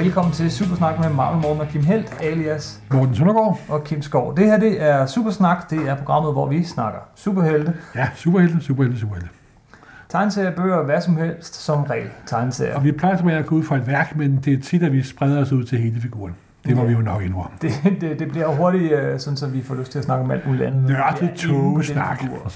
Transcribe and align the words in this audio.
Velkommen 0.00 0.32
til 0.32 0.50
Supersnak 0.50 0.98
med 1.00 1.08
Marvel 1.10 1.42
Morten 1.42 1.60
og 1.60 1.68
Kim 1.68 1.82
Helt, 1.84 2.16
alias 2.22 2.80
Morten 2.92 3.14
Søndergaard. 3.14 3.60
og 3.68 3.84
Kim 3.84 4.02
Skov. 4.02 4.36
Det 4.36 4.44
her 4.46 4.58
det 4.58 4.82
er 4.82 5.06
Supersnak, 5.06 5.70
det 5.70 5.88
er 5.88 5.96
programmet, 5.96 6.32
hvor 6.32 6.46
vi 6.48 6.64
snakker 6.64 6.98
superhelte, 7.14 7.74
Ja, 7.94 8.08
superhelte, 8.14 8.60
superhelte, 8.60 9.00
superhelte. 9.00 9.28
tegneserier, 10.08 10.50
bøger, 10.56 10.82
hvad 10.82 11.00
som 11.00 11.16
helst, 11.16 11.54
som 11.64 11.82
regel 11.82 12.08
tegneserier. 12.26 12.74
Og 12.76 12.84
vi 12.84 12.92
plejer 12.92 13.16
som 13.16 13.28
at 13.28 13.46
gå 13.46 13.54
ud 13.54 13.62
fra 13.62 13.76
et 13.76 13.86
værk, 13.86 14.16
men 14.16 14.36
det 14.44 14.52
er 14.52 14.60
tit, 14.62 14.82
at 14.82 14.92
vi 14.92 15.02
spreder 15.02 15.40
os 15.40 15.52
ud 15.52 15.64
til 15.64 15.78
hele 15.78 16.00
figuren. 16.00 16.34
Det 16.66 16.76
må 16.76 16.82
Ja. 16.82 16.88
vi 16.88 16.92
jo 16.94 17.00
nok 17.00 17.22
indrømme. 17.22 17.50
Det, 17.62 17.72
det, 18.00 18.18
det 18.18 18.28
bliver 18.30 18.48
hurtigt, 18.48 18.92
øh, 18.92 19.18
sådan 19.20 19.36
så 19.36 19.46
vi 19.46 19.62
får 19.62 19.74
lyst 19.74 19.92
til 19.92 19.98
at 19.98 20.04
snakke 20.04 20.24
om 20.24 20.30
alt 20.30 20.46
muligt 20.46 20.64
andet. 20.64 20.82
Nørdet 20.90 21.30
togesnak. 21.36 22.20
figur. 22.20 22.52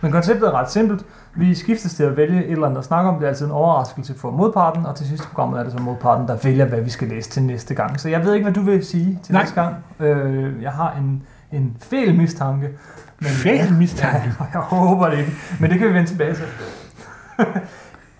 Men 0.00 0.12
konceptet 0.12 0.48
er 0.48 0.52
ret 0.52 0.70
simpelt. 0.70 1.04
Vi 1.34 1.54
skiftes 1.54 1.94
til 1.94 2.02
at 2.02 2.16
vælge 2.16 2.44
et 2.44 2.50
eller 2.52 2.66
andet 2.66 2.78
at 2.78 2.84
snakke 2.84 3.10
om. 3.10 3.14
Det 3.16 3.24
er 3.24 3.28
altid 3.28 3.46
en 3.46 3.52
overraskelse 3.52 4.14
for 4.18 4.30
modparten, 4.30 4.86
og 4.86 4.94
til 4.96 5.06
sidst 5.06 5.24
i 5.24 5.26
programmet 5.26 5.58
er 5.60 5.62
det 5.64 5.72
så 5.72 5.78
modparten, 5.78 6.28
der 6.28 6.36
vælger, 6.42 6.64
hvad 6.64 6.80
vi 6.80 6.90
skal 6.90 7.08
læse 7.08 7.30
til 7.30 7.42
næste 7.42 7.74
gang. 7.74 8.00
Så 8.00 8.08
jeg 8.08 8.24
ved 8.24 8.34
ikke, 8.34 8.44
hvad 8.44 8.54
du 8.54 8.60
vil 8.60 8.84
sige 8.86 9.18
til 9.24 9.32
Nej. 9.32 9.42
næste 9.42 9.60
gang. 9.62 9.74
Øh, 10.00 10.62
jeg 10.62 10.72
har 10.72 10.94
en, 10.98 11.22
en 11.52 11.76
fæl 11.80 12.14
mistanke. 12.14 12.68
Men, 13.18 13.28
Fæl 13.28 13.72
mistanke? 13.78 14.32
Ja, 14.40 14.44
jeg 14.52 14.60
håber 14.60 15.08
det 15.10 15.18
ikke, 15.18 15.32
men 15.60 15.70
det 15.70 15.78
kan 15.78 15.88
vi 15.88 15.94
vende 15.94 16.08
tilbage 16.08 16.34
til. 16.34 16.44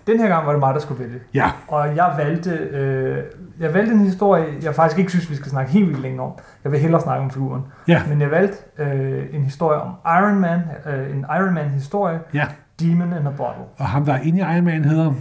Den 0.07 0.19
her 0.19 0.27
gang 0.27 0.45
var 0.45 0.51
det 0.51 0.59
mig, 0.59 0.73
der 0.73 0.79
skulle 0.79 1.03
vælge. 1.03 1.19
Ja, 1.33 1.51
Og 1.67 1.95
jeg 1.95 2.13
valgte, 2.17 2.49
øh, 2.49 3.17
jeg 3.59 3.73
valgte 3.73 3.93
en 3.93 3.99
historie, 3.99 4.45
jeg 4.63 4.75
faktisk 4.75 4.99
ikke 4.99 5.11
synes, 5.11 5.29
vi 5.29 5.35
skal 5.35 5.51
snakke 5.51 5.71
helt 5.71 5.87
vildt 5.87 6.01
længe 6.01 6.21
om. 6.21 6.31
Jeg 6.63 6.71
vil 6.71 6.79
hellere 6.79 7.01
snakke 7.01 7.23
om 7.23 7.31
figuren. 7.31 7.61
ja, 7.87 8.01
Men 8.09 8.21
jeg 8.21 8.31
valgte 8.31 8.57
øh, 8.77 9.25
en 9.35 9.43
historie 9.43 9.81
om 9.81 9.89
Iron 10.05 10.39
Man, 10.39 10.59
øh, 10.85 11.11
en 11.15 11.25
Iron 11.37 11.53
Man 11.53 11.69
historie, 11.69 12.19
ja. 12.33 12.45
Demon 12.79 13.07
in 13.07 13.27
a 13.27 13.29
Bottle. 13.37 13.63
Og 13.77 13.85
ham, 13.87 14.05
der 14.05 14.13
er 14.13 14.19
inde 14.21 14.39
i 14.39 14.41
Iron 14.41 14.65
Man, 14.65 14.85
hedder... 14.85 15.13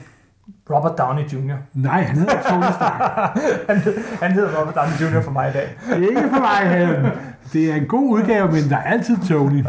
Robert 0.71 0.99
Downey 0.99 1.23
Jr. 1.23 1.55
Nej, 1.75 2.03
han 2.03 2.17
hedder 2.17 2.43
Tony 2.49 2.63
Stark. 2.73 3.39
han, 3.69 3.83
han 4.23 4.33
hedder 4.33 4.61
Robert 4.61 4.75
Downey 4.75 5.17
Jr. 5.19 5.23
for 5.23 5.31
mig 5.31 5.49
i 5.49 5.53
dag. 5.53 5.69
Ikke 5.97 6.21
for 6.21 6.41
mig, 6.41 6.79
Helen. 6.79 7.07
Det 7.53 7.71
er 7.73 7.75
en 7.75 7.87
god 7.87 8.11
udgave, 8.11 8.47
men 8.47 8.69
der 8.71 8.77
er 8.77 8.83
altid 8.83 9.17
Tony. 9.29 9.65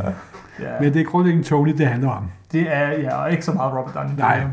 Ja, 0.59 0.67
Men 0.81 0.93
det 0.93 1.01
er 1.01 1.05
grundlæggende 1.05 1.47
Tony, 1.47 1.77
det 1.77 1.87
handler 1.87 2.09
om. 2.09 2.31
det 2.51 2.67
er 2.75 2.89
ja, 2.89 3.15
og 3.15 3.31
ikke 3.31 3.45
så 3.45 3.51
meget 3.51 3.73
Robert 3.73 3.95
Downey 3.95 4.09
Jr. 4.11 4.17
Nej. 4.17 4.43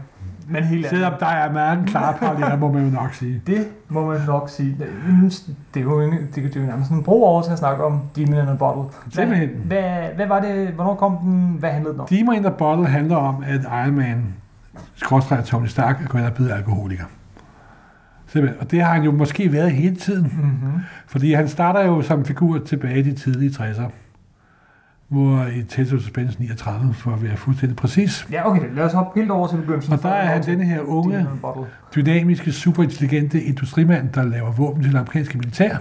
Men 0.50 0.64
helt 0.64 0.88
Selvom 0.88 1.12
der 1.20 1.26
er 1.26 1.52
mange 1.52 1.86
klare 1.86 2.14
paralleller, 2.18 2.56
må 2.56 2.72
man 2.72 2.84
jo 2.84 2.90
nok 2.90 3.14
sige. 3.14 3.42
Det 3.46 3.68
må 3.88 4.06
man 4.06 4.20
nok 4.26 4.48
sige. 4.48 4.76
Det 5.74 5.80
er 5.80 5.84
jo, 5.84 6.00
en- 6.00 6.12
det 6.34 6.56
er 6.56 6.60
jo 6.60 6.66
nærmest 6.66 6.90
en 6.90 7.02
bro 7.02 7.24
over 7.24 7.42
til 7.42 7.50
at 7.52 7.58
snakke 7.58 7.84
om 7.84 8.00
Demon 8.16 8.34
in 8.42 8.48
a 8.48 8.54
Bottle. 8.54 8.82
Hvad, 8.82 8.92
Simpelthen. 9.12 9.48
hvad, 9.64 9.82
hvad 10.16 10.26
var 10.26 10.40
det? 10.40 10.68
Hvornår 10.68 10.94
kom 10.94 11.16
den? 11.22 11.56
Hvad 11.58 11.70
handlede 11.70 11.92
den 11.92 12.00
om? 12.00 12.06
Demon 12.06 12.34
in 12.34 12.42
the 12.42 12.52
Bottle 12.58 12.86
handler 12.86 13.16
om, 13.16 13.44
at 13.46 13.60
Iron 13.62 13.96
Man, 13.96 14.24
skråstreget 14.94 15.44
Tony 15.44 15.66
Stark, 15.66 16.00
er 16.04 16.06
gået 16.08 16.20
ind 16.20 16.28
og 16.28 16.34
blevet 16.34 16.50
alkoholiker. 16.50 17.04
Simpelthen. 18.26 18.60
Og 18.60 18.70
det 18.70 18.82
har 18.82 18.94
han 18.94 19.02
jo 19.02 19.10
måske 19.12 19.52
været 19.52 19.70
hele 19.72 19.96
tiden. 19.96 20.22
Mm-hmm. 20.36 20.80
Fordi 21.06 21.32
han 21.32 21.48
starter 21.48 21.84
jo 21.86 22.02
som 22.02 22.24
figur 22.24 22.58
tilbage 22.58 22.98
i 22.98 23.02
de 23.02 23.12
tidlige 23.12 23.50
60'er. 23.50 23.82
Hvor 25.08 25.46
i 25.56 25.62
Tales 25.62 25.88
Suspense 25.90 26.38
39, 26.40 26.94
for 26.94 27.10
at 27.12 27.22
være 27.22 27.36
fuldstændig 27.36 27.76
præcis. 27.76 28.26
Ja, 28.32 28.50
okay. 28.50 28.62
Lad 28.74 28.84
os 28.84 28.92
hoppe 28.92 29.20
helt 29.20 29.30
over 29.30 29.48
til 29.48 29.56
begyndelsen. 29.56 29.92
Og 29.92 30.02
der 30.02 30.08
er 30.08 30.26
han 30.26 30.42
denne 30.42 30.64
her 30.64 30.80
unge, 30.80 31.26
dynamiske, 31.94 32.52
superintelligente 32.52 33.42
industrimand, 33.42 34.08
der 34.14 34.22
laver 34.24 34.52
våben 34.52 34.82
til 34.82 34.92
det 34.92 34.98
amerikanske 34.98 35.38
militær. 35.38 35.76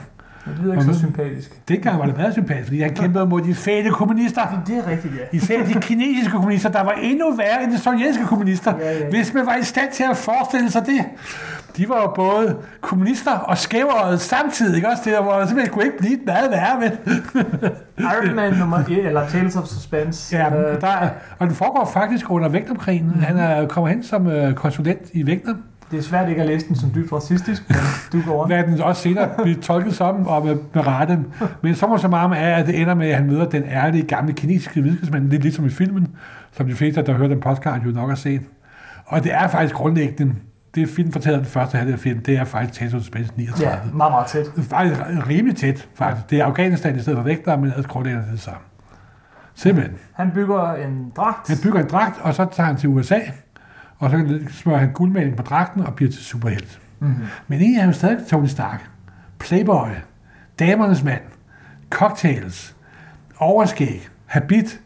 Det 0.46 0.56
lyder 0.64 0.74
ikke 0.74 0.84
så 0.84 0.90
Og- 0.90 0.96
sympatisk. 0.96 1.68
Dengang 1.70 2.00
var 2.00 2.06
det 2.06 2.18
meget 2.18 2.34
sympatisk, 2.34 2.68
fordi 2.68 2.82
han 2.82 2.96
kæmpede 2.96 3.26
mod 3.26 3.42
de 3.42 3.56
fæle 3.56 3.90
kommunister. 3.92 4.42
Det 4.68 4.78
er 4.78 4.88
rigtigt, 4.88 5.14
ja. 5.14 5.38
Især 5.38 5.66
de 5.66 5.74
kinesiske 5.82 6.32
kommunister, 6.32 6.70
der 6.72 6.84
var 6.84 6.92
endnu 7.02 7.36
værre 7.38 7.64
end 7.64 7.72
de 7.72 7.78
sovjetiske 7.78 8.26
kommunister. 8.26 8.74
Ja, 8.80 8.92
ja, 8.92 8.98
ja. 9.00 9.10
Hvis 9.10 9.34
man 9.34 9.46
var 9.46 9.56
i 9.56 9.64
stand 9.64 9.92
til 9.94 10.04
at 10.12 10.18
forestille 10.18 10.72
sig 10.72 10.86
det. 10.86 11.06
De 11.78 11.90
var 11.90 12.02
jo 12.02 12.12
både 12.16 12.56
kommunister 12.82 13.32
og 13.32 13.58
skævere 13.58 14.18
samtidig, 14.18 14.76
ikke 14.76 14.88
også? 14.88 15.02
Det 15.06 15.14
var 15.14 15.46
simpelthen 15.46 15.74
kunne 15.74 15.86
ikke 15.86 15.98
blive 15.98 16.18
meget 16.26 16.52
værre, 16.52 16.80
men... 16.80 16.92
Iron 18.14 18.36
Man 18.36 18.54
nummer 18.54 18.78
1, 18.78 19.06
eller 19.06 19.28
Tales 19.28 19.56
of 19.56 19.66
Suspense. 19.66 20.38
Ja, 20.38 20.56
øh, 20.56 20.82
der, 20.82 20.88
er- 20.88 21.10
og 21.40 21.48
den 21.48 21.56
foregår 21.56 21.90
faktisk 21.94 22.32
under 22.32 22.50
Vietnamkrigen. 22.50 23.10
Han 23.10 23.38
er, 23.38 23.68
kommer 23.68 23.90
hen 23.90 24.04
som 24.04 24.28
øh, 24.28 24.54
konsulent 24.54 25.02
i 25.14 25.24
Vietnam, 25.24 25.64
det 25.92 26.00
er 26.00 26.04
svært 26.04 26.30
ikke 26.30 26.42
at 26.42 26.48
læse 26.48 26.68
den 26.68 26.76
som 26.76 26.92
dybt 26.96 27.12
racistisk, 27.12 27.70
men 27.70 27.78
du 28.22 28.22
går 28.32 28.42
on. 28.44 28.48
hvad 28.48 28.64
den 28.64 28.82
også 28.82 29.02
senere 29.02 29.30
bliver 29.44 29.62
tolket 29.62 29.96
som, 29.96 30.28
og 30.28 30.46
med, 30.46 30.56
med 30.74 30.88
rette. 30.88 31.20
Men 31.62 31.76
så 31.76 31.88
må 31.88 31.98
så 31.98 32.08
meget 32.08 32.38
er, 32.38 32.56
at 32.56 32.68
det 32.68 32.82
ender 32.82 32.94
med, 32.94 33.10
at 33.10 33.16
han 33.16 33.28
møder 33.28 33.46
den 33.50 33.64
ærlige 33.64 34.04
gamle 34.04 34.34
kinesiske 34.34 34.82
videnskabsmand, 34.82 35.30
lidt 35.30 35.42
ligesom 35.42 35.66
i 35.66 35.70
filmen, 35.70 36.08
som 36.52 36.68
de 36.68 36.76
fleste, 36.76 37.02
der 37.02 37.14
hørt 37.14 37.30
den 37.30 37.40
podcast, 37.40 37.86
jo 37.86 37.92
nok 37.92 38.10
har 38.10 38.16
set. 38.16 38.42
Og 39.06 39.24
det 39.24 39.34
er 39.34 39.48
faktisk 39.48 39.76
grundlæggende, 39.76 40.34
det 40.78 40.90
film 40.90 41.12
fortæller 41.12 41.40
den 41.40 41.48
første 41.48 41.78
halvdel 41.78 41.94
af 41.94 42.00
filmen, 42.00 42.26
det 42.26 42.38
er 42.38 42.44
faktisk 42.44 42.80
Tales 42.80 42.94
of 42.94 43.00
Suspense 43.00 43.34
39. 43.36 43.70
Ja, 43.70 43.80
meget, 43.94 44.12
meget 44.12 44.28
tæt. 44.28 44.46
Faktisk 44.70 45.02
rimelig 45.30 45.58
tæt, 45.58 45.88
faktisk. 45.96 46.30
Det 46.30 46.40
er 46.40 46.46
Afghanistan 46.46 46.96
i 46.96 47.00
stedet 47.00 47.18
for 47.18 47.24
vægter, 47.24 47.58
men 47.58 47.66
ellers 47.66 47.86
grundlæggende 47.86 48.32
det 48.32 48.40
samme. 48.40 48.60
Simpelthen. 49.56 49.98
Han 50.14 50.32
bygger 50.32 50.74
en 50.74 51.12
dragt. 51.16 51.48
Han 51.48 51.58
bygger 51.64 51.80
en 51.80 51.90
dragt, 51.90 52.22
og 52.22 52.34
så 52.34 52.48
tager 52.52 52.68
han 52.68 52.78
til 52.78 52.90
USA, 52.90 53.20
og 53.98 54.10
så 54.10 54.40
smører 54.52 54.78
han 54.78 54.92
guldmaling 54.94 55.38
på 55.38 55.44
dragten 55.44 55.82
og 55.82 55.96
bliver 55.96 56.12
til 56.12 56.24
superhelt. 56.24 56.80
Mm-hmm. 57.00 57.26
Men 57.48 57.60
egentlig 57.60 57.80
er 57.80 57.84
han 57.84 57.94
stadig 57.94 58.28
Tony 58.28 58.48
Stark. 58.48 58.90
Playboy, 59.40 59.88
damernes 60.60 61.04
mand, 61.04 61.22
cocktails, 61.90 62.76
overskæg, 63.40 64.10
habit, 64.26 64.82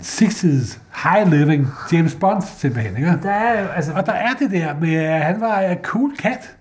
60's, 0.00 0.78
high 1.04 1.30
living, 1.30 1.68
James 1.92 2.14
Bond 2.14 2.42
simpelthen, 2.42 2.96
ikke? 2.96 3.18
Der 3.22 3.30
er 3.30 3.60
jo, 3.62 3.68
altså, 3.68 3.92
Og 3.92 4.06
der 4.06 4.12
er 4.12 4.32
det 4.38 4.50
der 4.50 4.74
med, 4.80 4.94
at 4.94 5.20
han 5.22 5.40
var 5.40 5.58
en 5.58 5.78
cool 5.82 6.12
cat. 6.18 6.56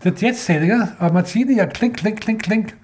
The 0.00 0.12
Jet 0.22 0.36
Set, 0.36 0.62
ikke? 0.62 0.80
Og 0.98 1.14
Martini 1.14 1.58
og 1.58 1.68
klink, 1.68 1.96
klink, 1.96 2.18
klink, 2.18 2.40
klink. 2.42 2.76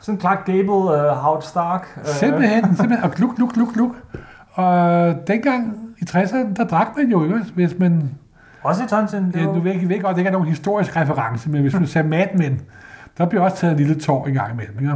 sådan 0.00 0.20
Clark 0.20 0.46
Gable, 0.46 0.72
uh, 0.72 0.90
Howard 0.90 1.42
Stark. 1.42 1.88
Uh, 1.96 2.06
Simpelthen, 2.06 2.64
simpelthen. 2.76 3.02
Og 3.02 3.10
gluk, 3.10 3.36
gluk, 3.36 3.52
gluk, 3.52 3.74
gluk. 3.74 3.96
Og 4.52 5.14
dengang 5.26 5.76
i 5.98 6.04
60'erne, 6.10 6.54
der 6.56 6.64
drak 6.70 6.86
man 6.96 7.10
jo, 7.10 7.24
ikke? 7.24 7.40
Hvis 7.54 7.78
man 7.78 8.10
Også 8.62 8.84
i 8.84 8.86
Tonsen. 8.86 9.24
Det 9.32 9.40
Ja, 9.40 9.44
du 9.44 9.60
ved, 9.60 9.72
jeg 9.72 9.88
ved 9.88 10.00
godt, 10.02 10.14
det 10.14 10.20
ikke 10.20 10.28
er 10.28 10.32
nogen 10.32 10.48
historisk 10.48 10.96
reference, 10.96 11.50
men 11.50 11.62
hvis 11.62 11.72
du 11.72 11.86
ser 11.86 12.02
Mad 12.02 12.26
Men, 12.34 12.60
der 13.18 13.26
bliver 13.26 13.44
også 13.44 13.56
taget 13.56 13.72
en 13.72 13.78
lille 13.78 14.00
tår 14.00 14.26
en 14.26 14.34
gang 14.34 14.52
imellem. 14.52 14.78
Ikke? 14.80 14.94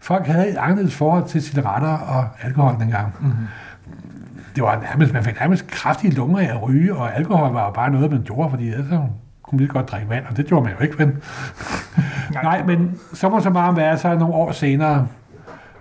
Folk 0.00 0.26
havde 0.26 0.48
et 0.48 0.56
anderledes 0.56 0.94
forhold 0.94 1.24
til 1.24 1.42
cigaretter 1.42 1.98
og 1.98 2.28
alkohol 2.42 2.80
dengang. 2.80 3.14
Mhm. 3.20 3.32
Det 4.54 4.62
var 4.62 4.80
nærmest, 4.80 5.12
man 5.12 5.24
fik 5.24 5.40
nærmest 5.40 5.66
kraftige 5.66 6.14
lunger 6.14 6.38
af 6.38 6.44
at 6.44 6.62
ryge, 6.62 6.94
og 6.94 7.16
alkohol 7.16 7.52
var 7.52 7.64
jo 7.64 7.70
bare 7.70 7.90
noget, 7.90 8.10
man 8.10 8.22
gjorde, 8.22 8.50
fordi 8.50 8.68
ellers 8.68 8.88
så 8.88 9.02
kunne 9.42 9.58
lige 9.58 9.68
godt 9.68 9.90
drikke 9.90 10.08
vand, 10.08 10.24
og 10.30 10.36
det 10.36 10.46
gjorde 10.46 10.64
man 10.64 10.72
jo 10.78 10.84
ikke. 10.84 10.94
Men... 10.98 11.22
Nej, 12.42 12.64
men 12.66 12.98
så 13.12 13.28
må 13.28 13.40
så 13.40 13.50
meget 13.50 13.76
være, 13.76 13.98
så 13.98 14.14
nogle 14.14 14.34
år 14.34 14.52
senere, 14.52 15.06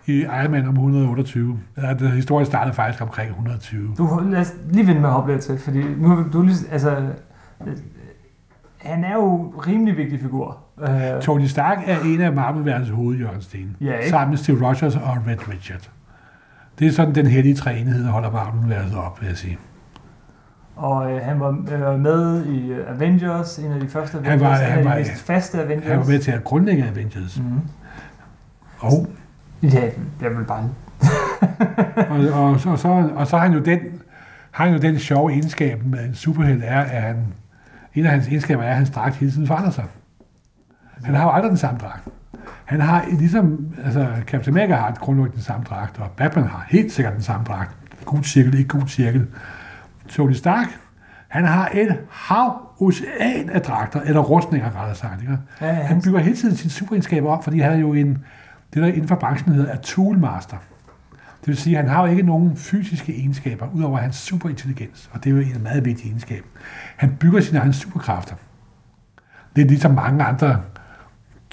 i 0.05 0.21
Iron 0.21 0.51
Man 0.51 0.67
om 0.67 0.73
128, 0.73 1.59
ja, 1.77 1.93
det 1.93 2.11
historien 2.11 2.45
startede 2.45 2.75
faktisk 2.75 3.01
omkring 3.01 3.29
120. 3.29 3.95
Du, 3.97 4.21
lad 4.29 4.39
os 4.39 4.53
lige 4.69 4.87
vende 4.87 5.01
med 5.01 5.09
at 5.09 5.13
hoppe 5.13 5.31
lidt 5.31 5.43
til, 5.43 5.59
fordi 5.59 5.83
nu 5.97 6.25
du 6.33 6.41
lige, 6.41 6.57
altså, 6.71 6.97
øh, 7.67 7.73
han 8.77 9.03
er 9.03 9.13
jo 9.13 9.53
rimelig 9.67 9.97
vigtig 9.97 10.19
figur. 10.19 10.57
Uh, 10.77 11.21
Tony 11.21 11.45
Stark 11.45 11.77
er 11.85 11.99
en 12.05 12.21
af 12.21 12.33
Marvel-verdens 12.33 12.89
hovedhjørnsten. 12.89 13.77
Ja, 13.81 13.93
ikke? 13.93 14.09
sammen 14.09 14.29
med 14.29 14.37
Steve 14.37 14.67
Rogers 14.67 14.95
og 14.95 15.17
Red 15.27 15.49
Richard. 15.49 15.89
Det 16.79 16.87
er 16.87 16.91
sådan 16.91 17.15
den 17.15 17.27
hellige 17.27 17.55
træenighed, 17.55 18.03
der 18.05 18.11
holder 18.11 18.31
Marvel-universet 18.31 18.97
op, 18.97 19.21
vil 19.21 19.27
jeg 19.27 19.37
sige. 19.37 19.57
og 20.75 21.11
øh, 21.11 21.21
han 21.21 21.39
var 21.39 21.49
øh, 21.93 21.99
med 21.99 22.45
i 22.45 22.71
øh, 22.71 22.89
Avengers, 22.95 23.57
en 23.59 23.71
af 23.71 23.79
de 23.79 23.87
første 23.89 24.17
Han 24.17 24.25
Avengers, 24.25 24.41
var- 24.49 24.57
en 24.57 24.63
han 24.65 24.77
af 24.77 24.83
de 24.83 24.89
var- 24.89 24.95
mest 24.97 25.11
faste 25.21 25.61
Avengers. 25.63 25.87
Han 25.89 25.99
var 25.99 26.05
med 26.05 26.19
til 26.19 26.31
at 26.31 26.43
grundlægge 26.43 26.83
Avengers. 26.87 27.39
Mm. 27.39 27.59
Og, 28.79 29.07
Ja, 29.63 29.89
jeg 30.21 30.29
vil 30.37 30.43
bare... 30.47 30.69
og, 32.09 32.17
og, 32.17 32.43
og, 32.43 32.51
og, 32.51 32.59
så, 32.79 33.09
og 33.15 33.27
så 33.27 33.37
har 33.37 33.43
han 33.47 33.53
jo 33.53 33.59
den, 33.59 33.79
har 34.51 34.65
han 34.65 34.73
jo 34.73 34.79
den 34.81 34.99
sjove 34.99 35.31
egenskab 35.31 35.85
med 35.85 35.99
en 36.05 36.15
superhelt, 36.15 36.63
er, 36.65 36.79
at 36.79 37.01
han, 37.01 37.15
en 37.95 38.05
af 38.05 38.11
hans 38.11 38.27
egenskaber 38.27 38.63
er, 38.63 38.69
at 38.69 38.75
hans 38.75 38.89
dragt 38.89 39.15
hele 39.15 39.31
tiden 39.31 39.47
forandrer 39.47 39.71
sig. 39.71 39.83
Han 41.03 41.15
har 41.15 41.23
jo 41.23 41.29
aldrig 41.31 41.49
den 41.49 41.57
samme 41.57 41.79
dragt. 41.79 42.07
Han 42.65 42.81
har 42.81 43.05
ligesom, 43.19 43.67
altså 43.85 44.07
Captain 44.27 44.57
America 44.57 44.75
har 44.75 44.91
grundlæggende 44.91 45.35
den 45.35 45.43
samme 45.43 45.65
dragt, 45.69 45.99
og 45.99 46.11
Batman 46.11 46.47
har 46.47 46.65
helt 46.69 46.91
sikkert 46.91 47.13
den 47.13 47.21
samme 47.21 47.45
dragt. 47.45 47.75
Gud 48.05 48.23
cirkel, 48.23 48.53
ikke 48.53 48.67
gud 48.67 48.87
cirkel. 48.87 49.27
Tony 50.09 50.33
Stark, 50.33 50.67
han 51.27 51.45
har 51.45 51.69
et 51.73 51.99
hav 52.09 52.61
ocean 52.79 53.49
af 53.49 53.61
dragter, 53.61 54.01
eller 54.01 54.21
rustninger 54.21 54.67
rettere 54.75 54.95
sagt. 54.95 55.21
Ikke? 55.21 55.37
Ja, 55.61 55.65
ja, 55.67 55.73
Han 55.73 55.85
han, 55.85 56.01
bygger 56.01 56.19
hele 56.19 56.35
tiden 56.35 56.55
sine 56.55 56.71
superegenskaber 56.71 57.29
op, 57.29 57.43
fordi 57.43 57.59
han 57.59 57.71
er 57.71 57.77
jo 57.77 57.93
en, 57.93 58.25
det 58.73 58.81
der 58.81 58.87
inden 58.87 59.07
for 59.07 59.15
branchen 59.15 59.53
hedder, 59.53 59.71
er 59.71 59.77
toolmaster. 59.77 60.57
Det 61.39 61.47
vil 61.47 61.57
sige, 61.57 61.77
at 61.77 61.83
han 61.83 61.91
har 61.91 62.05
jo 62.05 62.11
ikke 62.11 62.23
nogen 62.23 62.57
fysiske 62.57 63.15
egenskaber, 63.15 63.67
udover 63.73 63.97
hans 63.97 64.15
superintelligens, 64.15 65.09
og 65.13 65.23
det 65.23 65.29
er 65.29 65.33
jo 65.35 65.41
en 65.41 65.63
meget 65.63 65.85
vigtig 65.85 66.07
egenskab. 66.07 66.43
Han 66.97 67.15
bygger 67.19 67.41
sine 67.41 67.59
egne 67.59 67.73
superkræfter. 67.73 68.35
Det 69.55 69.61
er 69.61 69.67
ligesom 69.67 69.91
mange 69.91 70.23
andre 70.23 70.61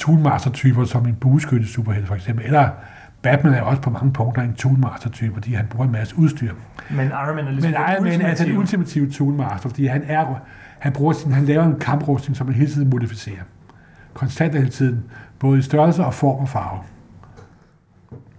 toolmaster-typer, 0.00 0.84
som 0.84 1.06
en 1.06 1.14
bueskytte 1.14 1.66
superhelt 1.66 2.06
for 2.06 2.14
eksempel, 2.14 2.44
eller 2.44 2.68
Batman 3.22 3.54
er 3.54 3.62
også 3.62 3.82
på 3.82 3.90
mange 3.90 4.12
punkter 4.12 4.42
en 4.42 4.54
toolmaster-type, 4.54 5.34
fordi 5.34 5.52
han 5.52 5.66
bruger 5.66 5.86
en 5.86 5.92
masse 5.92 6.18
udstyr. 6.18 6.52
men 6.90 7.06
Iron 7.06 7.36
Man 7.36 7.46
er 7.46 7.50
ligesom 7.50 7.70
Men 7.70 7.80
Iron 7.92 8.04
Man 8.04 8.20
er 8.20 8.28
altså 8.28 8.44
den 8.44 8.56
ultimative 8.56 9.10
toolmaster, 9.10 9.68
fordi 9.68 9.86
han, 9.86 10.02
er, 10.06 10.40
han, 10.78 10.92
bruger 10.92 11.12
sin, 11.12 11.32
han 11.32 11.44
laver 11.44 11.64
en 11.64 11.78
kamprustning, 11.80 12.36
som 12.36 12.46
han 12.46 12.56
hele 12.56 12.70
tiden 12.70 12.90
modificerer. 12.90 13.42
konstant 14.14 14.54
hele 14.54 14.70
tiden, 14.70 15.04
både 15.38 15.58
i 15.58 15.62
størrelse 15.62 16.04
og 16.04 16.14
form 16.14 16.40
og 16.40 16.48
farve. 16.48 16.78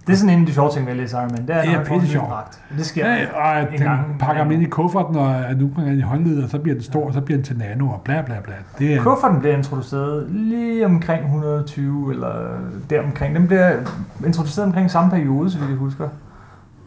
Det 0.07 0.13
er 0.13 0.17
sådan 0.17 0.33
en 0.35 0.39
af 0.41 0.45
de 0.47 0.53
sjove 0.53 0.69
ting 0.71 0.85
ved 0.85 0.91
at 0.91 0.97
læse 0.97 1.17
Iron 1.17 1.31
Man. 1.31 1.47
Det 1.47 1.55
er, 1.55 1.61
Det 1.61 1.71
er 1.73 1.83
pisse 1.85 2.07
sjovt. 2.07 2.29
Det 2.77 2.85
sker. 2.85 3.07
Ja, 3.07 3.25
og 3.35 3.61
en 3.61 3.67
den 3.71 3.79
gang. 3.87 4.19
pakker 4.19 4.43
dem 4.43 4.51
ind 4.51 4.61
i 4.61 4.65
kufferten, 4.65 5.15
og 5.15 5.31
er 5.31 5.55
nu 5.55 5.71
gange 5.75 5.95
i 5.97 6.01
håndledet, 6.01 6.43
og 6.43 6.49
så 6.49 6.57
bliver 6.59 6.75
den 6.75 6.83
stor, 6.83 7.07
og 7.07 7.13
så 7.13 7.21
bliver 7.21 7.37
den 7.37 7.45
til 7.45 7.57
nano, 7.57 7.87
og 7.87 8.01
bla 8.05 8.21
bla 8.21 8.35
bla. 8.43 8.53
Det 8.79 8.93
er, 8.95 9.01
Kufferten 9.03 9.39
bliver 9.39 9.57
introduceret 9.57 10.27
lige 10.31 10.85
omkring 10.85 11.23
120, 11.23 12.11
eller 12.13 12.33
deromkring. 12.89 13.35
Den 13.35 13.47
bliver 13.47 13.71
introduceret 14.25 14.65
omkring 14.67 14.91
samme 14.91 15.11
periode, 15.11 15.51
så 15.51 15.57
vidt 15.59 15.69
jeg 15.69 15.77
husker. 15.77 16.07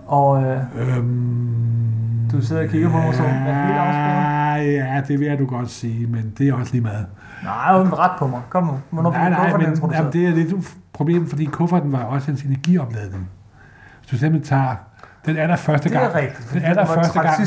Og 0.06 0.42
øh, 0.42 0.58
øhm, 0.96 1.48
Du 2.32 2.40
sidder 2.40 2.62
og 2.62 2.68
kigger 2.68 2.90
på 2.90 2.96
mig, 2.96 3.14
så 3.14 3.22
er 3.22 3.28
helt? 4.56 4.74
Ja, 4.76 5.02
det 5.08 5.20
vil 5.20 5.26
jeg 5.28 5.38
du 5.38 5.46
godt 5.46 5.70
sige, 5.70 6.06
men 6.06 6.32
det 6.38 6.48
er 6.48 6.54
også 6.54 6.72
lige 6.72 6.82
meget. 6.82 7.06
nej, 7.44 7.78
uden 7.80 7.98
ret 7.98 8.10
på 8.18 8.26
mig. 8.26 8.40
Kom 8.48 8.64
nu. 8.64 8.72
Hvornår 8.90 9.10
nej, 9.10 9.30
nej, 9.30 9.56
men 9.56 9.92
jamen, 9.92 10.12
det 10.12 10.26
er 10.28 10.30
lidt 10.30 10.54
et 10.94 10.96
problem, 10.96 11.28
fordi 11.28 11.44
kufferten 11.44 11.92
var 11.92 12.02
også 12.02 12.26
hans 12.26 12.42
energiopladning. 12.42 13.28
Hvis 14.00 14.10
du 14.10 14.16
simpelthen 14.18 14.48
tager 14.48 14.74
den 15.26 15.36
er 15.36 15.46
der 15.46 15.56
første 15.56 15.88
det 15.88 15.96
er 15.96 16.00
gang, 16.00 16.14
rigtigt. 16.14 16.50
den 16.52 16.62
er 16.62 16.74
var 16.74 16.86
første 16.86 17.20
gang, 17.20 17.46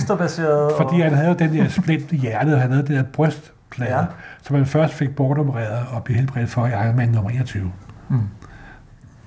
fordi 0.77 1.01
han 1.01 1.13
havde 1.13 1.35
den 1.39 1.53
der 1.53 1.67
splint 1.67 2.11
i 2.11 2.17
hjertet, 2.17 2.55
og 2.55 2.61
han 2.61 2.71
havde 2.71 2.87
den 2.87 2.95
der 2.95 3.03
brystplade, 3.03 3.97
Ja. 3.97 4.05
som 4.41 4.55
han 4.55 4.65
først 4.65 4.93
fik 4.93 5.15
bortopereret 5.15 5.85
og 5.91 6.03
blev 6.03 6.17
helbredt 6.17 6.49
for 6.49 6.65
i 6.67 6.69
Iron 6.69 6.95
Man 6.95 7.09
nummer 7.09 7.29
21. 7.31 7.71
Mm. 8.09 8.19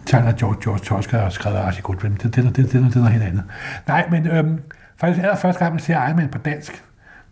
Tegner 0.07 0.33
George, 0.33 0.57
George 0.65 0.79
Tosca 0.81 1.19
og 1.19 1.33
skrevet 1.33 1.57
af 1.57 1.67
Archie 1.67 1.83
Goodwin. 1.83 2.13
Det, 2.13 2.23
det, 2.23 2.35
det, 2.35 2.45
det, 2.45 2.57
det, 2.57 2.73
det 2.73 2.95
er 2.95 2.99
noget 2.99 3.11
helt 3.13 3.25
andet. 3.25 3.43
Nej, 3.89 4.07
men 4.11 4.27
øhm, 4.27 4.61
faktisk 5.01 5.23
allerførste 5.25 5.59
gang, 5.59 5.73
man 5.73 5.81
ser 5.81 6.07
Iron 6.07 6.17
Man 6.17 6.29
på 6.29 6.39
dansk, 6.39 6.83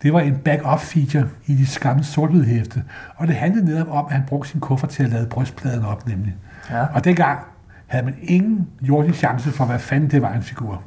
det 0.03 0.12
var 0.12 0.21
en 0.21 0.37
back-up 0.37 0.81
feature 0.81 1.29
i 1.47 1.55
de 1.55 1.67
skamme 1.67 2.05
sort 2.05 2.45
hæfte. 2.47 2.85
Og 3.17 3.27
det 3.27 3.37
handlede 3.37 3.65
netop 3.65 3.89
om, 3.91 4.06
at 4.06 4.12
han 4.12 4.23
brugte 4.27 4.50
sin 4.50 4.61
kuffert 4.61 4.91
til 4.91 5.03
at 5.03 5.11
lade 5.11 5.27
brystpladen 5.27 5.85
op, 5.85 6.06
nemlig. 6.06 6.37
ja. 6.71 6.87
Og 6.95 7.05
dengang 7.05 7.39
havde 7.87 8.05
man 8.05 8.15
ingen 8.23 8.69
jordisk 8.83 9.19
chance 9.19 9.50
for, 9.50 9.65
hvad 9.65 9.79
fanden 9.79 10.11
det 10.11 10.23
var 10.23 10.33
en 10.33 10.43
figur. 10.43 10.83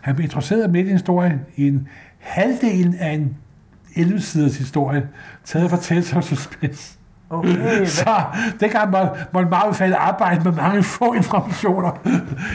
Han 0.00 0.14
blev 0.14 0.24
introduceret 0.24 0.70
midt 0.70 0.86
i 0.86 0.90
historien 0.90 1.40
i 1.56 1.68
en 1.68 1.88
halvdelen 2.18 2.94
af 2.94 3.10
en 3.10 3.36
11-siders 3.96 4.56
historie, 4.56 5.08
taget 5.44 5.70
fra 5.70 5.76
Tales 5.76 6.12
of 6.12 6.24
Suspense. 6.24 6.98
Okay, 7.30 7.84
Så 7.86 8.22
dengang 8.60 8.90
må, 8.90 8.98
må 9.32 9.40
en 9.40 9.48
meget 9.48 9.76
falde 9.76 9.96
arbejde 9.96 10.44
med 10.44 10.52
mange 10.52 10.82
få 10.82 11.12
informationer. 11.12 11.90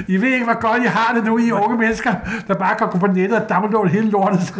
I 0.08 0.18
ved 0.18 0.30
ikke, 0.30 0.46
hvor 0.46 0.62
godt 0.62 0.84
I 0.84 0.88
har 0.88 1.14
det 1.14 1.24
nu, 1.24 1.38
I 1.38 1.52
unge 1.52 1.78
mennesker, 1.78 2.14
der 2.48 2.54
bare 2.54 2.76
kan 2.76 2.88
gå 2.88 2.98
på 2.98 3.08
nettet 3.08 3.42
og 3.42 3.50
downloade 3.50 3.90
hele 3.90 4.10
lortet. 4.10 4.54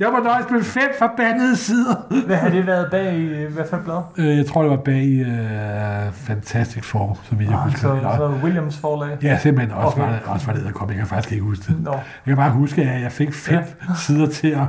Jeg 0.00 0.08
var 0.12 0.22
nøjes 0.22 0.50
med 0.50 0.62
fem 0.62 0.88
forbandede 0.98 1.56
sider. 1.56 2.24
hvad 2.26 2.36
har 2.36 2.48
det 2.48 2.66
været 2.66 2.90
bag 2.90 3.14
i 3.14 3.24
øh, 3.24 3.52
hvad 3.54 3.64
for 3.70 3.76
et 3.76 3.84
blad? 3.84 4.02
Øh, 4.16 4.36
Jeg 4.38 4.46
tror, 4.46 4.62
det 4.62 4.70
var 4.70 4.76
bag 4.76 5.02
i 5.02 5.20
uh, 5.22 5.28
Fantastic 6.12 6.84
Four, 6.84 7.18
som 7.22 7.38
vi 7.38 7.44
jeg 7.44 7.52
Ah, 7.54 7.58
husker. 7.64 7.80
så, 7.80 8.16
så 8.16 8.28
Williams 8.44 8.76
forlag. 8.78 9.18
Ja, 9.22 9.38
simpelthen 9.38 9.76
også 9.78 10.00
Okay. 10.00 10.12
var 10.26 10.32
også 10.32 10.46
var 10.46 10.52
det, 10.52 10.64
der 10.64 10.70
kom. 10.72 10.88
Jeg 10.88 10.96
kan 10.96 11.06
faktisk 11.06 11.32
ikke 11.32 11.44
huske 11.44 11.64
det. 11.72 11.82
Nå, 11.82 11.92
Jeg 11.92 12.00
kan 12.26 12.36
bare 12.36 12.50
huske, 12.50 12.82
at 12.82 13.02
jeg 13.02 13.12
fik 13.12 13.34
fem 13.34 13.62
ja. 13.88 13.94
sider 13.94 14.26
til 14.26 14.48
at... 14.48 14.66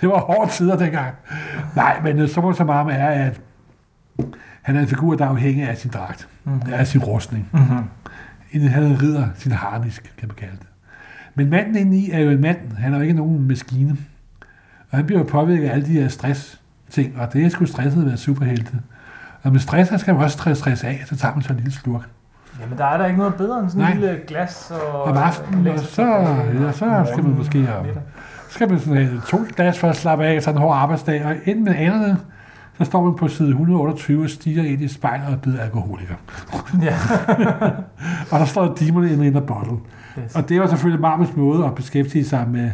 det 0.00 0.08
var 0.08 0.18
hårde 0.20 0.50
tider 0.50 0.76
dengang. 0.76 1.14
Nej, 1.76 2.00
men 2.04 2.18
øh, 2.18 2.28
så 2.28 2.40
må 2.40 2.52
så 2.52 2.64
meget 2.64 2.86
med 2.86 2.94
er, 2.94 3.08
at 3.08 3.40
han 4.62 4.76
er 4.76 4.80
en 4.80 4.88
figur, 4.88 5.14
der 5.14 5.24
er 5.24 5.28
afhængig 5.28 5.68
af 5.68 5.76
sin 5.76 5.90
dragt. 5.90 6.28
Mhm. 6.44 6.62
Af 6.72 6.86
sin 6.86 7.00
rustning. 7.04 7.48
mm-hmm. 7.52 8.68
Han 8.68 8.82
er 8.92 9.02
ridder, 9.02 9.26
sin 9.36 9.52
harnisk, 9.52 10.12
kan 10.18 10.28
man 10.28 10.36
kalde 10.36 10.56
det. 10.60 10.66
Men 11.34 11.50
manden 11.50 11.76
indeni 11.76 12.10
er 12.10 12.20
jo 12.20 12.30
en 12.30 12.40
mand. 12.40 12.58
Han 12.78 12.92
er 12.92 12.96
jo 12.96 13.02
ikke 13.02 13.14
nogen 13.14 13.48
maskine. 13.48 13.96
Og 14.90 14.98
han 14.98 15.06
bliver 15.06 15.18
jo 15.18 15.26
påvirket 15.26 15.68
af 15.68 15.72
alle 15.72 15.86
de 15.86 15.92
her 15.92 16.08
stress 16.08 16.60
ting, 16.90 17.20
og 17.20 17.32
det 17.32 17.44
er 17.44 17.48
sgu 17.48 17.66
stresset 17.66 18.00
at 18.00 18.06
være 18.06 18.16
superhelte. 18.16 18.72
Og 19.42 19.52
med 19.52 19.60
stress, 19.60 19.90
så 19.90 19.98
skal 19.98 20.14
man 20.14 20.24
også 20.24 20.38
stress, 20.54 20.84
af, 20.84 21.02
så 21.06 21.16
tager 21.16 21.34
man 21.34 21.42
så 21.42 21.52
en 21.52 21.56
lille 21.56 21.72
slurk. 21.72 22.08
Jamen, 22.60 22.78
der 22.78 22.84
er 22.84 22.96
der 22.98 23.06
ikke 23.06 23.18
noget 23.18 23.34
bedre 23.34 23.60
end 23.60 23.70
sådan 23.70 23.82
en 23.82 23.88
Nej. 23.88 24.00
lille 24.00 24.20
glas 24.26 24.70
og... 24.70 25.02
Om 25.02 25.16
aftenen, 25.16 25.66
og 25.66 25.78
så, 25.78 26.02
ja, 26.02 26.72
så 26.72 27.08
skal 27.12 27.24
man 27.24 27.36
måske 27.36 27.66
have, 27.66 27.86
så 28.48 28.54
skal 28.54 28.70
man 28.70 28.80
sådan 28.80 29.06
have 29.06 29.20
to 29.28 29.38
glas 29.56 29.78
for 29.78 29.88
at 29.88 29.96
slappe 29.96 30.24
af, 30.24 30.42
sådan 30.42 30.58
en 30.58 30.62
hård 30.62 30.76
arbejdsdag, 30.76 31.24
og 31.24 31.34
inden 31.44 31.64
man 31.64 31.74
aner 31.74 32.06
det, 32.06 32.16
så 32.80 32.84
står 32.84 33.04
man 33.04 33.14
på 33.14 33.28
side 33.28 33.48
128 33.48 34.22
og 34.24 34.30
stiger 34.30 34.62
ind 34.64 34.82
i 34.82 34.88
spejlet 34.88 35.26
og 35.26 35.32
er 35.32 35.36
blevet 35.36 35.60
alkoholiker. 35.60 36.14
Ja. 36.82 36.94
Og 38.32 38.38
der 38.40 38.44
står 38.44 38.74
Demon 38.74 39.04
in 39.08 39.36
a 39.36 39.40
bottle. 39.40 39.76
Yes. 40.18 40.34
Og 40.36 40.48
det 40.48 40.60
var 40.60 40.66
selvfølgelig 40.66 41.00
Marvels 41.00 41.36
måde 41.36 41.64
at 41.64 41.74
beskæftige 41.74 42.24
sig 42.24 42.48
med 42.48 42.70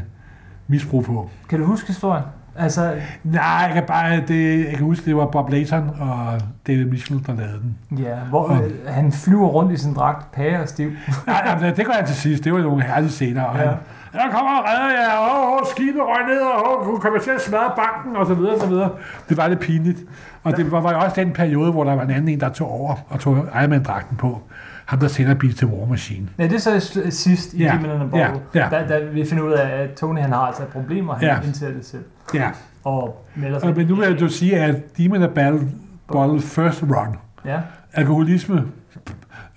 misbrug 0.69 1.05
på. 1.05 1.31
Kan 1.49 1.58
du 1.58 1.64
huske 1.64 1.87
historien? 1.87 2.25
Altså, 2.58 2.94
Nej, 3.25 3.43
jeg 3.44 3.70
kan 3.75 3.82
bare, 3.87 4.20
det, 4.29 4.58
jeg 4.67 4.75
kan 4.76 4.85
huske, 4.85 5.05
det 5.06 5.17
var 5.17 5.26
Bob 5.26 5.50
Layton 5.50 5.91
og 6.00 6.41
David 6.67 6.85
Mitchell, 6.85 7.20
der 7.26 7.35
lavede 7.35 7.61
den. 7.62 7.99
ja, 7.99 8.17
hvor 8.31 8.53
øh, 8.53 8.70
han 8.87 9.12
flyver 9.12 9.47
rundt 9.49 9.73
i 9.73 9.76
sin 9.76 9.94
dragt, 9.94 10.32
pære 10.32 10.62
og 10.62 10.69
stiv. 10.69 10.91
Nej, 11.26 11.43
jamen, 11.47 11.76
det 11.76 11.87
gør 11.87 11.93
jeg 11.99 12.06
til 12.06 12.17
sidst. 12.17 12.44
Det 12.44 12.53
var 12.53 12.58
nogle 12.61 12.82
herlige 12.82 13.11
scener. 13.11 13.43
Og 13.43 13.56
Ja. 13.58 13.64
han, 13.67 13.76
jeg 14.14 14.29
kommer 14.32 14.53
og 14.58 14.64
redder 14.69 14.91
jer, 14.91 15.19
åh, 15.20 15.53
oh, 15.53 15.67
skibet 15.70 16.03
røg 16.03 16.26
ned, 16.29 16.41
og 16.41 16.88
oh, 16.88 17.00
kommer 17.00 17.19
til 17.20 17.31
at 17.31 17.41
smadre 17.43 17.73
banken, 17.76 18.17
og 18.17 18.26
så 18.26 18.35
videre, 18.35 18.55
og 18.55 18.61
så 18.61 18.67
videre. 18.67 18.91
Det 19.29 19.37
var 19.37 19.49
lidt 19.49 19.61
pinligt. 19.61 19.99
Og 20.44 20.56
det 20.56 20.73
var, 20.73 20.81
var 20.81 20.93
jo 20.93 20.99
også 20.99 21.20
den 21.20 21.32
periode, 21.32 21.73
hvor 21.73 21.85
der 21.85 21.94
var 21.94 22.03
en 22.03 22.11
anden 22.11 22.29
en, 22.29 22.41
der 22.41 22.49
tog 22.49 22.70
over 22.81 22.94
og 23.08 23.20
tog 23.20 23.37
Iron 23.61 23.70
Man-dragten 23.70 24.17
på. 24.17 24.41
Ham, 24.87 24.99
der 24.99 25.08
senere 25.08 25.35
blev 25.35 25.53
til 25.53 25.67
War 25.67 25.87
Machine. 25.87 26.29
Ja, 26.38 26.44
det 26.44 26.55
er 26.55 26.58
så 26.58 27.00
sidst 27.11 27.55
i 27.55 27.58
Ja, 27.64 27.73
Demon 27.82 28.00
and 28.00 28.14
ja, 28.14 28.29
ja. 28.55 28.69
Da, 28.70 28.87
da 28.88 29.05
vi 29.05 29.25
finder 29.25 29.44
ud 29.44 29.53
af, 29.53 29.82
at 29.82 29.91
Tony 29.94 30.19
han 30.19 30.32
har 30.32 30.41
altså 30.41 30.62
et 30.62 30.69
problem, 30.69 31.08
og 31.08 31.17
han 31.17 31.29
Ja. 31.29 31.37
indser 31.47 31.69
det 31.73 31.85
selv. 31.87 32.05
Ja, 32.35 32.50
Og 32.85 33.26
melder 33.35 33.58
sig. 33.58 33.69
og, 33.69 33.76
men 33.76 33.87
nu 33.87 33.94
vil 33.94 34.08
jeg 34.08 34.20
jo 34.20 34.29
sige, 34.29 34.56
at 34.61 34.97
Demon 34.99 35.23
and 35.23 35.32
Battle 35.32 35.69
Bottle 36.12 36.41
First 36.41 36.82
Run, 36.82 37.17
Ja, 37.44 37.58
alkoholisme, 37.93 38.64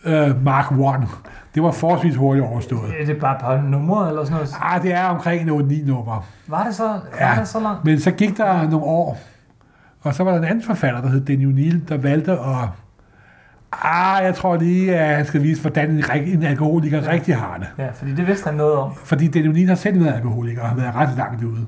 uh, 0.05 0.43
Mark 0.45 0.71
1, 0.71 1.07
det 1.55 1.63
var 1.63 1.71
forholdsvis 1.71 2.15
hurtigt 2.15 2.45
overstået. 2.45 2.91
er 3.01 3.05
det 3.05 3.17
bare 3.17 3.35
et 3.35 3.41
par 3.41 3.61
numre 3.61 4.09
eller 4.09 4.23
sådan 4.23 4.33
noget? 4.35 4.49
Ah, 4.61 4.81
det 4.81 4.93
er 4.93 5.03
omkring 5.05 5.49
en 5.49 5.71
8-9 5.83 5.87
nummer. 5.87 6.25
Var 6.47 6.63
det 6.63 6.75
så, 6.75 6.83
var 6.87 7.01
Ja. 7.19 7.35
det 7.39 7.47
så 7.47 7.59
langt? 7.59 7.85
Men 7.85 7.99
så 7.99 8.11
gik 8.11 8.37
der 8.37 8.61
nogle 8.69 8.85
år, 8.85 9.19
og 10.01 10.13
så 10.15 10.23
var 10.23 10.31
der 10.31 10.37
en 10.37 10.43
anden 10.45 10.63
forfatter, 10.63 11.01
der 11.01 11.09
hed 11.09 11.25
Daniel 11.25 11.55
Neal, 11.55 11.81
der 11.89 11.97
valgte 11.97 12.31
at... 12.31 12.67
Ah, 13.83 14.23
jeg 14.23 14.35
tror 14.35 14.55
lige, 14.57 14.95
at 14.99 15.15
han 15.15 15.25
skal 15.25 15.43
vise, 15.43 15.61
hvordan 15.61 15.89
en, 15.91 16.03
en 16.25 16.43
alkoholiker 16.43 17.01
Ja. 17.03 17.11
rigtig 17.11 17.35
har 17.35 17.57
det. 17.57 17.67
Ja, 17.83 17.89
fordi 17.91 18.15
det 18.15 18.27
vidste 18.27 18.45
han 18.47 18.53
noget 18.57 18.73
om. 18.73 18.91
Fordi 18.95 19.27
Daniel 19.27 19.53
Neal 19.53 19.67
har 19.67 19.75
selv 19.75 20.03
været 20.03 20.13
alkoholiker 20.13 20.61
og 20.61 20.69
har 20.69 20.75
været 20.75 20.95
ret 20.95 21.09
langt 21.17 21.43
ude. 21.43 21.65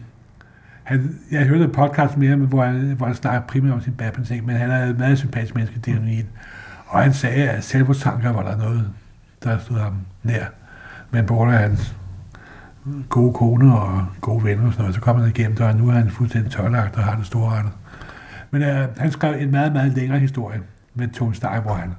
Han, 0.84 1.16
jeg 1.32 1.46
hørte 1.46 1.64
et 1.64 1.72
podcast 1.72 2.18
med 2.18 2.28
ham, 2.30 2.40
hvor 2.40 2.64
han, 2.64 2.94
hvor 2.98 3.06
han 3.06 3.16
snakkede 3.16 3.44
primært 3.48 3.74
om 3.74 3.82
sin 3.82 3.94
batman 3.94 4.26
ting, 4.26 4.46
men 4.46 4.56
han 4.56 4.72
er 4.72 4.86
et 4.86 5.00
meget 5.00 5.18
sympatisk 5.18 5.56
menneske, 5.56 5.80
Daniel 5.80 6.04
Neal. 6.04 6.26
Og 6.92 7.04
han 7.04 7.14
sagde, 7.14 7.50
at 7.50 7.64
selvmordstanker 7.64 8.32
var 8.32 8.44
der 8.44 8.58
noget, 8.58 8.90
der 9.44 9.60
stod 9.60 9.78
ham 9.78 9.94
nær. 10.24 10.46
Men 11.12 11.26
på 11.26 11.34
grund 11.34 11.54
af 11.54 11.60
hans 11.60 11.96
gode 13.10 13.34
kone 13.34 13.80
og 13.80 14.06
gode 14.22 14.44
venner 14.44 14.68
og 14.68 14.74
sådan 14.74 14.84
noget, 14.84 14.96
så 14.96 15.02
kom 15.02 15.20
han 15.20 15.30
igennem 15.30 15.56
det, 15.56 15.66
og 15.66 15.76
nu 15.76 15.90
er 15.90 15.94
han 15.94 16.12
fuldstændig 16.12 16.52
tørlagt 16.52 16.96
og 16.96 17.04
har 17.04 17.16
det 17.16 17.26
store 17.26 17.52
rettet. 17.52 17.74
Men 18.52 18.62
øh, 18.64 18.88
han 18.98 19.12
skrev 19.12 19.42
en 19.42 19.52
meget, 19.52 19.74
meget 19.74 19.94
længere 19.94 20.20
historie 20.20 20.62
med 20.96 21.08
Tony 21.08 21.34
Stark, 21.34 21.64
hvor 21.64 21.74
han 21.74 21.96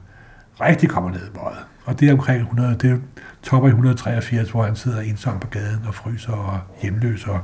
rigtig 0.60 0.88
kommer 0.88 1.10
ned 1.10 1.26
i 1.26 1.30
bøjet. 1.34 1.64
Og 1.84 2.00
det 2.00 2.08
er 2.08 2.12
omkring 2.12 2.40
100, 2.40 2.76
det 2.78 3.02
topper 3.42 3.68
i 3.68 3.70
183, 3.70 4.50
hvor 4.50 4.64
han 4.64 4.76
sidder 4.76 5.00
ensom 5.00 5.38
på 5.38 5.46
gaden 5.46 5.84
og 5.86 5.94
fryser 5.94 6.32
og 6.32 6.60
hjemløs. 6.82 7.26
Og, 7.26 7.40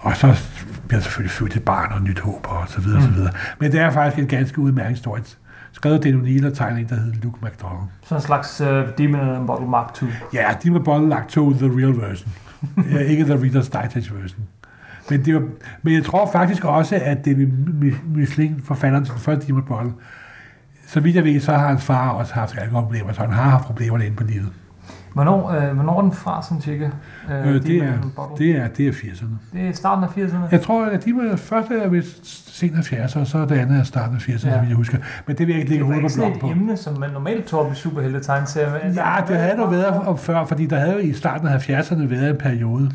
og 0.00 0.16
så 0.16 0.42
bliver 0.88 1.00
selvfølgelig 1.00 1.30
født 1.30 1.56
et 1.56 1.64
barn 1.64 1.92
og 1.92 2.02
nyt 2.02 2.20
håb 2.20 2.46
og 2.48 2.68
så 2.68 2.80
videre, 2.80 3.00
mm. 3.00 3.06
så 3.06 3.12
videre. 3.12 3.32
Men 3.58 3.72
det 3.72 3.80
er 3.80 3.90
faktisk 3.90 4.18
en 4.18 4.28
ganske 4.28 4.58
udmærket 4.58 4.90
historie. 4.90 5.22
Skrevet 5.82 5.96
af 5.96 6.02
Daniel 6.02 6.22
Neal 6.22 6.46
og 6.46 6.54
tegner 6.54 6.78
en, 6.78 6.88
der 6.88 6.94
hedder 6.94 7.18
Luke 7.22 7.38
McDonald. 7.42 7.88
Sådan 8.02 8.18
en 8.18 8.22
slags 8.22 8.60
uh, 8.60 8.66
Demon 8.98 9.20
and 9.20 9.36
the 9.36 9.46
Bottle 9.46 9.68
Mark 9.68 9.94
2. 9.94 10.06
Ja, 10.34 10.54
de 10.62 10.72
var 10.72 10.78
både 10.78 11.08
lagt 11.08 11.30
to 11.30 11.52
the 11.52 11.66
real 11.66 12.00
version. 12.00 12.32
ja, 12.92 12.98
ikke 12.98 13.24
the 13.24 13.34
Reader's 13.34 13.82
Digest 13.82 14.14
version. 14.14 14.40
Men, 15.10 15.24
det 15.24 15.34
var, 15.34 15.42
men 15.82 15.94
jeg 15.94 16.04
tror 16.04 16.30
faktisk 16.32 16.64
også, 16.64 17.00
at 17.02 17.24
det 17.24 17.42
er 17.42 17.46
Michelin, 18.04 18.60
forfatteren 18.64 19.04
til 19.04 19.14
den 19.14 19.20
første 19.20 19.46
Demon 19.46 19.62
Bottle, 19.62 19.92
så 20.86 21.00
vidt 21.00 21.16
jeg 21.16 21.24
ved, 21.24 21.40
så 21.40 21.52
har 21.52 21.68
hans 21.68 21.84
far 21.84 22.10
også 22.10 22.34
haft 22.34 22.58
alkoholproblemer, 22.58 23.12
så 23.12 23.20
han 23.20 23.32
har 23.32 23.50
haft 23.50 23.64
problemerne 23.64 24.06
inde 24.06 24.16
på 24.16 24.24
livet. 24.24 24.52
Hvornår, 25.14 25.50
øh, 25.50 25.74
hvornår 25.74 25.96
er 25.98 26.02
den 26.02 26.12
fra, 26.12 26.42
sådan 26.42 26.60
cirka? 26.60 26.84
Øh, 27.30 27.48
Øh, 27.48 27.62
det, 27.62 27.76
er, 27.76 27.92
det, 28.38 28.56
er, 28.56 28.68
det 28.68 28.88
er 28.88 28.92
80'erne. 28.92 29.26
det 29.58 29.68
er 29.68 29.72
starten 29.72 30.04
af 30.04 30.08
80'erne? 30.08 30.48
Jeg 30.50 30.62
tror, 30.62 30.84
at 30.86 31.04
de 31.04 31.14
var 31.16 31.36
første 31.36 31.78
er 31.78 31.88
vist 31.88 32.56
sent 32.58 32.76
af 32.76 32.92
80'erne, 32.92 33.20
og 33.20 33.26
så 33.26 33.38
er 33.38 33.46
det 33.46 33.54
andet 33.58 33.78
er 33.78 33.82
starten 33.82 34.16
af 34.16 34.20
80'erne, 34.28 34.46
Ja. 34.48 34.52
ja. 34.54 34.58
som 34.60 34.68
jeg 34.68 34.76
husker. 34.76 34.98
Men 35.26 35.38
det 35.38 35.46
vil 35.46 35.52
jeg 35.52 35.60
ikke 35.60 35.68
det 35.68 35.70
lægge 35.70 35.84
hovedet 35.84 35.98
ikke 35.98 36.04
på 36.04 36.08
sådan 36.08 36.30
blok 36.30 36.36
et 36.36 36.40
på. 36.40 36.60
emne, 36.60 36.76
som 36.76 36.98
man 37.00 37.10
normalt 37.10 37.44
tog 37.44 37.60
op 37.66 37.72
i 37.72 37.74
superhelte 37.74 38.20
tegneserier. 38.20 38.92
Ja, 38.94 39.16
det 39.28 39.36
havde 39.36 39.56
du 39.56 39.66
været 39.70 39.86
om 40.06 40.18
før, 40.18 40.44
fordi 40.44 40.66
der 40.66 40.78
havde 40.78 40.92
jo 40.92 40.98
i 40.98 41.12
starten 41.12 41.48
af 41.48 41.68
70'erne 41.70 42.06
været 42.10 42.30
en 42.30 42.36
periode, 42.36 42.90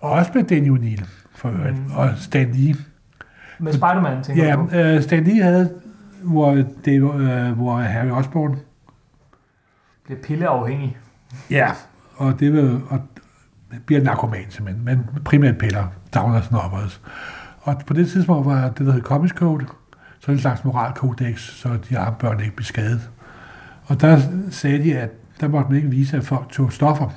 og 0.00 0.10
også 0.10 0.30
med 0.34 0.44
Daniel 0.44 0.72
O'Neill, 0.72 1.04
for 1.34 1.48
øvrigt, 1.48 1.86
Mm. 1.86 1.92
og 1.96 2.08
Stan 2.16 2.50
Lee. 2.52 2.74
Med 3.58 3.72
Spider-Man, 3.72 4.22
tænker 4.22 4.44
Ja, 4.46 4.54
du 4.56 4.66
på? 4.66 4.76
øh, 4.76 5.02
Stan 5.02 5.24
Lee 5.24 5.42
havde, 5.42 5.70
hvor, 6.22 6.50
det, 6.84 6.92
øh, 7.14 7.52
hvor 7.52 7.76
Harry 7.76 8.10
Osborn, 8.10 8.56
Bliver 10.04 10.20
pilleafhængig 10.22 10.96
ja, 11.50 11.70
og 12.16 12.40
det 12.40 12.54
var, 12.54 12.80
og 12.88 13.00
bliver 13.86 14.02
narkoman 14.02 14.50
simpelthen, 14.50 14.84
men 14.84 15.06
primært 15.24 15.58
piller, 15.58 15.86
downers 16.14 16.50
and. 16.50 17.00
Og 17.60 17.82
på 17.86 17.94
det 17.94 18.10
tidspunkt 18.10 18.46
var 18.46 18.68
det, 18.68 18.86
der 18.86 18.92
hed 18.92 19.02
Comics 19.02 19.34
Code, 19.34 19.66
så 20.20 20.32
en 20.32 20.38
slags 20.38 20.64
moralkodex, 20.64 21.40
så 21.40 21.78
de 21.88 21.98
andre 21.98 22.14
børn 22.18 22.40
ikke 22.40 22.56
blev 22.56 22.64
skadet. 22.64 23.10
Og 23.84 24.00
der 24.00 24.20
sagde 24.50 24.84
de, 24.84 24.98
at 24.98 25.10
der 25.40 25.48
måtte 25.48 25.68
man 25.68 25.76
ikke 25.76 25.90
vise, 25.90 26.16
at 26.16 26.24
folk 26.24 26.48
tog 26.48 26.72
stoffer. 26.72 27.10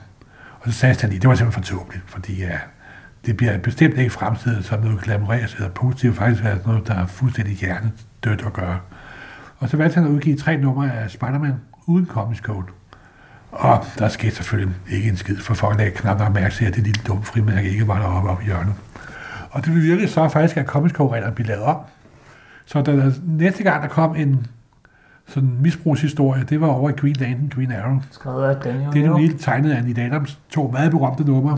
Og 0.60 0.72
så 0.72 0.72
sagde 0.72 0.96
Stanley, 0.96 1.18
det 1.18 1.30
var 1.30 1.36
simpelthen 1.36 1.64
for 1.64 1.78
tåbeligt, 1.78 2.04
fordi 2.08 2.38
ja, 2.38 2.58
det 3.26 3.38
bliver 3.38 3.58
bestemt 3.58 3.98
ikke 3.98 4.10
fremstillet 4.10 4.66
som 4.66 4.82
noget 4.82 5.02
glamorøst 5.02 5.56
eller 5.56 5.70
positivt, 5.70 6.16
faktisk 6.16 6.44
er 6.44 6.58
noget, 6.66 6.88
der 6.88 6.94
er 6.94 7.06
fuldstændig 7.06 7.56
hjernedødt 7.56 8.46
at 8.46 8.54
gøre. 8.54 8.80
Og 9.58 9.70
så 9.70 9.78
valgte 9.78 9.96
han 9.96 10.06
at 10.06 10.10
udgive 10.10 10.38
tre 10.38 10.58
numre 10.58 10.94
af 10.94 11.12
Spider-Man 11.12 11.54
uden 11.88 12.06
Comics 12.06 12.42
Code. 12.42 12.66
Og 13.54 13.86
der 14.00 14.08
skete 14.08 14.36
selvfølgelig 14.36 14.76
ikke 14.92 15.10
en 15.10 15.18
skid, 15.18 15.38
for 15.38 15.54
folk 15.54 15.78
lagde 15.78 15.92
knap 15.92 16.20
nok 16.20 16.34
mærke 16.34 16.56
til, 16.56 16.66
at 16.66 16.76
det 16.76 16.84
lille 16.84 17.02
dumme 17.08 17.24
frimærke 17.24 17.70
ikke 17.70 17.88
var 17.88 18.00
deroppe 18.00 18.30
oppe 18.30 18.44
i 18.44 18.46
hjørnet. 18.46 18.74
Og 19.50 19.66
det 19.66 19.76
virkelig 19.76 20.10
så 20.10 20.30
faktisk, 20.30 20.58
at 20.58 20.66
Comics 20.66 20.94
Code-reglerne 20.96 21.36
blev 21.36 21.48
lavet 21.48 21.64
om. 21.64 21.78
Så 22.66 22.82
da 22.82 22.92
der, 22.96 23.12
næste 23.24 23.64
gang 23.64 23.84
der 23.84 23.90
kom 23.90 24.16
en 24.16 24.48
sådan 25.28 25.58
misbrugshistorie, 25.62 26.44
det 26.44 26.62
var 26.62 26.68
over 26.68 26.90
i 26.90 26.94
Green 26.94 27.16
Lantern, 27.16 27.50
Green 27.56 27.72
Arrow. 27.72 28.02
Skrevet 28.12 28.44
af 28.44 28.56
Daniel 28.56 28.94
Det 28.94 29.06
er 29.06 29.14
O'Neill. 29.14 29.18
lige 29.18 29.38
tegnet 29.38 29.72
af 29.72 29.78
Annie 29.78 30.06
Adams, 30.06 30.40
to 30.50 30.70
meget 30.72 30.92
berømte 30.92 31.24
numre. 31.24 31.58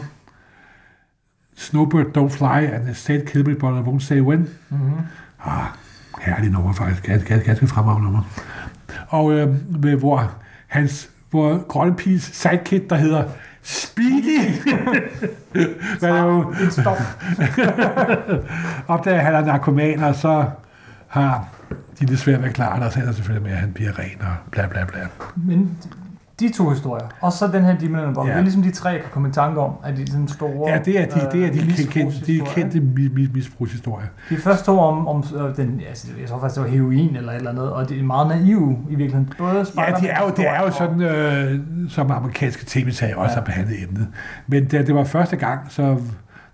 Snowbird 1.56 2.06
Don't 2.18 2.30
Fly 2.38 2.74
and 2.74 2.84
the 2.86 2.94
State 2.94 3.44
But 3.44 3.56
I 3.56 3.82
Won't 3.82 4.00
Say 4.00 4.22
When. 4.22 4.50
Mm-hmm. 4.70 4.92
Ah, 5.46 5.66
herlig 6.22 6.52
nummer 6.52 6.74
faktisk. 6.74 7.04
Ganske, 7.04 7.28
ganske, 7.28 7.48
ganske 7.48 7.68
fremragende 7.68 8.04
nummer. 8.04 8.22
Og 9.08 9.34
øh, 9.34 9.56
med, 9.82 9.96
hvor 9.96 10.32
hans 10.68 11.10
hvor 11.36 11.68
Grønne 11.68 11.96
Piges 11.96 12.24
sidekick, 12.24 12.90
der 12.90 12.96
hedder 12.96 13.24
Speedy, 13.64 14.40
hvad 16.00 16.10
er 16.10 16.24
jo, 16.24 16.54
stop. 16.70 16.98
opdager, 18.88 19.22
han 19.22 19.36
er 19.36 19.46
narkoman, 19.46 20.04
og 20.04 20.16
så 20.16 20.46
har 21.08 21.48
de 22.00 22.06
det 22.06 22.20
svært 22.20 22.42
ved 22.42 22.50
at 22.50 22.56
klare 22.56 22.80
det, 22.80 22.86
og 22.86 22.94
så 22.94 23.00
ender 23.00 23.12
selvfølgelig 23.12 23.44
med, 23.44 23.52
at 23.52 23.58
han 23.58 23.72
bliver 23.74 24.00
ren 24.00 24.22
og 24.22 24.36
bla 24.52 24.68
bla 24.68 24.86
bla. 24.86 25.08
Men 25.36 25.78
de 26.40 26.52
to 26.52 26.70
historier, 26.70 27.08
og 27.22 27.32
så 27.34 27.48
den 27.48 27.64
her 27.64 27.78
Demon 27.78 28.14
Bomb, 28.14 28.28
Ja. 28.30 28.34
det 28.34 28.40
er 28.40 28.44
ligesom 28.44 28.64
de 28.64 28.72
tre, 28.72 28.90
jeg 28.90 29.00
kan 29.02 29.10
komme 29.12 29.30
i 29.30 29.32
tanke 29.32 29.60
om, 29.62 29.72
at 29.84 29.98
de 29.98 30.02
er 30.02 30.06
sådan 30.08 30.28
store 30.28 30.70
Ja, 30.72 30.80
det 30.86 31.00
er 31.02 31.06
de, 31.06 31.20
det 31.32 31.46
er 31.46 31.52
de, 31.52 31.60
øh, 31.60 31.88
kendte, 31.90 32.26
de 32.26 32.42
kendte 32.46 32.78
mi- 32.78 33.14
mi- 33.20 33.34
misbrugshistorier. 33.34 34.08
De 34.30 34.38
første 34.38 34.66
to 34.66 34.80
om, 34.80 35.08
om 35.08 35.24
øh, 35.36 35.56
den, 35.58 35.82
altså, 35.90 36.08
jeg 36.22 36.30
tror 36.30 36.40
faktisk, 36.40 36.56
det 36.62 36.64
var 36.64 36.78
heroin 36.78 37.16
eller 37.16 37.32
et 37.32 37.36
eller 37.38 37.50
andet, 37.50 37.72
og 37.72 37.90
det 37.90 38.00
er 38.00 38.04
meget 38.04 38.28
naive 38.28 38.78
i 38.90 38.96
virkeligheden. 38.96 39.34
Både 39.38 39.52
Ja, 39.78 39.94
det 40.02 40.12
er 40.12 40.20
jo, 40.26 40.34
det 40.38 40.48
er 40.48 40.62
jo 40.62 40.72
sådan, 40.72 41.02
øh, 41.02 41.60
som 41.90 42.12
amerikanske 42.12 42.64
tv-serier 42.68 43.16
også 43.16 43.32
Ja. 43.32 43.36
har 43.36 43.46
behandlet 43.46 43.84
emnet. 43.84 44.08
Men 44.48 44.66
da 44.66 44.82
det 44.82 44.96
var 44.96 45.04
første 45.04 45.36
gang, 45.36 45.60
så 45.70 45.98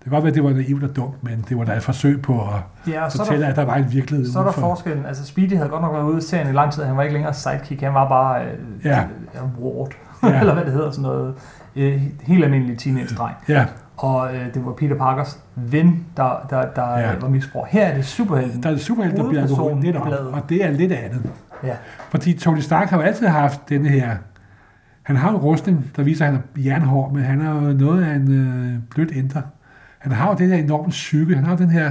det 0.04 0.10
kan 0.10 0.12
godt 0.12 0.24
være, 0.24 0.30
at 0.30 0.34
det 0.34 0.44
var 0.44 0.50
naivt 0.50 0.82
og 0.82 0.96
dumt, 0.96 1.24
men 1.24 1.44
det 1.48 1.58
var 1.58 1.64
da 1.64 1.72
et 1.76 1.82
forsøg 1.82 2.22
på 2.22 2.40
at 2.40 2.92
Ja, 2.92 3.06
fortælle, 3.08 3.42
der, 3.44 3.50
at 3.50 3.56
der 3.56 3.64
var 3.64 3.74
en 3.74 3.92
virkelighed 3.92 4.26
så 4.32 4.38
er 4.38 4.42
der 4.42 4.50
udenfor. 4.50 4.60
forskellen. 4.68 5.06
Altså 5.06 5.24
Speedy 5.24 5.56
havde 5.56 5.68
godt 5.68 5.82
nok 5.82 5.92
været 5.92 6.04
ude 6.04 6.18
i 6.18 6.20
serien 6.20 6.48
i 6.48 6.52
lang 6.52 6.72
tid, 6.72 6.82
han 6.82 6.96
var 6.96 7.02
ikke 7.02 7.12
længere 7.14 7.34
sidekick, 7.34 7.80
han 7.80 7.94
var 7.94 8.08
bare 8.08 8.44
øh, 8.44 8.50
Ja. 8.84 9.00
øh, 9.34 9.64
ward, 9.64 9.90
Ja. 10.22 10.38
eller 10.40 10.54
hvad 10.54 10.64
det 10.64 10.72
hedder, 10.72 10.90
sådan 10.90 11.02
noget 11.02 11.34
øh, 11.76 12.02
helt 12.22 12.44
almindelig 12.44 12.78
teenage-dreng. 12.78 13.36
Ja, 13.48 13.64
Og 13.96 14.34
øh, 14.34 14.54
det 14.54 14.64
var 14.66 14.72
Peter 14.72 14.96
Parkers 14.98 15.38
ven, 15.54 16.06
der, 16.16 16.46
der, 16.50 16.64
der 16.76 16.98
Ja. 16.98 17.12
var 17.20 17.28
misbrug. 17.28 17.66
Her 17.70 17.84
er 17.86 17.94
det 17.94 18.04
superhelten. 18.04 18.62
der 18.62 18.68
er 18.68 18.72
en 18.72 18.78
superhelt, 18.78 19.16
der 19.16 19.28
bliver 19.28 19.74
lidt 19.80 20.02
bladet. 20.02 20.26
og 20.28 20.40
det 20.48 20.64
er 20.64 20.70
lidt 20.70 20.92
andet. 20.92 21.22
Ja. 21.64 21.74
Fordi 22.10 22.32
Tony 22.32 22.58
Stark 22.60 22.88
har 22.90 22.96
jo 22.96 23.02
altid 23.02 23.26
haft 23.26 23.68
denne 23.68 23.88
her... 23.88 24.10
Han 25.02 25.16
har 25.16 25.30
en 25.30 25.36
rustning, 25.36 25.90
der 25.96 26.02
viser, 26.02 26.24
at 26.26 26.32
han 26.32 26.40
er 26.56 26.60
jernhård, 26.64 27.12
men 27.12 27.22
han 27.24 27.40
er 27.40 27.54
jo 27.54 27.60
noget 27.60 28.04
af 28.04 28.14
en 28.14 28.32
øh, 28.32 28.78
blødt 28.90 29.10
ændre. 29.16 29.42
Han 30.02 30.12
har 30.12 30.28
jo 30.28 30.34
den 30.38 30.48
her 30.48 30.56
enorme 30.56 30.90
psyke. 30.90 31.34
Han 31.34 31.44
har 31.44 31.56
den 31.56 31.70
her... 31.70 31.90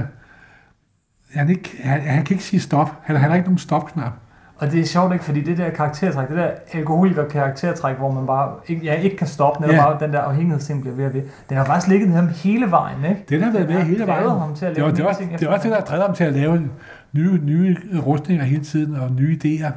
Han, 1.34 1.50
ikke, 1.50 1.70
han, 1.82 2.00
han 2.00 2.24
kan 2.24 2.34
ikke 2.34 2.44
sige 2.44 2.60
stop. 2.60 2.90
Han, 3.02 3.16
han 3.16 3.30
har 3.30 3.36
ikke 3.36 3.46
nogen 3.48 3.58
stopknap. 3.58 4.12
Og 4.56 4.72
det 4.72 4.80
er 4.80 4.84
sjovt 4.84 5.12
ikke, 5.12 5.24
fordi 5.24 5.40
det 5.40 5.58
der 5.58 5.70
karaktertræk, 5.70 6.28
det 6.28 6.36
der 6.36 6.50
alkoholiker 6.72 7.28
karaktertræk, 7.28 7.96
hvor 7.96 8.12
man 8.12 8.26
bare 8.26 8.52
ikke, 8.66 8.84
ja, 8.84 8.94
ikke 8.94 9.16
kan 9.16 9.26
stoppe, 9.26 9.60
netop 9.60 9.74
Ja. 9.76 9.84
bare 9.84 10.00
den 10.06 10.12
der 10.12 10.20
afhængighedsting 10.20 10.80
bliver 10.80 10.96
ved 10.96 11.06
og 11.06 11.14
ved. 11.14 11.22
Den 11.48 11.56
har 11.56 11.64
faktisk 11.64 11.88
ligget 11.88 12.10
ham 12.12 12.28
hele 12.28 12.70
vejen, 12.70 13.04
ikke? 13.04 13.24
Den 13.28 13.42
har 13.42 13.52
været 13.52 13.68
med 13.68 13.82
hele 13.82 14.06
drevet 14.06 14.24
vejen. 14.26 14.40
ham 14.40 14.54
til 14.54 14.66
at 14.66 14.76
Det 14.76 14.82
var, 14.82 14.88
lave 14.88 14.96
det, 14.96 15.04
var, 15.04 15.10
nye 15.10 15.16
ting 15.28 15.38
det 15.38 15.48
var 15.48 15.54
også 15.54 15.68
det, 15.68 15.76
der 15.76 15.80
drev 15.84 16.02
ham 16.02 16.14
til 16.14 16.24
at 16.24 16.32
lave 16.32 16.68
nye, 17.12 17.38
nye 17.42 17.76
rustninger 18.06 18.44
hele 18.44 18.64
tiden, 18.64 18.94
og 18.94 19.10
nye 19.12 19.38
idéer. 19.44 19.72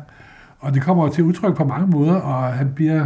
Og 0.60 0.74
det 0.74 0.82
kommer 0.82 1.04
jo 1.04 1.10
til 1.13 1.24
udtryk 1.24 1.56
på 1.56 1.63
mange 1.63 1.88
måder, 1.88 2.15
og 2.15 2.44
han 2.54 2.72
bliver... 2.75 3.06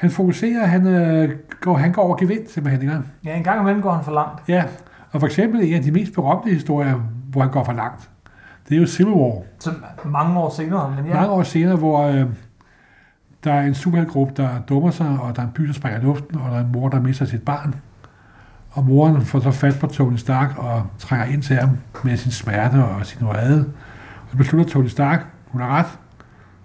Han 0.00 0.10
fokuserer, 0.10 0.66
han, 0.66 0.86
øh, 0.86 1.30
går, 1.60 1.76
han 1.76 1.92
går 1.92 2.02
over 2.02 2.16
gevind 2.16 2.46
simpelthen. 2.48 2.82
Ikke? 2.82 3.02
Ja, 3.24 3.36
en 3.36 3.44
gang 3.44 3.60
imellem 3.60 3.82
går 3.82 3.92
han 3.92 4.04
for 4.04 4.12
langt. 4.12 4.42
Ja, 4.48 4.64
og 5.12 5.20
for 5.20 5.26
eksempel 5.26 5.60
en 5.64 5.74
af 5.74 5.82
de 5.82 5.92
mest 5.92 6.12
berømte 6.14 6.50
historier, 6.50 6.94
hvor 7.30 7.40
han 7.40 7.50
går 7.50 7.64
for 7.64 7.72
langt, 7.72 8.10
det 8.68 8.76
er 8.76 8.80
jo 8.80 8.86
Civil 8.86 9.12
War. 9.12 9.42
Så 9.58 9.70
mange 10.04 10.38
år 10.38 10.50
senere, 10.50 10.92
men 10.96 11.06
Ja. 11.06 11.14
Mange 11.14 11.30
år 11.30 11.42
senere, 11.42 11.76
hvor 11.76 12.02
øh, 12.06 12.26
der 13.44 13.52
er 13.52 13.62
en 13.62 13.74
superheltgruppe, 13.74 14.34
der 14.42 14.48
dummer 14.68 14.90
sig, 14.90 15.18
og 15.22 15.36
der 15.36 15.42
er 15.42 15.46
en 15.46 15.52
by, 15.52 15.62
der 15.66 15.72
springer 15.72 15.98
i 16.00 16.02
luften, 16.02 16.38
og 16.38 16.50
der 16.50 16.56
er 16.56 16.60
en 16.60 16.72
mor, 16.72 16.88
der 16.88 17.00
mister 17.00 17.24
sit 17.24 17.42
barn. 17.42 17.74
Og 18.70 18.84
moren 18.84 19.22
får 19.22 19.40
så 19.40 19.50
fat 19.50 19.76
på 19.80 19.86
Tony 19.86 20.16
Stark 20.16 20.58
og 20.58 20.82
trænger 20.98 21.26
ind 21.26 21.42
til 21.42 21.56
ham 21.56 21.70
med 22.04 22.16
sin 22.16 22.32
smerte 22.32 22.84
og 22.84 23.06
sin 23.06 23.26
vrede. 23.26 23.60
Og 24.24 24.30
så 24.30 24.36
beslutter 24.36 24.72
Tony 24.72 24.86
Stark, 24.86 25.26
hun 25.46 25.60
har 25.60 25.68
ret. 25.78 25.98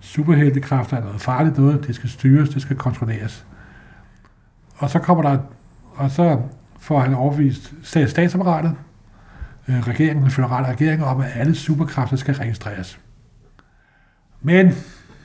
Superheltekræfter 0.06 0.98
er 0.98 1.02
noget 1.04 1.22
farligt 1.22 1.58
noget. 1.58 1.88
Det 1.88 1.96
skal 1.96 2.10
styres, 2.10 2.50
det 2.50 2.62
skal 2.62 2.76
kontrolleres. 2.76 3.46
Og 4.78 4.90
så 4.90 5.00
kommer 5.00 5.24
der, 5.30 5.38
og 5.96 6.12
så 6.12 6.42
får 6.80 7.00
han 7.00 7.14
overvist 7.14 7.74
stats- 7.84 8.12
statsapparatet, 8.12 8.76
øh, 9.68 9.88
regeringen, 9.88 10.24
den 10.24 10.32
føderale 10.32 10.68
regering, 10.68 11.04
om, 11.04 11.22
at 11.22 11.32
alle 11.36 11.56
superkræfter 11.56 12.18
skal 12.18 12.36
registreres. 12.36 13.00
Men 14.42 14.72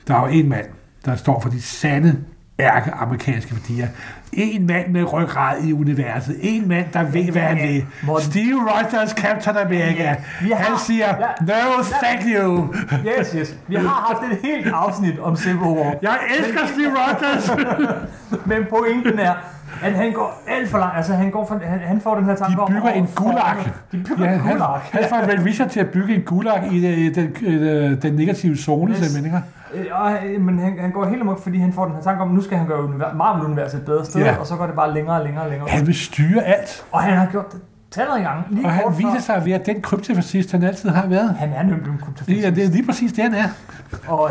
der 0.07 0.15
er 0.15 0.19
jo 0.19 0.27
en 0.27 0.49
mand, 0.49 0.65
der 1.05 1.15
står 1.15 1.39
for 1.39 1.49
de 1.49 1.61
sande 1.61 2.23
ærke 2.61 2.91
amerikanske 2.91 3.51
værdier. 3.51 3.87
En 4.33 4.67
mand 4.67 4.87
med 4.87 5.13
ryggrad 5.13 5.63
i 5.63 5.73
universet. 5.73 6.37
En 6.41 6.67
mand, 6.67 6.85
der 6.93 7.03
ved, 7.03 7.31
hvad 7.31 7.41
han 7.41 7.57
Ja, 7.57 7.67
vil. 7.71 7.85
Morten. 8.03 8.31
Steve 8.31 8.61
Rogers, 8.71 9.09
Captain 9.09 9.57
America. 9.57 10.15
Vi 10.41 10.49
har- 10.51 10.55
Han 10.63 10.77
siger, 10.79 11.07
Ja. 11.07 11.25
no, 11.47 11.83
thank 12.03 12.21
you. 12.35 12.73
Yes, 13.19 13.31
yes. 13.35 13.55
Vi 13.67 13.75
har 13.75 14.07
haft 14.09 14.31
et 14.31 14.37
helt 14.43 14.67
afsnit 14.73 15.19
om 15.19 15.35
Civil 15.35 15.57
War. 15.57 15.93
Jeg 16.01 16.17
elsker 16.39 16.59
Steve 16.67 16.91
Rogers. 16.97 17.51
Men 18.49 18.65
pointen 18.69 19.19
er, 19.19 19.33
at 19.81 19.93
han 19.93 20.11
går 20.11 20.41
alt 20.47 20.69
for 20.69 20.77
langt. 20.77 20.97
Altså, 20.97 21.13
han, 21.13 21.31
går 21.31 21.45
for, 21.45 21.59
han, 21.63 21.79
han 21.79 22.01
får 22.01 22.15
den 22.15 22.25
her 22.25 22.35
tanke 22.35 22.55
De 22.55 22.61
om... 22.61 22.67
bygger 22.67 22.89
at 22.89 22.97
en 22.97 23.07
gulag. 23.15 23.55
De 23.91 23.97
bygger 24.07 24.25
Ja, 24.25 24.33
en 24.33 24.39
han, 24.39 24.51
gulag. 24.53 24.79
han 24.91 25.03
får 25.09 25.17
Red 25.17 25.45
Richard 25.45 25.69
til 25.69 25.79
at 25.79 25.89
bygge 25.89 26.15
en 26.15 26.21
gulag 26.21 26.67
i 26.71 27.07
øh, 27.07 27.15
den, 27.15 27.35
øh, 27.47 28.01
den 28.01 28.13
negative 28.13 28.57
zone, 28.57 28.91
Yes. 28.91 28.97
simpelthen. 28.97 29.25
Ikke? 29.73 29.89
Øh, 29.89 30.01
Og, 30.01 30.11
men 30.41 30.59
han, 30.59 30.79
han 30.79 30.91
går 30.91 31.05
helt 31.05 31.21
amok, 31.21 31.43
fordi 31.43 31.57
han 31.57 31.73
får 31.73 31.85
den 31.85 31.95
her 31.95 32.01
tanke 32.01 32.21
om, 32.21 32.29
at 32.29 32.35
nu 32.35 32.41
skal 32.41 32.57
han 32.57 32.67
gøre 32.67 32.79
univer- 32.83 33.15
Marvel-universet 33.15 33.79
et 33.79 33.85
bedre 33.85 34.05
sted, 34.05 34.21
Ja. 34.21 34.35
og 34.39 34.47
så 34.47 34.55
går 34.55 34.65
det 34.65 34.75
bare 34.75 34.93
længere 34.93 35.15
og 35.19 35.23
længere 35.25 35.43
og 35.43 35.49
længere. 35.49 35.69
Han 35.69 35.87
vil 35.87 35.95
styre 35.95 36.43
alt. 36.43 36.85
Og 36.91 37.01
han 37.01 37.17
har 37.17 37.25
gjort 37.31 37.51
det 37.51 37.59
talrige 37.91 38.23
gange. 38.23 38.43
Lige 38.49 38.65
Og 38.65 38.71
han 38.71 38.83
viser 38.97 39.19
sig 39.19 39.35
at 39.35 39.45
være 39.45 39.59
den 39.65 39.81
kryptofascist, 39.81 40.51
han 40.51 40.63
altid 40.63 40.89
har 40.89 41.07
været. 41.07 41.35
Han 41.35 41.53
er 41.53 41.63
nemlig 41.63 41.87
en 41.91 41.97
kryptofascist. 41.97 42.45
Ja, 42.45 42.49
det 42.49 42.65
er 42.65 42.69
lige 42.69 42.85
præcis 42.85 43.13
det, 43.13 43.23
han 43.23 43.33
er. 43.33 43.47
Og, 44.07 44.29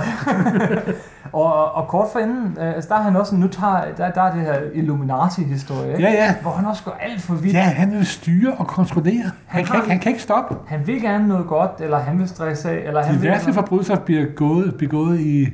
og, 1.33 1.75
og 1.75 1.89
kort 1.89 2.09
forinden, 2.13 2.57
øh, 2.61 2.75
altså 2.75 2.89
der 2.89 2.95
er 2.95 3.03
han 3.03 3.17
også, 3.17 3.35
nu 3.35 3.49
tager, 3.49 3.85
der, 3.97 4.11
der 4.11 4.23
er 4.23 4.33
det 4.33 4.41
her 4.43 4.59
Illuminati-historie, 4.75 5.93
ikke? 5.93 6.03
Ja, 6.03 6.13
ja. 6.13 6.35
hvor 6.43 6.51
han 6.51 6.67
også 6.67 6.85
går 6.85 6.97
alt 7.01 7.23
for 7.23 7.35
vidt. 7.35 7.55
Ja, 7.55 7.63
han 7.63 7.93
vil 7.93 8.07
styre 8.07 8.53
og 8.53 8.67
kontrollere. 8.67 9.23
Han, 9.23 9.33
Han 9.47 9.65
kan, 9.65 9.77
ikke, 9.77 9.91
han 9.91 10.01
kan 10.01 10.11
ikke 10.13 10.23
stoppe. 10.23 10.55
Han 10.67 10.87
vil 10.87 11.03
gerne 11.03 11.29
noget 11.29 11.47
godt, 11.47 11.71
eller 11.81 11.99
han 11.99 12.19
vil 12.19 12.29
stresse 12.29 12.71
af, 12.71 12.87
eller 12.87 13.03
han 13.03 13.15
De 13.15 13.21
vil... 13.21 13.31
værste 13.31 13.53
forbrydelser 13.53 13.97
bliver 13.97 14.27
gået, 14.37 14.75
begået 14.79 15.21
i... 15.21 15.49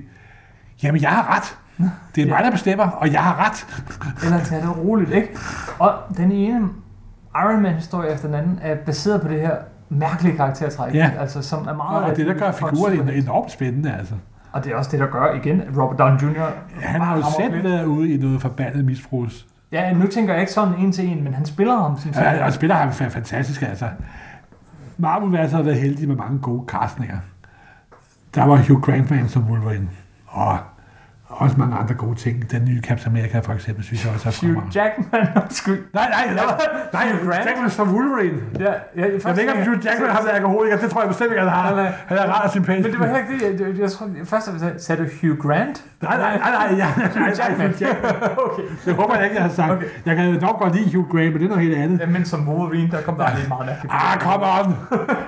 Jamen, 0.82 1.02
jeg 1.02 1.10
har 1.10 1.36
ret. 1.36 1.56
Det 2.14 2.22
er 2.24 2.28
mig, 2.28 2.44
der 2.44 2.50
bestemmer, 2.50 2.88
og 2.88 3.12
jeg 3.12 3.20
har 3.22 3.46
ret. 3.48 3.66
Eller 4.24 4.44
tage 4.44 4.60
det 4.62 4.76
roligt, 4.76 5.10
ikke? 5.10 5.28
Og 5.78 5.92
den 6.16 6.32
ene 6.32 6.68
Iron 7.44 7.62
Man-historie 7.62 8.10
efter 8.12 8.28
den 8.28 8.34
anden 8.36 8.58
er 8.62 8.74
baseret 8.74 9.22
på 9.22 9.28
det 9.28 9.40
her 9.40 9.56
mærkelige 9.88 10.36
karaktertræk, 10.36 10.94
Ja. 10.94 11.10
altså 11.20 11.42
som 11.42 11.68
er 11.68 11.74
meget... 11.74 12.04
Og 12.04 12.16
det, 12.16 12.26
der 12.26 12.34
gør 12.34 12.52
figuren 12.52 13.08
enormt 13.08 13.50
spændende, 13.50 13.94
altså. 13.98 14.14
Og 14.52 14.64
det 14.64 14.72
er 14.72 14.76
også 14.76 14.90
det, 14.90 15.00
der 15.00 15.06
gør, 15.06 15.34
igen, 15.34 15.62
Robert 15.78 15.98
Downey 15.98 16.22
Jr. 16.22 16.50
Han 16.80 17.00
har 17.00 17.16
jo 17.16 17.22
selv 17.38 17.52
lidt. 17.54 17.64
været 17.64 17.84
ude 17.84 18.14
i 18.14 18.18
noget 18.18 18.40
forbandet 18.42 18.84
misbrugs. 18.84 19.46
Ja, 19.72 19.92
nu 19.92 20.06
tænker 20.06 20.32
jeg 20.32 20.40
ikke 20.40 20.52
sådan 20.52 20.74
en 20.78 20.92
til 20.92 21.08
en, 21.08 21.24
men 21.24 21.34
han 21.34 21.46
spiller 21.46 21.76
ham 21.82 21.98
som. 21.98 22.10
Ja, 22.14 22.44
og 22.46 22.52
spiller 22.52 22.76
ham 22.76 22.88
fa- 22.88 23.08
fantastisk, 23.08 23.62
altså. 23.62 23.88
Marvel 24.98 25.48
har 25.50 25.62
været 25.62 25.76
heldig 25.80 26.08
med 26.08 26.16
mange 26.16 26.38
gode 26.38 26.64
castninger. 26.68 27.16
Der 28.34 28.44
var 28.44 28.56
Hugh 28.56 28.80
Grant 28.82 29.10
med 29.10 29.28
som 29.28 29.50
Wolverine. 29.50 29.88
Og 30.26 30.48
Og 30.48 30.58
også 31.28 31.56
mange 31.58 31.76
andre 31.76 31.94
gode 31.94 32.14
ting. 32.14 32.50
Den 32.50 32.64
nye 32.64 32.80
Captain 32.80 33.16
America 33.16 33.38
for 33.38 33.52
eksempel, 33.52 33.84
synes 33.84 34.04
jeg 34.04 34.12
også 34.14 34.28
er 34.28 34.32
Hugh 34.32 34.54
fremragende. 34.54 34.80
Jackman, 34.80 35.26
undskyld. 35.42 35.80
Nej, 35.94 36.08
nej, 36.10 36.34
nej, 36.34 36.44
nej, 36.92 37.12
Hugh. 37.12 37.34
Jackman 37.46 37.70
som 37.70 37.94
Wolverine. 37.94 38.40
Ja, 38.60 38.64
ja, 38.64 38.72
Jeg 38.96 39.36
ved 39.36 39.38
ikke, 39.42 39.52
om 39.52 39.58
Hugh 39.58 39.84
Jackman 39.86 40.10
har 40.10 40.22
været 40.22 40.34
alkoholiker. 40.34 40.76
Det 40.78 40.90
tror 40.90 41.00
jeg 41.00 41.08
bestemt 41.08 41.30
ikke, 41.30 41.40
han 41.40 41.50
har. 41.50 41.74
Nej. 41.74 41.92
Han 42.06 42.18
er 42.18 42.26
rar 42.32 42.42
og 42.44 42.50
sympatisk. 42.50 42.84
Men 42.84 42.92
det 42.92 43.00
var 43.00 43.06
heller 43.06 43.20
ikke 43.32 43.46
det. 43.46 43.60
Jeg, 43.60 43.68
jeg, 43.68 43.78
jeg 43.80 43.90
tror, 43.90 44.08
først 44.24 44.50
sagde, 44.84 45.02
du 45.02 45.08
Hugh 45.22 45.38
Grant? 45.38 45.84
Nej, 46.02 46.16
nej, 46.18 46.38
nej, 46.38 46.50
nej, 46.50 46.76
nej. 46.76 47.08
Hugh 47.14 47.38
Jackman. 47.38 47.70
okay. 48.46 48.62
Det 48.84 48.94
håber 48.94 49.14
jeg 49.14 49.24
ikke, 49.24 49.36
jeg 49.36 49.42
har 49.44 49.50
sagt. 49.50 49.72
Okay. 49.72 49.86
Jeg 50.06 50.16
kan 50.16 50.40
dog 50.40 50.56
godt 50.58 50.74
lide 50.76 50.96
Hugh 50.96 51.08
Grant, 51.12 51.32
men 51.32 51.38
det 51.40 51.44
er 51.44 51.48
noget 51.48 51.62
helt 51.64 51.76
andet. 51.76 52.00
Ja, 52.00 52.06
men 52.06 52.24
som 52.24 52.48
Wolverine, 52.48 52.90
der 52.90 53.00
kom 53.02 53.14
der 53.16 53.36
lige 53.36 53.48
meget 53.48 53.66
mærkeligt. 53.66 53.94
Ah, 53.94 54.20
come 54.20 54.44
on. 54.58 54.74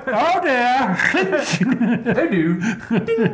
Oh, 0.09 0.43
det 0.45 0.53
er. 0.53 0.83
Hello. 2.15 2.55
Ding. 2.91 3.33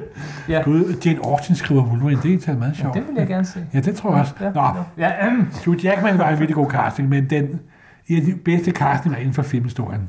Ja, 0.48 0.62
Gud, 0.62 0.94
Jane 1.04 1.18
Austen 1.24 1.56
skriver 1.56 1.82
Wolverine. 1.82 2.20
Det 2.22 2.34
er 2.34 2.38
taget 2.54 2.58
meget 2.58 2.76
sjovt. 2.76 2.94
det 2.94 3.06
vil 3.08 3.14
jeg 3.18 3.26
gerne 3.26 3.44
se. 3.44 3.66
Ja, 3.74 3.80
det 3.80 3.96
tror 3.96 4.10
jeg 4.10 4.20
også. 4.20 4.34
Ja, 4.40 4.50
Nå, 4.50 4.62
ja, 4.98 5.28
um, 5.28 5.48
Hugh 5.66 5.84
Jackman 5.84 6.18
var 6.18 6.28
en 6.28 6.38
virkelig 6.38 6.54
god 6.54 6.70
casting, 6.70 7.08
men 7.08 7.30
den 7.30 7.60
en 8.06 8.16
af 8.16 8.22
de 8.22 8.34
bedste 8.44 8.70
castinger 8.70 9.18
inden 9.18 9.34
for 9.34 9.42
filmhistorien. 9.42 10.08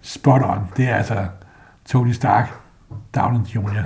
Spot 0.00 0.42
on. 0.44 0.58
Det 0.76 0.88
er 0.90 0.94
altså 0.94 1.26
Tony 1.86 2.10
Stark, 2.12 2.52
Downey 3.14 3.40
Jr. 3.40 3.74
Ja. 3.74 3.82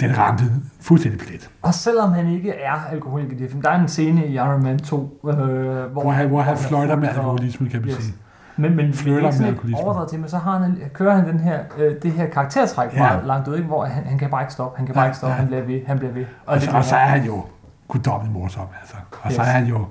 Den 0.00 0.18
ramte 0.18 0.44
fuldstændig 0.80 1.20
plet. 1.20 1.50
og 1.62 1.74
selvom 1.74 2.12
han 2.12 2.26
ikke 2.26 2.50
er 2.50 2.72
alkoholiker 2.92 3.32
i 3.36 3.38
det 3.38 3.50
film, 3.50 3.62
der 3.62 3.70
er 3.70 3.80
en 3.80 3.88
scene 3.88 4.26
i 4.26 4.34
Iron 4.34 4.62
Man 4.62 4.78
2, 4.78 5.20
øh, 5.28 5.34
hvor, 5.34 5.88
Hvor 6.02 6.10
han, 6.10 6.28
hvor 6.28 6.40
han 6.42 6.52
er 6.54 6.58
fløjter 6.58 6.96
med 6.96 7.08
fuld 7.08 7.18
og- 7.18 7.30
alkoholisme, 7.30 7.68
kan 7.68 7.80
man 7.80 7.88
Yes. 7.90 7.96
sige. 7.96 8.14
Men, 8.56 8.76
men 8.76 8.92
Flirter 8.94 9.20
det 9.20 9.26
er 9.28 9.30
sådan 9.30 9.74
overdrevet 9.74 10.10
til, 10.10 10.20
men 10.20 10.28
så 10.28 10.38
har 10.38 10.58
han, 10.58 10.78
kører 10.92 11.14
han 11.16 11.28
den 11.28 11.40
her, 11.40 11.58
øh, 11.78 11.94
det 12.02 12.12
her 12.12 12.26
karaktertræk 12.26 12.92
Ja. 12.94 12.98
meget 12.98 13.24
langt 13.26 13.48
ud, 13.48 13.54
ikke? 13.56 13.66
hvor 13.68 13.84
han, 13.84 14.04
han 14.06 14.18
kan 14.18 14.30
bare 14.30 14.42
ikke 14.42 14.52
stoppe, 14.52 14.76
han 14.78 14.86
kan 14.86 14.94
bare 14.94 15.06
ikke 15.06 15.16
stoppe, 15.16 15.32
ja. 15.32 15.38
han 15.38 15.46
bliver 15.46 15.62
ved, 15.62 15.80
han 15.86 15.98
bliver 15.98 16.12
ved. 16.12 16.24
Og, 16.46 16.60
så, 16.60 16.66
bliver 16.66 16.78
og 16.78 16.84
så 16.84 16.96
er 16.96 16.98
han. 17.06 17.24
jo 17.24 17.44
guddommelig 17.88 18.32
morsom, 18.34 18.66
altså. 18.80 18.96
Og 19.22 19.32
så 19.32 19.40
Yes. 19.42 19.48
er 19.48 19.52
han 19.52 19.66
jo, 19.66 19.86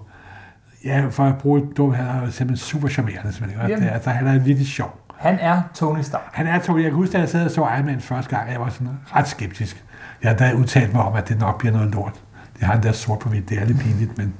ja, 0.86 1.05
for 1.10 1.24
at 1.25 1.38
bruge 1.38 1.62
et 1.62 1.77
dumt, 1.77 1.96
han 1.96 2.05
er 2.08 2.29
simpelthen 2.29 2.58
super 2.58 2.88
charmerende, 2.88 3.34
simpelthen. 3.34 3.70
Jamen. 3.70 3.86
Er- 3.88 3.91
altså, 3.91 4.10
han 4.10 4.27
er 4.27 4.39
virkelig 4.39 4.67
sjov. 4.67 5.00
Han 5.17 5.38
er 5.39 5.62
Tony 5.74 6.01
Stark. 6.01 6.22
Han 6.34 6.48
er 6.48 6.60
Tony, 6.60 6.77
jeg 6.82 6.89
kan 6.91 6.93
huske, 6.93 7.13
da 7.13 7.20
jeg 7.20 7.29
sad 7.29 7.46
og 7.46 7.51
så 7.51 7.62
Iron 7.62 7.86
Man 7.86 8.00
første 8.00 8.36
gang, 8.38 8.51
jeg 8.51 8.60
var 8.62 8.70
sådan 8.70 8.89
ret 9.15 9.27
skeptisk. 9.27 9.84
Jeg 10.24 10.29
har 10.32 10.38
da 10.38 10.53
udtalt 10.53 10.93
mig 10.93 11.03
om, 11.03 11.13
at 11.15 11.29
det 11.29 11.39
nok 11.39 11.60
bliver 11.60 11.74
noget 11.74 11.93
lort. 11.96 12.13
Det 12.53 12.63
har 12.63 12.74
han 12.74 12.84
der 12.84 12.91
sort 12.91 13.20
på 13.20 13.29
hvidt, 13.29 13.50
det 13.50 13.62
er 13.62 13.65
lidt 13.65 13.79
pinligt, 13.79 14.17
men 14.17 14.34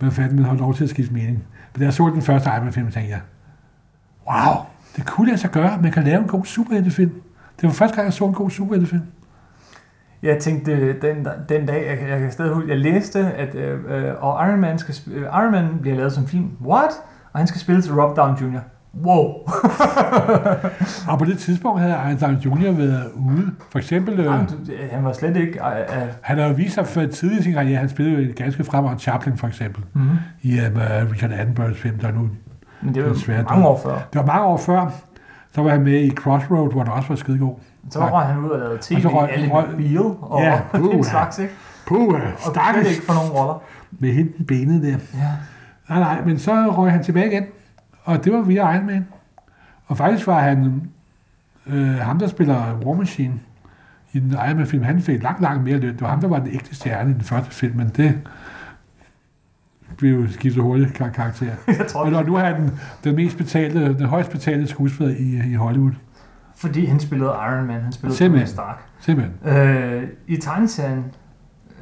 man 0.00 0.12
fandt, 0.12 0.34
man 0.34 0.44
har 0.44 0.54
lov 0.54 0.74
til 0.74 0.84
at 0.84 0.90
skifte 0.90 1.14
mening. 1.14 1.44
Men 1.74 1.78
da 1.80 1.84
jeg 1.84 1.92
så 1.92 2.10
den 2.14 2.22
første 2.22 2.50
Iron 2.50 2.64
Man 2.64 2.72
film, 2.72 2.90
tænkte 2.90 3.10
jeg, 3.12 3.20
wow, 4.30 4.54
det 4.96 5.06
kunne 5.06 5.26
lade 5.26 5.38
sig 5.38 5.50
gøre, 5.50 5.78
man 5.82 5.92
kan 5.92 6.04
lave 6.04 6.18
en 6.18 6.28
god 6.28 6.44
superheltefilm. 6.44 7.12
Det 7.60 7.66
var 7.66 7.70
første 7.70 7.96
gang, 7.96 8.04
jeg 8.04 8.12
så 8.12 8.24
en 8.24 8.34
god 8.34 8.50
superheltefilm. 8.50 9.02
Jeg 10.22 10.38
tænkte 10.38 10.72
øh, 10.72 11.02
den, 11.02 11.26
den 11.48 11.66
dag, 11.66 11.86
jeg, 11.86 12.08
jeg 12.08 12.20
kan 12.20 12.32
stadig 12.32 12.52
huske, 12.52 12.70
jeg 12.70 12.78
læste, 12.78 13.18
at 13.18 13.54
øh, 13.54 13.80
øh, 13.88 14.14
og 14.18 14.48
Iron 14.48 14.60
Man, 14.60 14.78
skal, 14.78 14.94
øh, 15.12 15.22
Iron 15.22 15.50
Man 15.50 15.68
bliver 15.80 15.96
lavet 15.96 16.12
som 16.12 16.26
film. 16.26 16.50
What? 16.64 16.90
Og 17.32 17.40
han 17.40 17.46
skal 17.46 17.60
spille 17.60 17.82
til 17.82 17.94
Rob 17.94 18.16
Downey 18.16 18.40
Jr. 18.40 18.60
Wow. 19.04 19.26
Og 21.10 21.18
på 21.18 21.24
det 21.24 21.38
tidspunkt 21.38 21.80
havde 21.80 21.92
Iron 21.92 22.18
Downey 22.18 22.38
Jr. 22.38 22.72
været 22.72 23.10
ude. 23.14 23.50
For 23.70 23.78
eksempel, 23.78 24.20
øh, 24.20 24.24
Jamen, 24.24 24.46
du- 24.46 24.72
han 24.90 25.04
var 25.04 25.12
slet 25.12 25.36
ikke... 25.36 25.60
Øh, 25.64 26.02
øh, 26.02 26.08
han 26.20 26.38
har 26.38 26.46
jo 26.46 26.54
vist 26.54 26.74
sig 26.74 26.86
for 26.86 27.06
tidligere 27.06 27.40
i 27.40 27.42
sin 27.42 27.52
karriere, 27.52 27.78
han 27.78 27.88
spillede 27.88 28.22
jo 28.22 28.32
ganske 28.36 28.64
fremragende 28.64 29.02
Chaplin 29.02 29.36
for 29.36 29.46
eksempel, 29.46 29.84
mm-hmm. 29.92 30.16
i 30.42 30.58
um, 30.58 30.76
uh, 30.76 31.10
Richard 31.12 31.32
Attenboroughs 31.32 31.78
film, 31.78 31.98
der 31.98 32.12
nu 32.12 32.30
Men 32.86 32.94
det 32.94 33.02
var 33.02 33.08
Det 33.08 33.16
er 33.16 33.20
svært, 33.20 33.44
mange 33.50 33.66
år 33.66 33.80
før. 33.82 33.92
Det 33.94 34.20
var 34.20 34.26
mange 34.26 34.44
år 34.46 34.56
før, 34.56 34.90
så 35.54 35.62
var 35.62 35.70
han 35.70 35.82
med 35.82 36.00
i 36.00 36.10
Crossroad, 36.10 36.72
hvor 36.72 36.84
han 36.84 36.92
også 36.92 37.08
var 37.08 37.16
skidegod. 37.16 37.54
Så 37.90 38.06
røg 38.06 38.26
han 38.26 38.38
ud 38.38 38.50
og 38.50 38.58
lavede 38.58 38.78
tv, 38.82 38.94
Og 38.96 39.02
så 39.02 39.08
røg- 39.08 39.30
alle 39.32 39.48
røg- 39.48 39.68
med 39.68 39.76
Beal 39.76 39.98
og 40.20 40.42
Ja, 40.42 40.60
ja, 40.74 40.78
den 40.92 41.04
slags, 41.04 41.38
ikke? 41.38 41.52
Puh, 41.86 41.98
Og 42.14 42.20
slet 42.38 42.54
stakkels 42.54 42.90
ikke 42.90 43.02
for 43.06 43.14
nogle 43.14 43.30
roller. 43.32 43.62
med 43.90 44.12
hende 44.12 44.44
benet 44.44 44.82
der. 44.82 44.88
Ja. 44.88 44.98
Nej, 45.88 45.98
nej, 46.00 46.24
men 46.24 46.38
så 46.38 46.52
røg 46.52 46.92
han 46.92 47.02
tilbage 47.02 47.26
igen, 47.32 47.44
og 48.04 48.24
det 48.24 48.32
var 48.32 48.40
via 48.40 48.74
Iron 48.74 48.86
Man. 48.86 49.06
Og 49.86 49.96
faktisk 49.96 50.26
var 50.26 50.38
han, 50.40 50.82
øh, 51.66 51.94
ham 51.96 52.18
der 52.18 52.26
spiller 52.26 52.74
War 52.84 52.94
Machine 52.94 53.34
i 54.12 54.18
den 54.18 54.30
Iron 54.32 54.66
film, 54.66 54.82
han 54.82 55.00
fik 55.02 55.22
langt, 55.22 55.40
langt 55.42 55.64
mere 55.64 55.76
løn. 55.78 55.92
Det 55.92 56.00
var 56.00 56.08
ham, 56.08 56.20
der 56.20 56.28
var 56.28 56.38
den 56.38 56.48
ægte 56.54 56.74
stjerne 56.74 57.10
i 57.10 57.14
den 57.14 57.22
første 57.22 57.50
film, 57.50 57.76
men 57.76 57.88
det 57.96 58.18
blev 59.98 60.28
skiftet 60.28 60.62
hurtigt 60.62 60.94
kar- 60.94 61.08
karakter. 61.10 61.46
Jeg 61.68 61.86
tror, 61.88 62.00
Og 62.16 62.24
nu 62.26 62.34
er 62.34 62.40
han 62.40 62.60
den, 62.60 62.70
den 63.04 63.16
mest 63.16 63.36
betalte, 63.36 63.94
den 63.98 64.06
højst 64.06 64.30
betalte 64.30 64.66
skuespiller 64.66 65.14
i, 65.18 65.50
i 65.52 65.54
Hollywood. 65.54 65.92
fordi 66.56 66.84
han 66.86 67.00
spillede 67.00 67.30
Iron 67.50 67.66
Man, 67.66 67.80
han 67.80 67.92
spillede 67.92 68.18
Tony 68.18 68.24
Simpelthen. 68.26 68.48
Stark. 68.48 68.82
Simpelthen. 69.00 69.56
Øh, 69.58 70.02
I 70.26 70.36
tegneserien, 70.36 71.04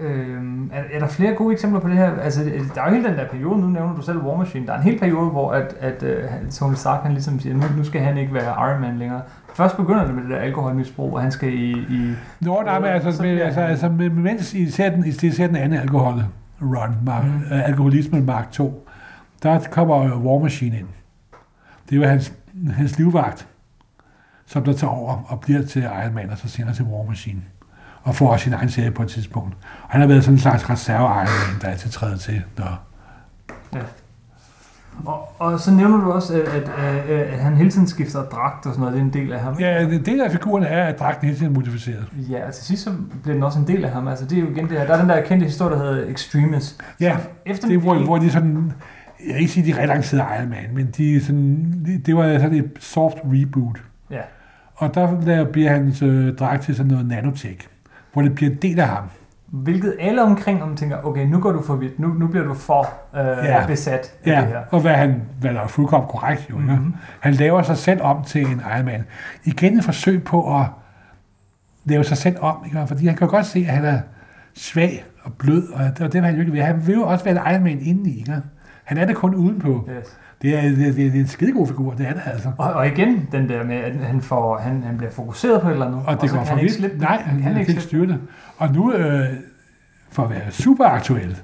øh, 0.00 0.36
er, 0.72 0.82
er 0.92 0.98
der 0.98 1.06
flere 1.08 1.34
gode 1.34 1.52
eksempler 1.52 1.80
på 1.80 1.88
det 1.88 1.96
her? 1.96 2.10
Altså, 2.20 2.44
der 2.74 2.82
er 2.82 2.88
jo 2.88 2.94
hele 2.96 3.08
den 3.08 3.16
der 3.18 3.26
periode, 3.28 3.60
nu 3.60 3.66
nævner 3.66 3.94
du 3.94 4.02
selv 4.02 4.18
War 4.18 4.36
Machine, 4.36 4.66
der 4.66 4.72
er 4.72 4.76
en 4.76 4.82
hel 4.82 4.98
periode, 4.98 5.30
hvor 5.30 5.52
at, 5.52 5.74
at 5.80 6.02
uh, 6.02 6.50
Tony 6.50 6.74
Stark 6.74 7.02
han 7.02 7.12
ligesom 7.12 7.40
siger, 7.40 7.54
nu, 7.54 7.62
nu 7.76 7.84
skal 7.84 8.00
han 8.00 8.16
ikke 8.18 8.34
være 8.34 8.70
Iron 8.70 8.80
Man 8.80 8.98
længere. 8.98 9.20
Først 9.54 9.76
begynder 9.76 10.04
det 10.06 10.14
med 10.14 10.22
det 10.22 10.30
der 10.30 10.36
alkoholmisbrug, 10.36 11.14
og 11.14 11.20
han 11.22 11.30
skal 11.32 11.54
i... 11.54 11.70
i 11.72 12.14
Nå, 12.40 12.62
nej, 12.64 12.78
men 12.78 12.88
altså, 12.88 13.12
Så 13.12 13.22
med, 13.22 13.40
altså, 13.40 13.60
altså 13.60 13.88
med, 13.88 14.10
mens 14.10 14.54
I 14.54 14.70
ser 14.70 14.90
den, 14.90 15.06
I 15.06 15.12
ser 15.12 15.46
den 15.46 15.56
anden 15.56 15.78
alkohol, 15.80 16.14
run, 16.60 16.96
mark, 17.04 17.24
mm. 17.24 17.42
uh, 17.50 17.68
alkoholismen 17.68 18.26
mark 18.26 18.52
2, 18.52 18.88
der 19.42 19.60
kommer 19.70 20.16
War 20.16 20.38
Machine 20.38 20.78
ind. 20.78 20.88
Det 21.88 21.96
er 21.96 22.00
jo 22.00 22.08
hans, 22.08 22.32
hans 22.74 22.98
livvagt, 22.98 23.48
som 24.46 24.64
der 24.64 24.72
tager 24.72 24.90
over 24.90 25.22
og 25.26 25.40
bliver 25.40 25.62
til 25.62 25.82
Iron 25.82 26.14
Man, 26.14 26.30
og 26.30 26.38
så 26.38 26.48
senere 26.48 26.74
til 26.74 26.84
War 26.84 27.04
Machine. 27.08 27.42
Og 28.02 28.14
får 28.14 28.32
også 28.32 28.44
sin 28.44 28.52
egen 28.52 28.68
serie 28.68 28.90
på 28.90 29.02
et 29.02 29.08
tidspunkt. 29.08 29.56
Og 29.82 29.90
han 29.90 30.00
har 30.00 30.08
været 30.08 30.24
sådan 30.24 30.34
en 30.34 30.40
slags 30.40 30.70
reserve 30.70 31.04
Iron 31.04 31.52
Man, 31.52 31.60
der 31.62 31.68
er 31.68 31.76
til 31.76 31.90
træde 31.90 32.18
til, 32.18 32.42
når 32.58 32.86
Og, 35.06 35.28
og 35.38 35.60
så 35.60 35.70
nævner 35.70 35.96
du 36.04 36.12
også, 36.12 36.34
at, 36.34 36.48
at, 36.48 36.70
at, 36.78 37.10
at 37.10 37.38
han 37.38 37.56
hele 37.56 37.70
tiden 37.70 37.86
skifter 37.86 38.24
dragt 38.24 38.66
og 38.66 38.74
sådan 38.74 38.80
noget. 38.80 38.94
Det 38.94 39.00
er 39.00 39.04
en 39.04 39.12
del 39.12 39.32
af 39.32 39.40
ham. 39.40 39.54
Ja, 39.60 39.82
en 39.82 40.04
del 40.04 40.20
af 40.20 40.30
figuren 40.32 40.62
er, 40.64 40.84
at 40.84 40.98
dragten 40.98 41.26
hele 41.26 41.38
tiden 41.38 41.52
er 41.52 41.54
modificeret. 41.54 42.04
Ja, 42.30 42.46
og 42.46 42.54
til 42.54 42.64
sidst 42.64 42.82
så 42.84 42.90
bliver 43.22 43.34
den 43.34 43.42
også 43.42 43.58
en 43.58 43.66
del 43.66 43.84
af 43.84 43.90
ham. 43.90 44.08
Altså, 44.08 44.24
det 44.24 44.38
er 44.38 44.42
jo 44.42 44.50
igen 44.50 44.68
det 44.68 44.78
her. 44.78 44.86
Der 44.86 44.94
er 44.94 45.00
den 45.00 45.08
der 45.08 45.20
kendte 45.22 45.46
historie, 45.46 45.76
der 45.76 45.82
hedder 45.82 46.12
Extremis. 46.12 46.78
Ja, 47.00 47.16
Efter 47.46 47.68
det 47.68 47.74
er, 47.74 47.80
hvor, 47.80 47.94
hvor 47.94 48.18
de 48.18 48.30
sådan, 48.30 48.72
jeg 49.26 49.34
vil 49.34 49.40
ikke 49.40 49.52
sige, 49.52 49.72
de 49.72 49.82
relancerede 49.82 50.26
Iron 50.38 50.50
Man, 50.50 50.74
men 50.74 50.86
de 50.96 51.24
sådan, 51.24 51.82
det, 51.86 52.06
det 52.06 52.16
var 52.16 52.38
sådan 52.38 52.54
et 52.54 52.70
soft 52.80 53.16
reboot. 53.24 53.82
Ja. 54.10 54.20
Og 54.74 54.94
der 54.94 55.44
bliver 55.44 55.70
hans 55.70 56.02
øh, 56.02 56.36
dragt 56.36 56.62
til 56.62 56.76
sådan 56.76 56.90
noget 56.90 57.06
nanotech, 57.06 57.68
hvor 58.12 58.22
det 58.22 58.34
bliver 58.34 58.50
en 58.50 58.58
del 58.62 58.80
af 58.80 58.88
ham. 58.88 59.04
Hvilket 59.62 59.96
alle 60.00 60.22
omkring 60.22 60.58
ham 60.58 60.76
tænker, 60.76 60.96
okay, 61.04 61.26
nu 61.26 61.40
går 61.40 61.52
du 61.52 61.62
for 61.62 61.76
vidt. 61.76 61.98
Nu, 61.98 62.08
nu 62.08 62.26
bliver 62.26 62.44
du 62.46 62.54
for 62.54 62.88
øh, 63.16 63.20
Ja. 63.44 63.66
besat 63.66 63.92
af 63.94 64.08
det 64.24 64.30
Ja, 64.30 64.44
her. 64.44 64.60
og 64.70 64.80
hvad, 64.80 64.94
han, 64.94 65.22
hvad 65.40 65.54
der 65.54 65.60
er 65.60 65.66
fuldkommen 65.66 66.08
korrekt 66.08 66.50
jo. 66.50 66.58
Mm-hmm. 66.58 66.94
Han 67.20 67.32
laver 67.34 67.62
sig 67.62 67.76
selv 67.76 68.02
om 68.02 68.24
til 68.24 68.42
en 68.46 68.62
Man. 68.84 69.04
Igen 69.44 69.78
et 69.78 69.84
forsøg 69.84 70.24
på 70.24 70.60
at 70.60 70.66
lave 71.84 72.04
sig 72.04 72.16
selv 72.16 72.36
om, 72.40 72.56
ikke? 72.66 72.86
fordi 72.86 73.06
han 73.06 73.16
kan 73.16 73.28
godt 73.28 73.46
se, 73.46 73.58
at 73.58 73.74
han 73.74 73.84
er 73.84 74.00
svag 74.54 75.04
og 75.22 75.32
blød, 75.32 75.68
og 75.72 75.80
det, 75.84 76.00
og 76.00 76.12
det 76.12 76.14
vil 76.14 76.24
han 76.24 76.34
jo 76.34 76.40
ikke 76.40 76.52
være. 76.52 76.64
Han 76.64 76.86
vil 76.86 76.94
jo 76.94 77.02
også 77.02 77.24
være 77.24 77.54
en 77.56 77.62
Man 77.64 77.78
indeni. 77.80 78.18
Ikke? 78.18 78.36
Han 78.84 78.98
er 78.98 79.04
det 79.04 79.16
kun 79.16 79.34
udenpå. 79.34 79.88
Yes. 79.98 80.18
Det 80.42 80.58
er, 80.58 80.62
det, 80.62 80.88
er, 80.88 80.92
det 80.92 81.06
er 81.06 81.20
en 81.20 81.26
skidegod 81.26 81.66
figur, 81.66 81.92
det 81.92 82.08
er 82.08 82.12
det 82.12 82.22
altså. 82.26 82.50
Og, 82.58 82.72
og 82.72 82.86
igen, 82.86 83.28
den 83.32 83.48
der 83.48 83.64
med, 83.64 83.76
at 83.76 83.92
han, 83.96 84.20
får, 84.20 84.58
han, 84.58 84.82
han 84.82 84.96
bliver 84.96 85.10
fokuseret 85.12 85.60
på 85.60 85.68
et 85.68 85.72
eller 85.72 85.86
andet. 85.86 86.00
Og 86.06 86.20
det 86.20 86.30
så 86.30 86.36
går 86.36 86.42
kan 86.42 86.46
for 86.46 86.54
han 86.54 86.58
ikke 86.64 86.70
vidt. 86.72 86.78
slippe 86.80 86.98
Nej, 86.98 87.16
den. 87.30 87.42
han 87.42 87.52
kan 87.52 87.60
ikke 87.60 87.72
slippe 87.72 87.82
styre 87.82 88.06
det. 88.06 88.18
Og 88.58 88.72
nu, 88.72 88.92
øh, 88.92 89.26
for 90.10 90.22
at 90.24 90.30
være 90.30 90.50
super 90.50 90.84
aktuel, 90.84 91.38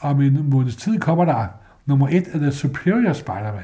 om 0.00 0.20
en 0.20 0.50
måneds 0.50 0.76
tid 0.76 0.98
kommer 0.98 1.24
der 1.24 1.46
nummer 1.86 2.08
et 2.10 2.28
af 2.32 2.40
The 2.40 2.52
Superior 2.52 3.12
Spider-Man. 3.12 3.62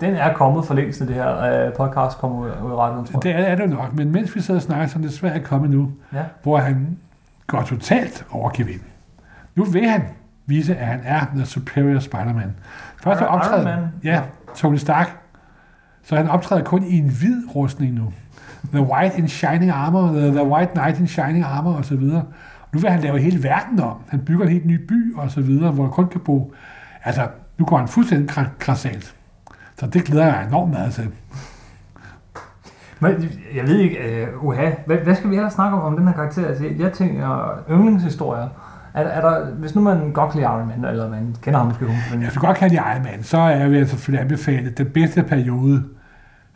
den. 0.00 0.14
Er 0.14 0.32
kommet 0.34 0.64
for 0.66 0.74
længst, 0.74 1.00
det 1.00 1.14
her 1.14 1.38
øh, 1.66 1.72
podcast 1.72 2.18
kommer 2.18 2.38
ud, 2.38 2.46
ud 2.46 2.70
i 2.70 2.74
radioen, 2.74 3.06
tror 3.06 3.20
jeg. 3.28 3.34
Det 3.36 3.42
er, 3.46 3.52
er 3.52 3.56
det 3.56 3.70
nok, 3.70 3.94
men 3.94 4.12
mens 4.12 4.34
vi 4.36 4.40
sidder 4.40 4.58
og 4.58 4.62
snakker, 4.62 4.86
så 4.86 4.98
er 4.98 5.02
det 5.02 5.12
svært 5.12 5.32
at 5.32 5.44
komme 5.44 5.68
nu, 5.68 5.90
Ja. 6.12 6.18
hvor 6.42 6.58
han 6.58 6.98
går 7.46 7.62
totalt 7.62 8.26
over 8.30 8.50
gevind. 8.54 8.80
Nu 9.54 9.64
vil 9.64 9.88
han 9.88 10.02
vise, 10.46 10.76
at 10.76 10.86
han 10.86 11.00
er 11.04 11.20
The 11.36 11.44
Superior 11.46 11.98
Spider-Man. 11.98 12.54
Iron 13.06 13.16
optræden, 13.22 13.64
Man? 13.64 13.78
ja, 14.04 14.22
Tony 14.54 14.76
Stark. 14.76 15.16
Så 16.02 16.16
han 16.16 16.28
optræder 16.28 16.64
kun 16.64 16.84
i 16.84 16.98
en 16.98 17.08
hvid 17.08 17.42
rustning 17.54 17.94
nu. 17.94 18.12
The 18.72 18.82
White 18.82 19.18
in 19.18 19.28
Shining 19.28 19.70
Armor, 19.70 20.06
The, 20.06 20.26
the 20.26 20.44
White 20.44 20.72
Knight 20.74 21.00
in 21.00 21.06
Shining 21.06 21.44
Armor 21.44 21.72
osv. 21.74 22.00
Nu 22.72 22.80
vil 22.80 22.90
han 22.90 23.00
lave 23.00 23.18
hele 23.18 23.42
verden 23.42 23.80
om. 23.80 23.96
Han 24.08 24.20
bygger 24.20 24.44
en 24.44 24.50
helt 24.52 24.66
ny 24.66 24.86
by 24.86 25.14
og 25.16 25.30
så 25.30 25.40
videre, 25.40 25.70
hvor 25.72 25.84
der 25.84 25.90
kun 25.90 26.08
kan 26.08 26.20
bo. 26.20 26.54
Altså, 27.04 27.28
nu 27.58 27.64
går 27.64 27.78
han 27.78 27.88
fuldstændig 27.88 28.30
kra- 28.38 28.58
krassalt. 28.58 29.14
Så 29.78 29.86
det 29.86 30.04
glæder 30.04 30.24
jeg 30.26 30.46
enormt 30.48 30.72
meget 30.72 30.92
til. 30.92 31.10
Men 33.00 33.30
jeg 33.54 33.64
ved 33.66 33.78
ikke, 33.78 34.26
uh, 34.36 34.44
uha, 34.44 34.70
hvad, 34.86 34.96
hvad 34.96 35.14
skal 35.14 35.30
vi 35.30 35.36
ellers 35.36 35.52
snakke 35.52 35.76
om, 35.76 35.82
om 35.82 35.96
den 35.96 36.06
her 36.06 36.14
karakter? 36.14 36.46
Altså, 36.46 36.64
jeg 36.78 36.92
tænker 36.92 37.48
yndlingshistorier. 37.70 38.48
Er, 38.94 39.02
er 39.02 39.20
der, 39.20 39.54
hvis 39.54 39.74
nu 39.74 39.80
man 39.80 40.12
godt 40.12 40.30
kan 40.30 40.40
lide 40.40 40.50
Iron 40.50 40.68
Man, 40.68 40.84
eller 40.84 41.10
man 41.10 41.36
kender 41.42 41.58
ham 41.58 41.66
måske 41.66 41.84
men 41.84 42.22
Hvis 42.22 42.32
du 42.32 42.40
godt 42.40 42.56
kan 42.56 42.70
lide 42.70 42.82
Iron 42.92 43.02
Man, 43.02 43.22
så 43.22 43.38
er 43.38 43.66
jeg 43.66 43.88
selvfølgelig 43.88 44.22
anbefale 44.22 44.70
den 44.70 44.86
bedste 44.86 45.22
periode, 45.22 45.84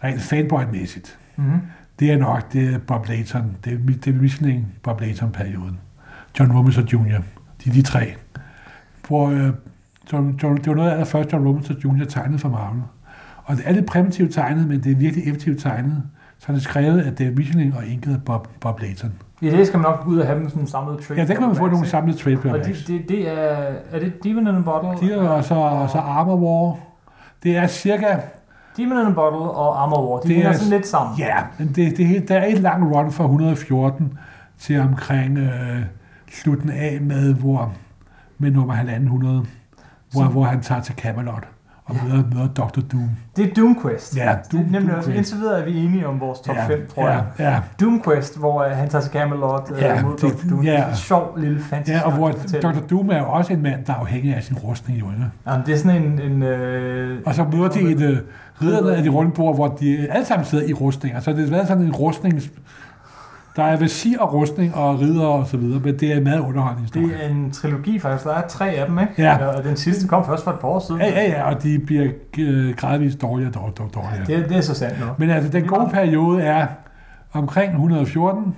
rent 0.05 0.21
fanboy-mæssigt. 0.21 1.19
mm-hmm. 1.37 1.61
Det 2.01 2.13
er 2.13 2.19
nok 2.19 2.53
det 2.53 2.75
er 2.75 2.79
Bob 2.79 3.09
Layton. 3.09 3.57
Det 3.65 3.73
er, 3.73 3.79
det 4.05 4.07
er 4.07 4.21
Michelin 4.21 4.67
Bob 4.83 5.01
Layton-perioden. 5.01 5.79
John 6.39 6.53
Robinson 6.53 6.85
Jr. 6.85 7.21
De, 7.65 7.71
de 7.71 7.83
tre. 7.83 8.15
Hvor 9.09 9.29
øh, 9.31 9.51
John, 10.13 10.39
John, 10.43 10.57
det 10.57 10.67
var 10.67 10.75
noget 10.75 10.91
af 10.91 10.99
det 10.99 11.09
første, 11.09 11.37
John 11.37 11.47
Robinson 11.47 11.77
Jr. 11.77 12.05
tegnede 12.05 12.39
for 12.39 12.49
Marvel. 12.49 12.83
Og 13.45 13.57
det 13.57 13.63
er 13.67 13.73
lidt 13.73 13.87
primitivt 13.87 14.35
tegnet, 14.35 14.69
men 14.69 14.81
det 14.81 14.93
er 14.93 14.97
virkelig 14.97 15.27
effektivt 15.29 15.61
tegnet. 15.61 16.03
Så 16.39 16.45
er 16.49 16.53
det 16.53 16.63
skrevet 16.63 17.01
af 17.01 17.13
David 17.15 17.35
Michelin 17.37 17.73
og 17.77 17.87
inket 17.87 18.13
af 18.15 18.23
Bob, 18.23 18.49
Bob 18.61 18.81
Layton. 18.81 19.13
I 19.41 19.51
det 19.51 19.67
skal 19.67 19.79
man 19.81 19.91
nok 19.91 20.05
gå 20.05 20.11
ud 20.11 20.19
og 20.19 20.27
have 20.27 20.39
dem 20.39 20.49
sådan 20.51 20.67
samlet 20.67 20.99
trade. 21.01 21.21
Ja, 21.21 21.27
der 21.27 21.35
kan 21.35 21.47
man 21.47 21.57
få 21.57 21.67
nogle 21.67 21.87
samlede 21.87 22.19
trade 22.19 22.37
Og 22.53 22.65
det, 22.65 22.85
det, 22.87 23.09
det 23.09 23.29
er, 23.29 23.35
er 23.93 23.99
det 23.99 24.25
Demon 24.25 24.47
in 24.49 24.55
a 24.55 24.61
Bottle? 24.61 25.09
De 25.09 25.13
er, 25.15 25.29
og, 25.29 25.45
så, 25.45 25.55
og 25.55 25.91
så 25.91 25.99
Armor 25.99 26.37
War. 26.37 26.77
Det 27.43 27.57
er 27.57 27.67
cirka... 27.67 28.17
Demon 28.77 28.99
in 29.01 29.07
a 29.07 29.11
Bottle 29.15 29.41
og 29.51 29.83
Armor 29.83 30.11
War, 30.13 30.21
de 30.21 30.29
Det 30.29 30.47
er- 30.47 30.53
sådan 30.53 30.71
lidt 30.71 30.87
sammen. 30.87 31.19
Ja, 31.19 31.37
men 31.59 31.69
det, 31.69 31.97
det, 31.97 32.17
er- 32.17 32.21
der 32.27 32.37
er 32.39 32.47
et 32.47 32.59
langt 32.59 32.95
run 32.97 33.13
fra 33.13 33.25
114 33.25 34.19
til 34.59 34.81
omkring 34.81 35.39
øh, 35.39 35.81
slutten 36.31 36.71
af 36.71 36.99
med, 37.01 37.35
hvor, 37.35 37.73
med 38.39 38.51
nummer 38.51 38.75
100, 38.75 39.45
hvor, 40.13 40.23
Så- 40.23 40.29
hvor 40.29 40.45
han 40.45 40.61
tager 40.61 40.81
til 40.81 40.95
Camelot 40.95 41.49
og 41.89 41.95
Ja. 42.09 42.15
møder 42.35 42.49
Dr. 42.57 42.81
Doom. 42.93 43.09
Det 43.37 43.51
er 43.51 43.55
Doom 43.55 43.79
Quest. 43.83 44.17
Ja, 44.17 44.21
det 44.23 44.29
er 44.29 44.35
Doom- 44.63 44.71
nemlig 44.73 44.89
Doom 44.91 44.99
også, 44.99 45.11
indtil 45.13 45.37
videre 45.39 45.61
er 45.61 45.65
vi 45.65 45.85
enige 45.85 46.07
om 46.07 46.21
vores 46.21 46.41
top 46.41 46.57
5, 46.67 46.89
tror 46.95 47.09
jeg. 47.09 47.23
Ja, 47.39 47.51
ja, 47.51 47.61
Doom 47.81 48.03
Quest, 48.03 48.39
hvor 48.39 48.65
uh, 48.67 48.71
han 48.71 48.89
tager 48.89 49.03
til 49.03 49.13
Camelot 49.13 49.71
uh, 49.71 49.79
Ja, 49.79 50.03
mod 50.03 50.13
det- 50.17 50.23
Dr. 50.23 50.49
Doom. 50.51 50.65
ja. 50.65 50.71
Det 50.73 50.79
er 50.79 50.89
en 50.89 50.95
sjov 50.97 51.39
lille 51.39 51.61
fantasy. 51.61 51.91
ja, 51.91 52.07
og 52.07 52.13
hvor. 52.13 52.31
Dr. 52.63 52.81
Doom 52.91 53.11
er 53.11 53.19
jo 53.19 53.25
også 53.31 53.53
en 53.53 53.63
mand, 53.63 53.85
der 53.85 53.93
er 53.93 53.97
afhængig 53.97 54.35
af 54.37 54.43
sin 54.45 54.57
rustning, 54.59 55.01
jo, 55.01 55.11
ikke? 55.11 55.25
Jamen, 55.47 55.67
det 55.67 55.75
er 55.75 55.79
sådan 55.79 56.03
en... 56.03 56.21
en 56.33 56.43
øh, 56.43 57.19
Og 57.27 57.35
så 57.35 57.45
møder 57.53 57.69
de 57.69 57.81
et 57.81 58.01
øh, 58.01 58.19
ridderne 58.63 58.97
af 58.97 59.03
de 59.03 59.09
runde 59.09 59.31
bord, 59.31 59.55
hvor 59.55 59.69
de 59.69 60.07
alle 60.11 60.27
sammen 60.27 60.45
sidder 60.47 60.65
i 60.69 60.73
rustninger. 60.73 61.21
Så 61.21 61.33
det 61.33 61.51
været 61.51 61.69
sådan 61.69 61.83
en 61.85 61.93
rustnings... 61.93 62.51
Der 63.59 63.65
er 63.65 63.77
visir 63.77 64.21
og 64.21 64.35
rustning 64.35 64.75
og 64.75 65.01
ridder 65.01 65.27
og 65.27 65.47
så 65.47 65.57
videre, 65.57 65.81
men 65.81 65.99
det 65.99 66.13
er 66.13 66.17
en 66.17 66.25
meget 66.25 66.41
underholdende 66.41 66.83
historie. 66.83 67.09
Det 67.09 67.25
er 67.25 67.29
en 67.29 67.51
trilogi 67.51 67.99
faktisk. 67.99 68.25
Der 68.25 68.35
er 68.35 68.49
tre 68.49 68.71
af 68.71 68.87
dem, 68.87 68.99
ikke? 68.99 69.13
Ja. 69.19 69.47
Og 69.47 69.65
den 69.65 69.77
sidste 69.77 70.09
kom 70.09 70.27
først 70.27 70.45
for 70.45 70.51
et 70.51 70.59
par 70.59 70.69
år 70.69 70.85
siden. 70.87 71.01
Ja, 71.01 71.09
ja, 71.09 71.31
ja, 71.31 71.55
og 71.55 71.63
de 71.63 71.79
bliver 71.79 72.09
øh, 72.39 72.77
gradvist 72.77 73.23
dårligere 73.23 73.53
og 73.61 73.77
dårligere. 73.79 73.89
dårligere. 73.95 74.41
Det, 74.41 74.49
det 74.49 74.57
er 74.57 74.61
så 74.61 74.75
sandt 74.75 75.01
nok. 75.01 75.19
Men 75.19 75.31
altså, 75.31 75.51
den 75.51 75.67
gode 75.67 75.91
periode 75.93 76.43
er 76.43 76.67
omkring 77.33 77.71
114 77.73 78.57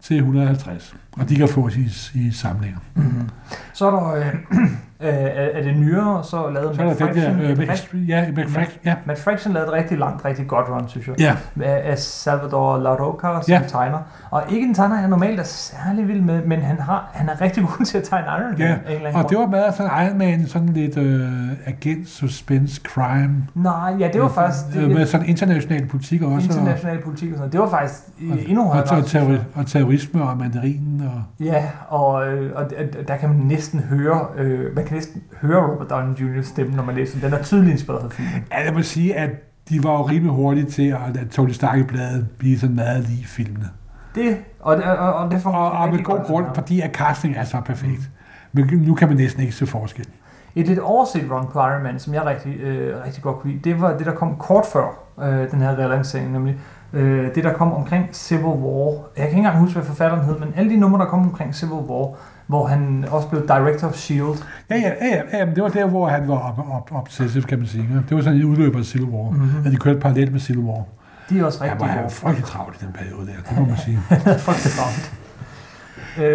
til 0.00 0.16
150, 0.16 0.94
og 1.12 1.28
de 1.28 1.36
kan 1.36 1.48
fås 1.48 1.76
i, 1.76 1.88
i 2.14 2.30
samlinger. 2.32 2.78
Mm-hmm. 2.94 3.28
Så 3.72 3.86
er 3.86 3.90
der... 3.90 4.14
Øh, 4.14 4.34
øh, 5.02 5.08
er, 5.14 5.48
er 5.54 5.62
det 5.62 5.76
nyere, 5.76 6.24
så 6.24 6.50
lavede 6.50 6.76
Så 6.76 6.82
Matt 6.84 6.98
den 6.98 7.06
der... 7.08 7.14
Fraction... 7.14 7.40
Øh, 7.40 7.58
Matt- 7.58 7.88
med, 7.92 8.00
ja, 8.06 8.24
med 8.36 8.48
Fraction, 8.48 8.80
ja, 8.84 8.94
Matt 9.06 9.20
Fraction 9.20 9.52
lavede 9.54 9.68
et 9.68 9.72
rigtig 9.74 9.98
langt, 9.98 10.24
rigtig 10.24 10.46
godt 10.46 10.68
run, 10.68 10.88
synes 10.88 11.08
jeg. 11.08 11.14
ja, 11.20 11.36
Af 11.64 11.90
af 11.90 11.98
Salvador 11.98 12.78
La 12.78 12.90
Roca, 12.94 13.26
som 13.42 13.52
Ja. 13.52 13.60
tegner. 13.68 13.98
Og 14.30 14.42
ikke 14.50 14.66
en 14.66 14.74
tegner, 14.74 15.00
jeg 15.00 15.08
normalt 15.08 15.40
er 15.40 15.44
særlig 15.44 16.08
vild 16.08 16.20
med, 16.20 16.42
men 16.44 16.60
han, 16.62 16.78
har, 16.80 17.10
han 17.12 17.28
er 17.28 17.40
rigtig 17.40 17.62
god 17.78 17.84
til 17.86 17.98
at 17.98 18.04
tegne 18.04 18.26
Iron 18.26 18.50
Man. 18.58 18.58
Ja, 18.58 18.96
en 19.08 19.16
og 19.16 19.30
det 19.30 19.38
var 19.38 19.46
meget 19.46 19.74
sådan 19.74 20.06
Iron 20.06 20.18
Man, 20.18 20.46
sådan 20.46 20.68
lidt 20.68 20.96
øh, 20.96 21.28
agent, 21.66 22.08
suspense, 22.08 22.80
crime. 22.86 23.46
Nej, 23.54 23.94
ja, 23.98 24.08
det 24.12 24.22
var 24.22 24.28
faktisk... 24.28 24.76
Øh, 24.76 24.90
med 24.90 25.06
sådan 25.06 25.26
international 25.26 25.86
politik 25.86 26.22
også. 26.22 26.46
international 26.48 27.02
politik 27.02 27.32
og 27.32 27.36
sådan. 27.38 27.52
Det 27.52 27.60
var 27.60 27.68
faktisk 27.68 28.00
og, 28.30 28.38
endnu 28.46 28.62
og, 28.62 28.68
højere 28.72 28.90
og, 28.90 28.96
og, 28.98 29.06
terror, 29.06 29.36
og 29.54 29.66
terrorisme 29.66 30.22
og 30.22 30.36
mandarinen. 30.38 31.02
Og, 31.14 31.44
Ja, 31.46 31.64
og, 31.88 32.26
øh, 32.28 32.52
og 32.54 32.62
d- 32.64 33.04
der 33.08 33.16
kan 33.16 33.28
man 33.28 33.38
næsten 33.38 33.80
høre, 33.80 34.20
øh, 34.38 34.76
man 34.76 34.84
kan 34.84 34.91
næsten 34.92 35.22
høre 35.40 35.72
Robert 35.72 35.90
Downey 35.90 36.14
Jr. 36.14 36.42
stemme, 36.42 36.76
når 36.76 36.84
man 36.84 36.94
læser 36.94 37.20
den. 37.20 37.30
Den 37.30 37.38
er 37.38 37.42
tydeligt 37.42 37.72
inspireret 37.72 38.04
af 38.04 38.12
filmen. 38.12 38.44
ja, 38.52 38.64
jeg 38.64 38.74
må 38.74 38.82
sige, 38.82 39.16
at 39.16 39.30
de 39.68 39.84
var 39.84 39.92
jo 39.92 40.02
rimelig 40.02 40.32
hurtige 40.32 40.66
til 40.66 40.88
at 40.88 41.14
lade 41.14 41.28
Tony 41.28 41.50
Stark 41.50 41.78
i 41.78 41.82
bladet 41.82 42.26
blive 42.38 42.58
sådan 42.58 42.76
meget 42.76 43.08
lige 43.08 43.26
filmene. 43.26 43.68
Det, 44.14 44.38
og, 44.60 44.76
og, 44.76 44.96
og, 44.96 45.14
og 45.14 45.30
det 45.30 45.40
får 45.40 45.50
Og, 45.50 45.70
og 45.70 45.88
med 45.88 46.04
god 46.04 46.24
grund, 46.26 46.46
fordi 46.54 46.80
at 46.80 46.94
casting 46.94 47.36
er 47.36 47.44
så 47.44 47.60
perfekt. 47.66 48.10
Men 48.52 48.66
nu 48.72 48.94
kan 48.94 49.08
man 49.08 49.16
næsten 49.16 49.42
ikke 49.42 49.54
se 49.54 49.66
forskel. 49.66 50.06
Et 50.54 50.66
lidt 50.66 50.78
overset 50.78 51.30
run 51.30 51.46
på 51.52 51.58
Iron 51.58 51.82
Man, 51.82 51.98
som 51.98 52.14
jeg 52.14 52.26
rigtig, 52.26 52.60
øh, 52.60 53.04
rigtig 53.04 53.22
godt 53.22 53.36
kunne 53.38 53.52
lide, 53.52 53.70
det 53.70 53.80
var 53.80 53.96
det, 53.96 54.06
der 54.06 54.14
kom 54.14 54.36
kort 54.36 54.66
før 54.66 54.86
øh, 55.22 55.50
den 55.50 55.60
her 55.60 55.70
relancering, 55.70 56.32
nemlig 56.32 56.58
øh, 56.92 57.34
det, 57.34 57.44
der 57.44 57.52
kom 57.52 57.72
omkring 57.72 58.08
Civil 58.12 58.44
War. 58.44 58.90
Jeg 58.92 59.00
kan 59.16 59.26
ikke 59.26 59.36
engang 59.36 59.58
huske, 59.58 59.74
hvad 59.74 59.84
forfatteren 59.84 60.24
hed, 60.24 60.38
men 60.38 60.52
alle 60.56 60.70
de 60.70 60.76
numre, 60.76 61.00
der 61.00 61.06
kom 61.06 61.20
omkring 61.20 61.54
Civil 61.54 61.72
War, 61.72 62.14
hvor 62.46 62.66
han 62.66 63.04
også 63.10 63.28
blev 63.28 63.42
Director 63.48 63.88
of 63.88 63.94
S.H.I.E.L.D. 63.94 64.44
Ja, 64.70 64.76
ja, 64.76 64.92
ja, 65.02 65.38
ja, 65.38 65.44
men 65.46 65.54
det 65.54 65.62
var 65.62 65.68
der, 65.68 65.86
hvor 65.86 66.08
han 66.08 66.28
var 66.28 66.38
op, 66.38 66.58
op, 66.70 66.88
obsessive, 66.92 67.42
kan 67.42 67.58
man 67.58 67.66
sige. 67.66 67.88
Det 68.08 68.16
var 68.16 68.22
sådan 68.22 68.38
en 68.38 68.44
udløber 68.44 68.78
af 68.78 68.84
Civil 68.84 69.06
War. 69.08 69.30
Mhm. 69.30 69.66
At 69.66 69.72
de 69.72 69.76
kørte 69.76 70.00
parallelt 70.00 70.32
med 70.32 70.40
Civil 70.40 70.60
War. 70.60 70.84
De 71.30 71.38
er 71.38 71.44
også 71.44 71.64
Han 71.64 71.70
rigtig 71.72 71.88
var 71.88 71.94
gode. 71.94 72.02
jo 72.02 72.08
frygtelig 72.08 72.44
travlt 72.46 72.82
i 72.82 72.84
den 72.84 72.92
periode 72.92 73.26
der, 73.26 73.32
det 73.48 73.58
må 73.58 73.64
man 73.66 73.76
sige. 73.76 73.98
Frygtelig 74.46 74.72
travlt. 74.72 75.14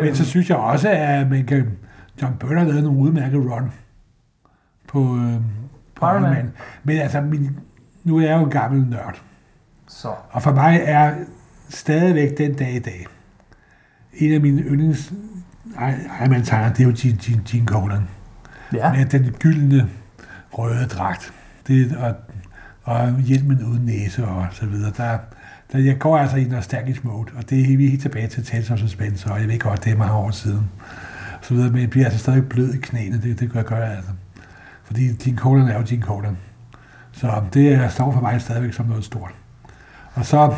Men 0.03 0.15
så 0.15 0.25
synes 0.25 0.49
jeg 0.49 0.57
også, 0.57 0.89
at 0.89 1.29
man 1.29 1.45
kan, 1.45 1.71
John 2.21 2.33
Byrne 2.39 2.59
har 2.59 2.67
lavet 2.67 2.83
nogle 2.83 2.99
udmærkede 2.99 3.41
run 3.41 3.71
på, 4.87 4.99
øh, 4.99 5.33
på 5.95 6.05
Iron 6.05 6.21
Man. 6.21 6.31
Man. 6.31 6.51
Men 6.83 6.97
altså, 6.97 7.21
min, 7.21 7.59
nu 8.03 8.17
er 8.17 8.21
jeg 8.21 8.37
jo 8.39 8.43
en 8.43 8.49
gammel 8.51 8.89
nørd. 8.89 9.21
så. 9.87 10.09
Og 10.29 10.41
for 10.41 10.51
mig 10.53 10.81
er 10.85 11.13
stadigvæk 11.69 12.37
den 12.37 12.53
dag 12.53 12.73
i 12.75 12.79
dag, 12.79 13.05
en 14.13 14.33
af 14.33 14.41
mine 14.41 14.61
yndlings 14.61 15.13
Iron 16.21 16.29
Man 16.29 16.43
tegner, 16.43 16.73
det 16.73 16.79
er 16.79 16.87
jo 16.87 16.93
Gene, 16.97 17.17
Gene, 17.21 17.41
Gene 17.47 17.65
Colan. 17.65 18.07
Ja. 18.73 18.91
Med 18.93 19.05
den 19.05 19.31
gyldne 19.39 19.89
røde 20.51 20.85
dragt. 20.87 21.33
Det, 21.67 21.97
og, 21.97 22.15
og 22.83 23.19
hjelmen 23.19 23.63
uden 23.65 23.85
næse 23.85 24.27
og 24.27 24.47
så 24.51 24.65
videre. 24.65 24.91
Der, 24.97 25.17
der, 25.71 25.79
jeg 25.79 25.99
går 25.99 26.17
altså 26.17 26.37
i 26.37 26.43
nostalgisk 26.43 27.03
mode, 27.03 27.31
og 27.35 27.49
det 27.49 27.73
er 27.73 27.77
vi 27.77 27.87
helt 27.89 28.01
tilbage 28.01 28.27
til 28.27 28.45
Tales 28.45 28.71
of 28.71 28.79
Suspense, 28.79 29.31
og 29.31 29.39
jeg 29.41 29.47
ved 29.47 29.59
godt, 29.59 29.83
det 29.83 29.91
er 29.93 29.97
mange 29.97 30.13
år 30.13 30.31
siden. 30.31 30.69
Så 31.41 31.53
videre, 31.53 31.69
men 31.71 31.81
jeg 31.81 31.89
bliver 31.89 32.05
altså 32.05 32.19
stadig 32.19 32.49
blød 32.49 32.73
i 32.73 32.77
knæene, 32.77 33.21
det, 33.21 33.39
det 33.39 33.51
gør 33.51 33.59
jeg 33.59 33.65
gøre 33.65 33.95
altså. 33.95 34.11
Fordi 34.83 35.03
Gene 35.07 35.37
Colan 35.37 35.67
er 35.67 35.77
jo 35.77 35.83
Gene 35.87 36.01
Colan. 36.03 36.37
Så 37.11 37.41
det 37.53 37.73
er- 37.73 37.89
står 37.89 38.11
for 38.11 38.21
mig 38.21 38.41
stadigvæk 38.41 38.73
som 38.73 38.85
noget 38.85 39.03
stort. 39.05 39.31
Og 40.13 40.25
så 40.25 40.55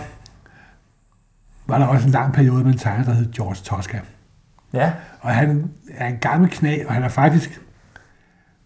var 1.67 1.77
der 1.77 1.85
også 1.85 2.05
en 2.05 2.11
lang 2.11 2.33
periode 2.33 2.63
med 2.63 2.71
en 2.73 2.77
tegner, 2.77 3.03
der 3.05 3.13
hed 3.13 3.31
George 3.31 3.55
Tosca. 3.55 3.99
Ja. 4.73 4.91
Og 5.21 5.29
han 5.31 5.71
er 5.97 6.07
en 6.07 6.17
gammel 6.17 6.49
knæ, 6.49 6.85
og 6.87 6.93
han 6.93 7.03
er 7.03 7.09
faktisk 7.09 7.61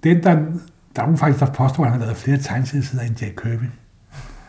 den, 0.03 0.23
der... 0.23 0.35
Der 0.95 1.01
er 1.01 1.05
nogen 1.05 1.17
faktisk, 1.17 1.39
der 1.45 1.51
påstår, 1.51 1.83
at 1.85 1.91
han 1.91 1.99
har 1.99 2.05
lavet 2.05 2.17
flere 2.17 2.37
tegneserier 2.37 3.07
end 3.07 3.21
Jack 3.21 3.35
Kirby. 3.43 3.63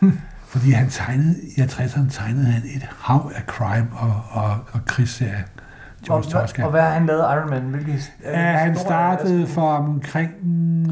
Fordi 0.51 0.71
han 0.71 0.89
tegnede, 0.89 1.35
i 1.57 1.61
60'erne 1.61 2.09
tegnede 2.11 2.45
han 2.45 2.61
et 2.75 2.87
hav 2.99 3.31
af 3.35 3.41
crime 3.47 3.87
og, 3.93 4.21
og, 4.31 4.49
og 4.71 4.85
krigsserier. 4.85 5.37
Og, 5.37 6.05
George 6.07 6.23
Tosca. 6.41 6.63
og 6.63 6.71
hvad 6.71 6.81
har 6.81 6.89
han 6.89 7.05
lavet 7.05 7.19
Iron 7.21 7.49
Man? 7.49 7.61
Hvilke 7.61 7.91
his- 7.93 8.11
Ja, 8.23 8.51
han 8.57 8.75
startede 8.77 9.47
for 9.47 9.69
omkring, 9.75 10.31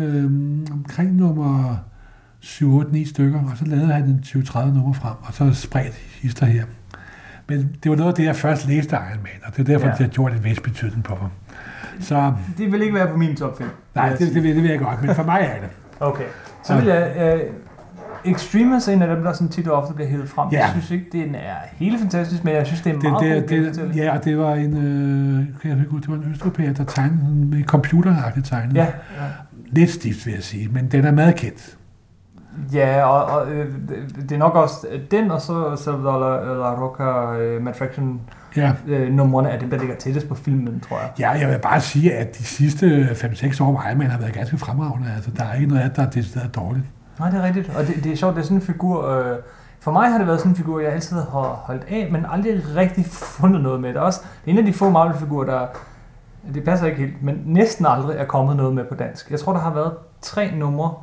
øhm, 0.02 0.68
omkring 0.72 1.16
nummer 1.16 1.76
7, 2.40 2.74
8, 2.76 2.92
9 2.92 3.06
stykker, 3.06 3.40
og 3.52 3.58
så 3.58 3.66
lavede 3.66 3.94
han 3.94 4.04
en 4.04 4.24
20-30 4.26 4.60
nummer 4.66 4.94
frem, 4.94 5.14
og 5.22 5.34
så 5.34 5.54
spredt 5.54 5.94
hister 5.94 6.46
her. 6.46 6.64
Men 7.58 7.76
det 7.84 7.90
var 7.92 7.98
noget 7.98 8.10
af 8.12 8.16
det, 8.16 8.24
jeg 8.26 8.36
først 8.36 8.68
læste 8.68 8.96
Iron 8.96 9.24
Man, 9.24 9.32
og 9.46 9.52
det 9.58 9.60
er 9.60 9.64
derfor, 9.64 9.88
Ja. 9.88 9.92
det 9.92 10.00
har 10.00 10.08
gjort 10.08 10.32
en 10.34 10.44
vis 10.44 10.60
betydning 10.60 11.04
på 11.04 11.18
mig. 11.22 11.30
Så 12.00 12.34
Det 12.58 12.72
vil 12.72 12.82
ikke 12.82 12.94
være 12.94 13.08
på 13.08 13.18
min 13.18 13.36
top 13.36 13.58
5. 13.58 13.68
nej, 13.96 14.10
det, 14.10 14.20
det, 14.20 14.44
ved- 14.44 14.56
det 14.56 14.64
ved 14.64 14.70
jeg 14.70 14.80
godt, 14.80 15.04
men 15.04 15.16
for 15.16 15.24
mig 15.24 15.40
er 15.56 15.60
det. 15.62 15.70
Okay. 16.00 16.24
Så 16.64 16.76
vil 16.76 16.86
jeg... 16.86 17.14
Øh, 17.36 17.40
Extremis 18.26 18.88
er 18.88 18.94
en 18.94 19.02
af 19.02 19.16
dem, 19.16 19.24
der 19.24 19.34
sådan 19.34 19.48
tit 19.50 19.68
og 19.68 19.82
ofte 19.82 19.94
bliver 19.94 20.10
hævet 20.10 20.30
frem. 20.30 20.50
Ja. 20.52 20.60
Jeg 20.60 20.70
synes 20.72 20.92
ikke, 20.92 21.06
den 21.12 21.36
er 21.36 21.54
helt 21.76 22.00
fantastisk, 22.00 22.44
men 22.44 22.54
jeg 22.54 22.66
synes, 22.68 22.82
det 22.82 22.90
er 22.90 22.94
en 22.96 23.02
Det, 23.02 23.12
meget 23.12 23.50
det, 23.50 23.76
god 23.78 23.88
det, 23.88 23.96
ja, 23.96 24.18
og 24.18 24.26
det 24.26 24.38
var 24.38 24.54
en, 24.56 24.78
øh, 24.78 25.46
kan 25.62 25.70
jeg 25.72 25.78
huske, 25.90 26.02
det 26.02 26.10
var 26.10 26.16
en 26.26 26.32
østeuropæer, 26.32 26.74
der 26.74 26.84
tegnede 26.84 27.36
med 27.36 27.64
computeragtigt 27.64 28.46
tegnet. 28.46 28.76
Ja, 28.76 28.84
ja. 28.84 28.90
Lidt 29.66 29.90
stift, 29.92 30.26
vil 30.26 30.34
jeg 30.34 30.44
sige, 30.44 30.68
men 30.68 30.88
den 30.88 31.06
er 31.06 31.12
meget 31.12 31.36
kendt. 31.36 31.78
Ja, 32.74 33.04
og, 33.06 33.26
og 33.40 33.52
øh, 33.52 33.74
det- 34.22 34.32
er 34.32 34.38
nok 34.38 34.56
også 34.56 34.88
den, 35.12 35.32
og 35.32 35.42
så 35.42 35.76
Salvador 35.76 36.20
La, 36.60 36.74
Roca, 36.86 37.34
øh, 37.38 37.62
Matt 37.62 37.78
Fraction 37.78 38.22
Ja. 38.58 38.74
øh, 38.88 39.14
numrene 39.14 39.50
er 39.50 39.60
dem, 39.60 39.70
der 39.70 39.78
ligger 39.80 39.96
tættest 39.96 40.30
på 40.30 40.36
filmen, 40.36 40.80
tror 40.90 40.98
jeg. 41.00 41.10
Ja, 41.20 41.30
jeg 41.30 41.50
vil 41.50 41.60
bare 41.60 41.82
sige, 41.82 42.14
at 42.16 42.38
de 42.38 42.44
sidste 42.44 43.08
5-6 43.14 43.62
år 43.64 43.72
med 43.72 43.80
Iron 43.90 43.98
Man 43.98 44.08
har 44.10 44.20
været 44.20 44.34
ganske 44.34 44.58
fremragende. 44.58 45.08
Altså, 45.16 45.32
der 45.38 45.44
er 45.44 45.54
ikke 45.54 45.68
noget 45.68 45.82
af 45.82 45.90
det, 45.90 45.98
der 45.98 46.04
er 46.06 46.10
decideret 46.10 46.56
dårligt. 46.56 46.86
Nej, 47.20 47.30
det 47.30 47.40
er 47.40 47.44
rigtigt. 47.44 47.72
Og 47.78 47.88
det, 47.88 48.04
det 48.04 48.12
er 48.12 48.16
sjovt, 48.16 48.36
det 48.36 48.42
er 48.42 48.46
sådan 48.46 48.58
en 48.58 48.62
figur... 48.64 49.10
Øh, 49.10 49.38
for 49.80 49.92
mig 49.92 50.12
har 50.12 50.18
det 50.18 50.28
været 50.28 50.40
sådan 50.40 50.52
en 50.52 50.56
figur, 50.56 50.80
jeg 50.80 50.94
altid 50.94 51.16
har 51.18 51.62
holdt 51.64 51.84
af, 51.90 52.10
men 52.12 52.26
aldrig 52.32 52.62
rigtig 52.76 53.06
fundet 53.06 53.62
noget 53.62 53.82
med 53.82 53.90
det. 53.90 53.98
Også 53.98 54.20
det 54.46 54.50
er 54.50 54.54
en 54.54 54.58
af 54.60 54.66
de 54.66 54.74
få 54.74 54.90
Marvel-figurer, 54.90 55.46
der... 55.46 55.68
Det 56.54 56.64
passer 56.64 56.86
ikke 56.86 56.98
helt, 57.00 57.24
men 57.24 57.42
næsten 57.46 57.86
aldrig 57.86 58.18
er 58.18 58.26
kommet 58.26 58.56
noget 58.58 58.74
med 58.76 58.84
på 58.90 58.96
dansk. 58.96 59.32
Jeg 59.32 59.40
tror, 59.40 59.54
der 59.54 59.60
har 59.60 59.74
været 59.74 59.92
tre 60.22 60.52
numre 60.56 60.94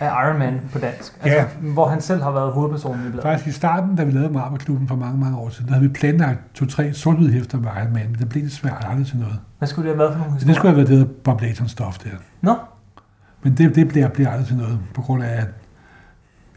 af 0.00 0.26
Iron 0.26 0.38
Man 0.38 0.60
på 0.72 0.78
dansk. 0.78 1.12
Altså, 1.22 1.38
Ja. 1.38 1.44
Hvor 1.72 1.88
han 1.88 2.00
selv 2.00 2.22
har 2.22 2.30
været 2.30 2.52
hovedpersonen 2.52 3.00
i 3.06 3.10
bladet. 3.10 3.22
Faktisk 3.22 3.46
i 3.46 3.52
starten, 3.52 3.96
da 3.96 4.04
vi 4.04 4.10
lavede 4.12 4.32
Marvel-klubben 4.32 4.88
for 4.88 4.96
mange, 4.96 5.18
mange 5.18 5.38
år 5.38 5.48
siden, 5.48 5.66
der 5.68 5.74
havde 5.74 5.88
vi 5.88 5.92
planlagt 5.92 6.38
to-tre 6.54 6.92
sort 6.92 7.16
hæfter 7.30 7.58
med 7.58 7.68
Iron 7.82 7.92
Man, 7.92 8.06
men 8.10 8.14
det 8.18 8.28
blev 8.28 8.42
desværre 8.44 8.88
aldrig 8.90 9.06
til 9.06 9.16
noget. 9.18 9.38
Hvad 9.58 9.68
skulle 9.68 9.88
det 9.90 9.96
have 9.96 10.04
været 10.04 10.12
for 10.12 10.18
nogle 10.18 10.32
historier? 10.34 10.46
det 10.52 10.56
skulle 10.56 10.70
have 10.70 10.76
været 10.76 10.88
det 10.88 10.98
der 11.08 11.22
Bob 11.24 11.40
Layton 11.40 11.68
stof 11.68 11.98
der. 11.98 12.10
Nå, 12.40 12.54
Men 13.42 13.54
det, 13.56 13.74
det 13.74 13.88
bliver, 13.88 14.08
bliver 14.08 14.30
aldrig 14.30 14.46
til 14.46 14.56
noget, 14.56 14.78
på 14.94 15.02
grund 15.02 15.22
af, 15.22 15.44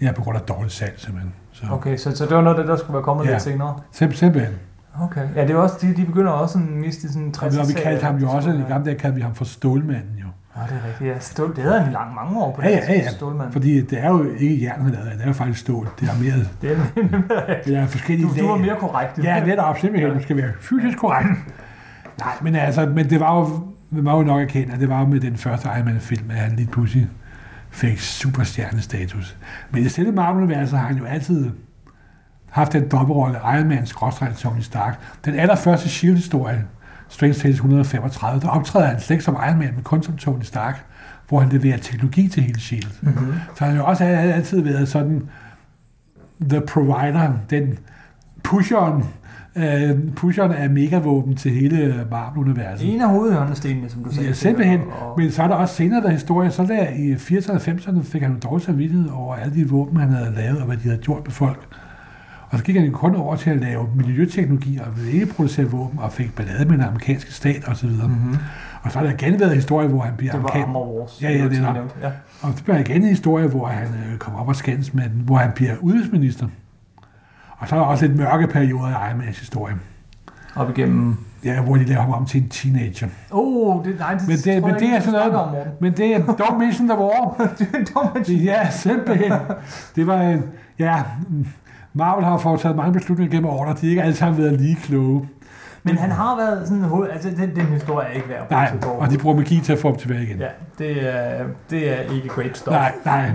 ja, 0.02 0.12
på 0.12 0.22
grund 0.22 0.38
af 0.38 0.44
dårligt 0.44 0.74
salg 0.74 0.94
simpelthen. 0.98 1.34
Så 1.52 1.64
okay, 1.72 1.98
så, 1.98 2.16
så 2.16 2.26
det 2.26 2.36
var 2.36 2.42
noget 2.42 2.58
af 2.58 2.64
det, 2.64 2.70
der 2.70 2.78
skulle 2.78 2.94
være 2.94 3.04
kommet 3.04 3.26
Ja. 3.26 3.30
lidt 3.32 3.42
senere. 3.42 3.80
Sim, 3.92 4.12
simpelthen. 4.14 4.54
Okay. 5.02 5.28
Ja, 5.36 5.42
det 5.42 5.50
er 5.52 5.56
også, 5.56 5.76
de, 5.82 5.96
de 5.96 6.06
begynder 6.06 6.32
også 6.32 6.54
sådan 6.54 6.82
miste 6.82 7.08
sådan 7.08 7.22
en 7.22 7.36
Og 7.42 7.54
vi, 7.54 7.58
og 7.58 7.68
vi 7.68 7.74
kaldte 7.74 8.06
ham 8.06 8.16
jo 8.16 8.30
også, 8.30 8.50
i 8.50 8.62
gamle 8.70 8.86
dage 8.86 8.98
kaldte 9.00 9.16
vi 9.16 9.22
ham 9.22 9.36
for 9.36 9.46
Stålmanden 9.46 10.16
jo. 10.22 10.26
Ja, 10.56 10.62
det 10.62 10.82
er 10.84 10.88
rigtigt. 10.88 11.10
Ja, 11.10 11.20
stål, 11.20 11.56
det 11.56 11.64
havde 11.64 11.88
i 11.90 11.94
lang 11.94 12.16
mange 12.16 12.40
år 12.40 12.56
på 12.56 12.62
Ja, 12.62 12.70
ja, 12.70 12.94
ja, 12.94 13.10
ja. 13.24 13.50
Fordi 13.52 13.82
det 13.82 14.00
er 14.04 14.10
jo 14.10 14.26
ikke 14.38 14.64
jern, 14.64 14.90
lavede, 14.92 15.10
det 15.10 15.22
er 15.22 15.28
jo 15.28 15.34
faktisk 15.34 15.60
stål. 15.60 15.90
Det 16.00 16.10
er 16.10 16.14
mere, 16.24 16.46
Det 16.62 16.72
er, 16.72 17.62
det 17.66 17.76
er 17.78 17.88
forskellige 17.88 18.28
du, 18.28 18.40
du 18.40 18.48
var 18.48 18.58
mere 18.58 18.76
korrekt. 18.80 19.20
Ja, 19.24 19.46
netop, 19.46 19.78
simpelthen. 19.80 20.14
Du 20.14 20.24
skal 20.24 20.38
være 20.38 20.52
fysisk 20.60 20.98
korrekt. 20.98 21.30
Nej, 22.20 22.34
men 22.42 22.56
altså, 22.56 22.86
men 22.86 23.10
det 23.10 23.20
var 23.20 23.40
jo, 23.40 23.60
man 23.90 24.04
må 24.04 24.18
jo 24.18 24.24
nok 24.24 24.42
erkende, 24.42 24.74
at 24.74 24.80
det 24.80 24.90
var 24.90 25.00
jo 25.00 25.06
med 25.06 25.20
den 25.20 25.38
første 25.38 25.70
Iron 25.76 25.86
Man-film, 25.86 26.32
at 26.32 26.38
han 26.38 26.56
lige 26.56 26.68
pludselig 26.68 27.10
fik 27.70 28.00
superstjernestatus. 28.00 29.38
Men 29.72 29.84
i 29.84 29.90
selve 29.90 30.12
Marvel-universet 30.12 30.80
har 30.80 30.88
han 30.88 30.98
jo 30.98 31.06
altid 31.06 31.52
haft 32.50 32.74
den 32.74 32.90
dobbeltrolle 32.90 33.38
Iron 33.38 33.68
Man 33.68 33.86
Tony 34.38 34.60
Stark. 34.62 35.00
Den 35.26 35.36
allerførste 35.36 35.90
S.H.I.E.L.D.-historie, 35.90 36.60
Strange 37.14 37.34
Tales 37.34 37.56
135, 37.56 38.42
der 38.42 38.48
optræder 38.48 38.86
han 38.86 39.00
slet 39.00 39.16
ikke 39.16 39.24
som 39.24 39.38
Iron 39.48 39.60
Man, 39.60 39.74
men 39.74 39.84
kun 39.84 40.04
som 40.04 40.18
Tony 40.18 40.44
Stark, 40.44 40.86
hvor 41.30 41.40
han 41.40 41.50
leverer 41.50 41.78
teknologi 41.78 42.28
til 42.28 42.44
hele 42.44 42.60
S.H.I.E.L.D. 42.60 42.98
Mm-hmm. 43.02 43.34
Så 43.56 43.66
han 43.66 43.76
har 43.76 43.84
jo 43.84 43.90
også 43.90 44.04
altid 44.04 44.62
været 44.62 44.88
sådan 44.90 45.30
the 46.50 46.62
provider, 46.62 47.34
den 47.50 47.80
pusheren, 48.44 49.04
øh, 49.56 50.14
pusheren 50.16 50.52
af 50.52 50.70
megavåben 50.70 51.36
til 51.36 51.52
hele 51.52 52.06
Marvel-universet. 52.12 52.94
En 52.94 53.02
af 53.02 53.10
hovedhjørnestenene, 53.10 53.90
som 53.90 54.04
du 54.04 54.14
sagde. 54.14 54.28
Ja, 54.28 54.34
simpelthen. 54.34 54.82
Og, 55.02 55.14
Men 55.18 55.32
så 55.32 55.44
er 55.44 55.48
der 55.48 55.56
også 55.56 55.76
senere 55.76 56.02
der 56.02 56.10
historie, 56.10 56.52
så 56.52 56.64
der 56.64 56.88
i 56.90 57.14
80'erne 57.14 57.52
og 57.52 57.62
90'erne 57.62 58.04
fik 58.04 58.22
han 58.22 58.32
jo 58.32 58.38
dårlig 58.44 58.66
samvittighed 58.66 59.10
over 59.10 59.36
alle 59.36 59.56
de 59.56 59.70
våben, 59.70 59.98
han 59.98 60.10
havde 60.10 60.34
lavet, 60.36 60.60
og 60.60 60.66
hvad 60.66 60.78
de 60.78 60.84
havde 60.84 60.98
gjort 60.98 61.22
med 61.24 61.32
folk. 61.32 61.68
Og 62.54 62.60
så 62.60 62.66
gik 62.66 62.76
han 62.76 62.92
kun 62.92 63.16
over 63.16 63.36
til 63.36 63.50
at 63.50 63.58
lave 63.58 63.90
miljøteknologi 63.96 64.78
og 64.86 64.98
ville 64.98 65.12
ikke 65.12 65.26
producere 65.34 65.66
våben, 65.66 66.00
og 66.00 66.12
fik 66.12 66.36
ballade 66.36 66.66
med 66.66 66.78
den 66.78 66.84
amerikanske 66.86 67.32
stat 67.34 67.64
osv. 67.68 67.90
Mm. 67.90 67.96
mm-hmm. 67.96 68.38
Og 68.84 68.92
så 68.92 69.00
har 69.00 69.06
der 69.06 69.14
igen 69.14 69.40
været 69.40 69.56
historie, 69.56 69.88
hvor 69.88 70.02
han 70.02 70.14
bliver 70.18 70.32
Det 70.34 70.44
var 70.44 70.50
amerikan- 70.50 70.62
Armor 70.64 71.00
Wars. 71.00 71.22
Ja, 71.22 71.32
ja, 71.32 71.44
det 71.50 71.58
er 71.58 71.74
nok. 71.74 71.98
Ja. 72.02 72.12
Og 72.42 72.54
det 72.56 72.64
bliver 72.64 72.78
igen 72.80 73.02
en 73.04 73.08
historie, 73.10 73.48
hvor 73.48 73.68
han 73.68 73.88
øh, 73.88 74.18
kommer 74.18 74.40
op 74.40 74.48
og 74.48 74.56
skændes 74.56 74.94
med 74.94 75.04
hvor 75.04 75.36
han 75.38 75.52
bliver 75.56 75.76
udenrigsminister. 75.82 76.48
Og 77.58 77.68
så 77.70 77.76
er 77.76 77.80
der 77.80 77.86
også 77.86 78.06
lidt 78.08 78.18
mørke 78.18 78.48
perioder 78.48 78.88
i 78.88 79.10
Iron 79.10 79.18
Mans 79.18 79.40
historie. 79.40 79.76
Op 80.56 80.70
igennem... 80.78 81.16
Ja, 81.46 81.62
hvor 81.62 81.76
de 81.76 81.84
laver 81.86 82.02
ham 82.02 82.12
om 82.14 82.26
til 82.26 82.42
en 82.44 82.50
teenager. 82.50 83.08
Oh, 83.32 83.86
det, 83.86 84.00
nej, 84.00 84.14
det, 84.14 84.28
Men 84.28 84.38
det, 84.38 84.44
tror 84.44 84.54
men 84.68 84.70
jeg 84.70 84.80
det 84.80 84.90
er 84.90 85.00
sådan 85.00 85.14
noget, 85.32 85.36
Om, 85.36 85.56
men 85.82 85.94
det 85.94 86.16
er 86.16 86.20
don't 86.20 86.58
mission 86.66 86.88
the 86.88 86.98
war. 86.98 87.36
det 87.60 87.68
er 87.74 87.78
en 87.78 87.86
dum 87.94 88.24
Det- 88.24 88.44
Ja, 88.46 88.70
simpelthen. 88.70 89.32
Det 89.96 90.08
var 90.08 90.22
en, 90.22 90.44
ja, 90.80 91.04
Marvel 91.94 92.26
har 92.26 92.38
foretaget 92.38 92.76
mange 92.78 92.94
beslutninger 92.94 93.32
gennem 93.32 93.50
årene, 93.50 93.72
og 93.72 93.82
de 93.82 93.90
ikke 93.90 94.02
alle 94.02 94.16
sammen 94.16 94.42
været 94.44 94.62
lige 94.62 94.76
kloge. 94.76 95.30
Men 95.86 95.98
han 95.98 96.12
har 96.12 96.36
været 96.38 96.68
sådan 96.68 96.84
hoved... 96.84 97.10
Altså, 97.10 97.30
den, 97.30 97.56
den 97.56 97.66
historie 97.66 98.08
er 98.08 98.12
ikke 98.12 98.30
værd 98.30 98.42
at 98.42 98.48
bruge 98.80 98.94
Nej, 98.94 99.06
og 99.06 99.12
de 99.12 99.18
bruger 99.18 99.36
magi 99.36 99.60
til 99.60 99.74
at 99.74 99.80
få 99.80 99.88
dem 99.88 99.98
tilbage 99.98 100.24
igen. 100.24 100.38
Ja, 100.40 100.48
det 100.80 101.16
er, 101.16 101.44
det 101.70 101.92
er 101.92 102.14
ikke 102.16 102.28
great 102.30 102.58
stuff. 102.58 102.76
Nej, 102.76 102.92
nej. 103.06 103.32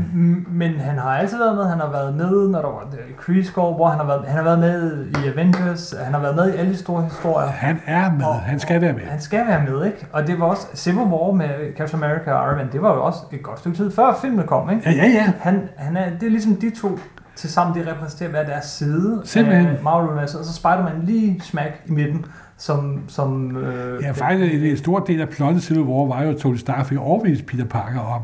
Men 0.48 0.80
han 0.80 0.98
har 0.98 1.08
altid 1.10 1.38
været 1.38 1.54
med. 1.56 1.64
Han 1.64 1.78
har 1.80 1.90
været 1.90 2.14
med, 2.16 2.48
når 2.48 2.62
der 2.62 2.68
var 2.68 2.86
Kree 3.18 3.44
hvor 3.52 3.88
han 3.88 3.98
har 3.98 4.06
været, 4.06 4.24
han 4.26 4.36
har 4.36 4.42
været 4.44 4.58
med 4.58 5.06
i 5.06 5.28
Avengers. 5.28 5.94
Han 6.04 6.14
har 6.14 6.20
været 6.20 6.36
med 6.36 6.54
i 6.54 6.56
alle 6.56 6.72
de 6.72 6.76
store 6.76 7.02
historier. 7.04 7.46
Han 7.48 7.80
er 7.86 8.12
med. 8.12 8.24
Og- 8.24 8.34
Han 8.40 8.58
skal 8.60 8.80
være 8.80 8.92
med. 8.92 9.02
Han 9.02 9.20
skal 9.20 9.46
være 9.46 9.62
med, 9.70 9.86
ikke? 9.86 10.06
Og 10.12 10.26
det 10.26 10.40
var 10.40 10.46
også 10.46 10.66
Civil 10.74 10.98
War 10.98 11.32
med 11.32 11.48
Captain 11.76 12.02
America 12.04 12.32
og 12.32 12.46
Iron 12.48 12.56
Man. 12.56 12.68
Det 12.72 12.82
var 12.82 12.94
jo 12.94 13.02
også 13.04 13.18
et 13.32 13.42
godt 13.42 13.58
stykke 13.58 13.76
tid 13.76 13.90
før 13.90 14.18
filmen 14.22 14.46
kom, 14.46 14.70
ikke? 14.70 14.82
Ja, 14.90 14.96
ja, 14.96 15.06
ja. 15.08 15.32
Han, 15.40 15.68
han 15.76 15.96
er, 15.96 16.04
det 16.20 16.26
er 16.26 16.30
ligesom 16.30 16.56
de 16.56 16.70
to 16.70 16.98
til 17.38 17.50
sammen, 17.52 17.76
de 17.84 17.90
repræsenterer 17.90 18.30
hver 18.30 18.44
deres 18.46 18.64
side 18.64 19.20
Simpelthen. 19.24 19.66
af 19.66 19.82
Marvel-universet. 19.82 20.40
Og 20.40 20.46
så 20.46 20.52
Spider-Man 20.52 21.02
lige 21.04 21.40
smack 21.44 21.82
i 21.86 21.90
midten, 21.92 22.24
som... 22.56 23.00
som 23.08 23.56
øh, 23.56 24.02
Ja, 24.02 24.10
faktisk 24.10 24.54
en, 24.54 24.60
en 24.60 24.76
stor 24.76 24.98
del 24.98 25.20
af 25.20 25.28
plottet 25.28 25.62
Civil 25.62 25.82
War 25.82 26.06
var 26.16 26.22
jo, 26.22 26.30
at 26.30 26.36
Tony 26.36 26.56
Stark 26.56 26.86
fik 26.86 26.98
overbevist 26.98 27.46
Peter 27.46 27.64
Parker 27.64 28.00
om, 28.00 28.22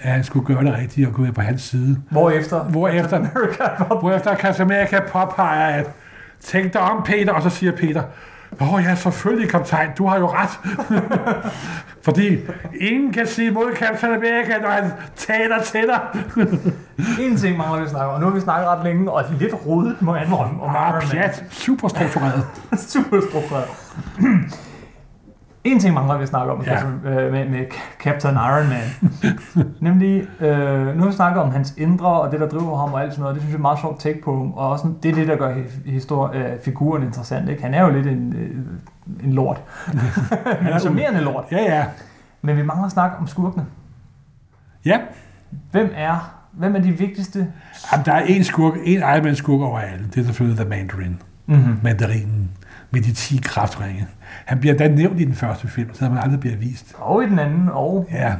at 0.00 0.12
han 0.12 0.24
skulle 0.24 0.46
gøre 0.46 0.64
det 0.64 0.74
rigtigt 0.78 1.08
og 1.08 1.14
gå 1.14 1.22
med 1.22 1.32
på 1.32 1.40
hans 1.40 1.62
side. 1.62 1.96
Hvorefter... 2.10 2.64
Hvorefter- 2.64 3.16
America 3.16 3.84
Hvorefter 4.00 4.36
Captain 4.36 4.70
America 4.72 5.00
påpeger, 5.08 5.66
at 5.66 5.86
tænk 6.40 6.72
dig 6.72 6.80
om, 6.80 7.02
Peter, 7.04 7.32
og 7.32 7.42
så 7.42 7.50
siger 7.50 7.72
Peter, 7.76 8.02
Åh 8.60 8.82
ja, 8.84 8.94
selvfølgelig, 8.94 9.48
kaptajn, 9.50 9.90
du 9.98 10.06
har 10.06 10.18
jo 10.18 10.26
ret. 10.32 10.50
Fordi 12.02 12.38
ingen 12.80 13.12
kan 13.12 13.26
sige 13.26 13.50
mod 13.50 13.74
Captain 13.76 14.12
America, 14.14 14.58
når 14.62 14.68
han 14.68 14.90
taler 15.16 15.62
til 15.62 15.80
dig. 15.86 16.00
En 17.20 17.36
ting 17.36 17.56
mangler 17.56 17.78
vi 17.78 17.84
at 17.84 17.90
snakke 17.90 18.06
om, 18.08 18.14
og 18.14 18.20
nu 18.20 18.26
har 18.26 18.34
vi 18.34 18.40
snakket 18.40 18.68
ret 18.68 18.84
længe, 18.84 19.10
og 19.12 19.24
lidt 19.40 19.54
rodet 19.66 19.96
må 20.00 20.14
jeg 20.16 20.24
indrømme. 20.26 20.62
om 20.62 20.76
Ah, 20.76 20.88
Iron 20.88 20.92
Man. 20.92 21.02
pjat. 21.10 21.44
Super 21.50 21.88
struktureret. 21.88 22.44
En 25.64 25.78
ting 25.80 25.94
mangler 25.94 26.16
vi 26.16 26.22
at 26.22 26.28
snakke 26.28 26.52
om 26.52 26.62
Ja. 26.66 26.78
ja. 26.78 26.84
med, 27.04 27.30
med, 27.30 27.48
med 27.48 27.64
Captain 28.02 28.34
Iron 28.34 28.68
Man. 28.68 29.12
Nemlig, 29.90 30.22
øh, 30.40 30.94
nu 30.96 31.00
har 31.02 31.06
vi 31.06 31.12
snakket 31.12 31.42
om 31.42 31.50
hans 31.50 31.74
indre, 31.76 32.06
og 32.20 32.32
det 32.32 32.40
der 32.40 32.48
driver 32.48 32.78
ham 32.78 32.92
og 32.92 33.02
alt 33.02 33.12
sådan 33.12 33.22
noget. 33.22 33.34
Det 33.34 33.42
synes 33.42 33.50
jeg 33.52 33.54
er 33.54 33.58
et 33.58 33.62
meget 33.62 33.78
sjovt 33.78 34.00
take 34.00 34.20
på 34.24 34.36
ham. 34.36 34.52
Og 34.52 34.70
også, 34.70 34.92
det 35.02 35.10
er 35.10 35.14
det, 35.14 35.28
der 35.28 35.36
gør 35.36 35.54
hi- 35.54 35.90
histori- 35.98 36.36
øh, 36.36 36.60
figuren 36.64 37.02
interessant. 37.02 37.48
Ikke? 37.48 37.62
Han 37.62 37.74
er 37.74 37.82
jo 37.82 37.90
lidt 37.90 38.06
en, 38.06 38.34
øh, 38.36 38.50
en 39.24 39.32
lort. 39.32 39.62
er 40.44 40.72
en 40.74 40.80
charmerende 40.80 41.20
lort. 41.20 41.44
Ja, 41.52 41.62
ja. 41.62 41.84
Men 42.42 42.56
vi 42.56 42.62
mangler 42.62 42.86
at 42.86 42.92
snakke 42.92 43.16
om 43.16 43.26
skurkene. 43.26 43.64
Ja, 44.84 44.98
Hvem 45.70 45.90
er, 45.96 46.34
hvem 46.52 46.76
er 46.76 46.80
de 46.80 46.92
vigtigste? 46.92 47.46
Jamen, 47.92 48.06
der 48.06 48.12
er 48.12 48.20
en 48.20 48.44
skurk, 48.44 48.74
en 48.84 48.98
Iron 48.98 49.24
Man 49.24 49.36
skurk 49.36 49.60
over 49.60 49.78
alle. 49.78 50.06
Det 50.14 50.20
er 50.20 50.24
selvfølgelig 50.24 50.58
The 50.60 50.68
Mandarin. 50.68 51.22
Mm-hmm. 51.46 51.78
Mandarinen 51.82 52.50
med 52.90 53.00
de 53.00 53.12
10 53.12 53.40
kraftringe. 53.44 54.06
Han 54.46 54.60
bliver 54.60 54.76
da 54.76 54.88
nævnt 54.88 55.20
i 55.20 55.24
den 55.24 55.34
første 55.34 55.68
film, 55.68 55.94
så 55.94 56.08
han 56.08 56.18
aldrig 56.18 56.40
bliver 56.40 56.56
vist. 56.56 56.94
Og 56.98 57.24
i 57.24 57.26
den 57.26 57.38
anden, 57.38 57.68
og... 57.68 58.08
Ja, 58.12 58.34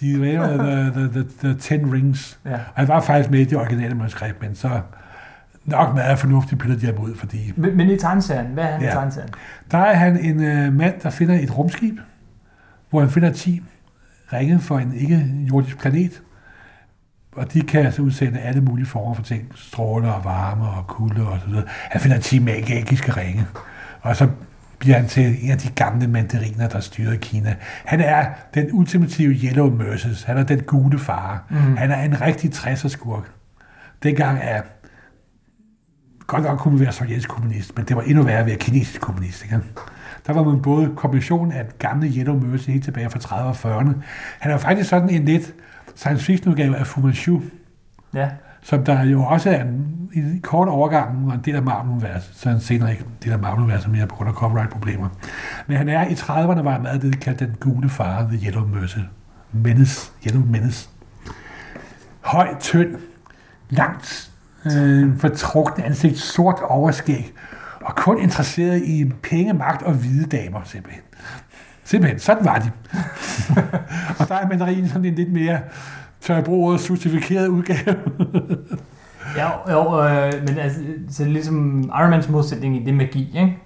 de 0.00 0.16
laver 0.24 0.46
the, 0.64 0.90
the, 1.00 1.08
the, 1.22 1.24
the 1.42 1.54
Ten 1.60 1.92
Rings. 1.92 2.38
Ja. 2.44 2.52
Og 2.54 2.58
han 2.74 2.88
var 2.88 3.00
faktisk 3.00 3.30
med 3.30 3.40
i 3.40 3.44
det 3.44 3.58
originale 3.58 3.94
manuskript, 3.94 4.42
men 4.42 4.54
så 4.54 4.80
nok 5.64 5.94
meget 5.94 6.18
fornuftigt 6.18 6.60
piller 6.60 6.76
de 6.78 6.86
ham 6.86 6.94
ud, 6.98 7.14
fordi 7.16 7.52
Men, 7.56 7.76
men 7.76 7.90
i 7.90 7.96
tegneserien, 7.98 8.46
hvad 8.46 8.64
er 8.64 8.72
han 8.72 8.80
Ja. 8.82 8.88
i 8.88 8.92
tegneserien? 8.92 9.30
der 9.70 9.78
er 9.78 9.94
han 9.94 10.18
en 10.18 10.42
øh, 10.44 10.72
mand, 10.72 11.00
der 11.02 11.10
finder 11.10 11.34
et 11.38 11.58
rumskib, 11.58 11.98
hvor 12.90 13.00
han 13.00 13.10
finder 13.10 13.32
10 13.32 13.62
ringe 14.32 14.60
for 14.60 14.78
en 14.78 14.94
ikke-jordisk 14.94 15.78
planet, 15.78 16.22
og 17.36 17.52
de 17.52 17.60
kan 17.62 17.86
altså 17.86 18.02
udsende 18.02 18.40
alle 18.40 18.60
mulige 18.60 18.86
former 18.86 19.14
for 19.14 19.22
ting, 19.22 19.52
stråler 19.54 20.10
og 20.10 20.24
varme 20.24 20.64
og 20.68 20.86
kulde 20.86 21.26
og 21.28 21.38
så 21.40 21.46
videre. 21.46 21.64
Han 21.68 22.00
finder 22.00 22.18
10 22.18 22.38
magiske 22.38 23.12
ringe, 23.12 23.46
og 24.04 24.16
så 24.16 24.28
bliver 24.78 24.96
han 24.96 25.08
til 25.08 25.44
en 25.44 25.50
af 25.50 25.58
de 25.58 25.68
gamle 25.70 26.06
mandariner, 26.06 26.68
der 26.68 26.80
styrer 26.80 27.16
Kina. 27.16 27.56
Han 27.84 28.00
er 28.00 28.26
den 28.54 28.68
ultimative 28.72 29.34
Yellow 29.34 29.70
Mercies. 29.70 30.22
Han 30.22 30.36
er 30.36 30.44
den 30.44 30.60
gule 30.62 30.98
far. 30.98 31.44
Mm. 31.50 31.76
Han 31.76 31.90
er 31.90 32.02
en 32.02 32.20
rigtig 32.20 32.50
60'er 32.50 32.88
skurk. 32.88 33.30
Dengang 34.02 34.38
er 34.42 34.62
godt 36.26 36.42
nok 36.42 36.58
kunne 36.58 36.74
man 36.74 36.80
være 36.84 36.92
sovjetisk 36.92 37.28
kommunist, 37.28 37.76
men 37.76 37.86
det 37.86 37.96
var 37.96 38.02
endnu 38.02 38.22
værre 38.22 38.38
at 38.38 38.46
være 38.46 38.56
kinesisk 38.56 39.00
kommunist. 39.00 39.42
Ikke? 39.42 39.60
Der 40.26 40.32
var 40.32 40.42
man 40.42 40.62
både 40.62 40.92
kombinationen 40.96 41.52
af 41.52 41.66
gamle 41.78 42.08
Yellow 42.16 42.40
Mercy 42.40 42.68
helt 42.70 42.84
tilbage 42.84 43.10
fra 43.10 43.18
30'erne 43.18 43.66
og 43.66 43.80
40'erne. 43.80 43.92
Han 44.38 44.52
er 44.52 44.56
faktisk 44.56 44.90
sådan 44.90 45.10
en 45.10 45.24
lidt 45.24 45.54
science 45.96 46.24
fiction 46.24 46.50
udgave 46.50 46.76
af 46.76 46.86
Fu 46.86 47.00
Manchu, 47.00 47.42
Ja 48.14 48.28
som 48.64 48.84
der 48.84 49.02
jo 49.02 49.22
også 49.22 49.50
er 49.50 49.62
en, 49.62 50.08
en 50.14 50.40
kort 50.42 50.68
overgang 50.68 51.28
og 51.28 51.34
en 51.34 51.40
del 51.44 51.56
af 51.56 51.62
Marvel-universet, 51.62 52.30
så 52.34 52.48
han 52.48 52.60
senere 52.60 52.90
ikke 52.90 53.02
en 53.02 53.10
del 53.24 53.32
af 53.32 53.38
Marvel-universet 53.38 53.90
mere 53.90 54.06
på 54.06 54.14
grund 54.14 54.28
af 54.28 54.34
copyright-problemer. 54.34 55.08
Men 55.66 55.76
han 55.76 55.88
er 55.88 56.08
i 56.08 56.12
30'erne, 56.12 56.62
var 56.62 56.70
han 56.70 56.82
meget 56.82 57.02
det, 57.02 57.12
de 57.12 57.18
kaldte 57.18 57.46
den 57.46 57.56
gule 57.60 57.88
far, 57.88 58.22
The 58.22 58.46
Yellow 58.46 58.66
Mercy. 58.66 58.98
Menace, 59.52 60.12
Yellow 60.26 60.44
Menace. 60.46 60.88
Høj, 62.20 62.48
tynd, 62.60 62.96
langt, 63.70 64.30
øh, 64.66 65.18
fortrukne 65.18 65.84
ansigt, 65.84 66.18
sort 66.18 66.60
overskæg, 66.62 67.32
og 67.80 67.96
kun 67.96 68.18
interesseret 68.18 68.82
i 68.82 69.12
penge, 69.22 69.52
magt 69.52 69.82
og 69.82 69.92
hvide 69.92 70.26
damer, 70.26 70.60
simpelthen. 70.64 71.02
Simpelthen, 71.84 72.18
sådan 72.18 72.44
var 72.44 72.58
de. 72.58 72.70
og 74.18 74.28
der 74.28 74.34
er 74.34 74.48
mandarinen 74.48 74.88
sådan 74.88 75.04
en 75.04 75.14
lidt 75.14 75.32
mere, 75.32 75.58
tør 76.26 76.34
jeg 76.34 76.44
bruge 76.44 76.68
ordet, 76.68 76.90
justifikeret 76.90 77.48
udgave. 77.48 77.96
Ja, 79.36 79.72
jo, 79.72 80.02
øh, 80.08 80.32
men 80.48 80.58
altså, 80.58 80.80
så 81.10 81.22
det 81.22 81.28
er 81.28 81.32
ligesom 81.32 81.80
Iron 82.00 82.10
Mans 82.10 82.28
modsætning 82.28 82.76
i 82.76 82.80
det 82.84 82.88
er 82.88 82.92
magi, 82.94 83.28
ikke? 83.34 83.58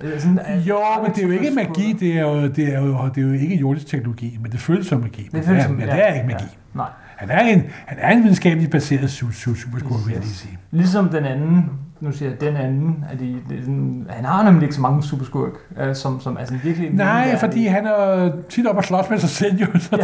Øh, 0.00 0.20
Sådan, 0.20 0.38
at- 0.44 0.58
jo, 0.60 0.78
men 1.02 1.12
det 1.14 1.22
er 1.22 1.26
jo 1.26 1.32
ikke 1.32 1.50
magi, 1.50 1.92
det 2.00 2.12
er 2.18 2.20
jo, 2.20 2.46
det 2.48 2.74
er 2.74 2.80
jo, 2.80 3.08
det 3.14 3.22
er 3.22 3.26
jo 3.26 3.32
ikke 3.32 3.56
jordisk 3.56 3.86
teknologi, 3.86 4.38
men 4.42 4.52
det 4.52 4.60
føles 4.60 4.86
som 4.86 5.00
magi. 5.00 5.28
Men 5.32 5.40
Det 5.40 5.48
føles 5.48 5.62
er, 5.62 5.66
som- 5.66 5.74
men 5.76 5.88
ja, 5.88 5.94
det 5.94 6.08
er 6.08 6.14
ikke 6.14 6.26
magi. 6.26 6.44
ja. 6.44 6.48
Nej. 6.78 6.88
Han 7.16 7.30
er 7.30 7.40
en, 7.40 7.62
han 7.86 7.98
er 8.00 8.10
en 8.16 8.22
videnskabeligt 8.22 8.72
baseret 8.72 9.04
su- 9.08 9.26
su- 9.26 9.56
superskurk, 9.62 10.06
vil 10.06 10.12
jeg 10.12 10.22
lige 10.22 10.34
sige. 10.34 10.58
Ligesom 10.70 11.08
den 11.08 11.24
anden, 11.24 11.70
nu 12.00 12.12
siger 12.12 12.30
jeg 12.30 12.40
den 12.40 12.56
anden, 12.56 13.04
er 13.12 13.16
de, 13.16 13.36
det 13.48 13.58
er 13.58 13.62
sådan, 13.62 14.06
han 14.10 14.24
har 14.24 14.42
nemlig 14.42 14.62
ikke 14.62 14.74
så 14.74 14.80
mange 14.80 15.02
superskurk, 15.02 15.50
øh, 15.80 15.94
som, 15.94 16.20
som 16.20 16.36
altså 16.36 16.54
virkelig... 16.64 16.90
Nej, 16.94 17.38
fordi 17.38 17.66
han 17.66 17.86
er 17.86 18.30
tit 18.48 18.66
op 18.66 18.76
og 18.76 18.84
slås 18.84 19.10
med 19.10 19.18
sig 19.18 19.28
selv, 19.28 19.56
jo. 19.60 19.66
Så 19.80 19.96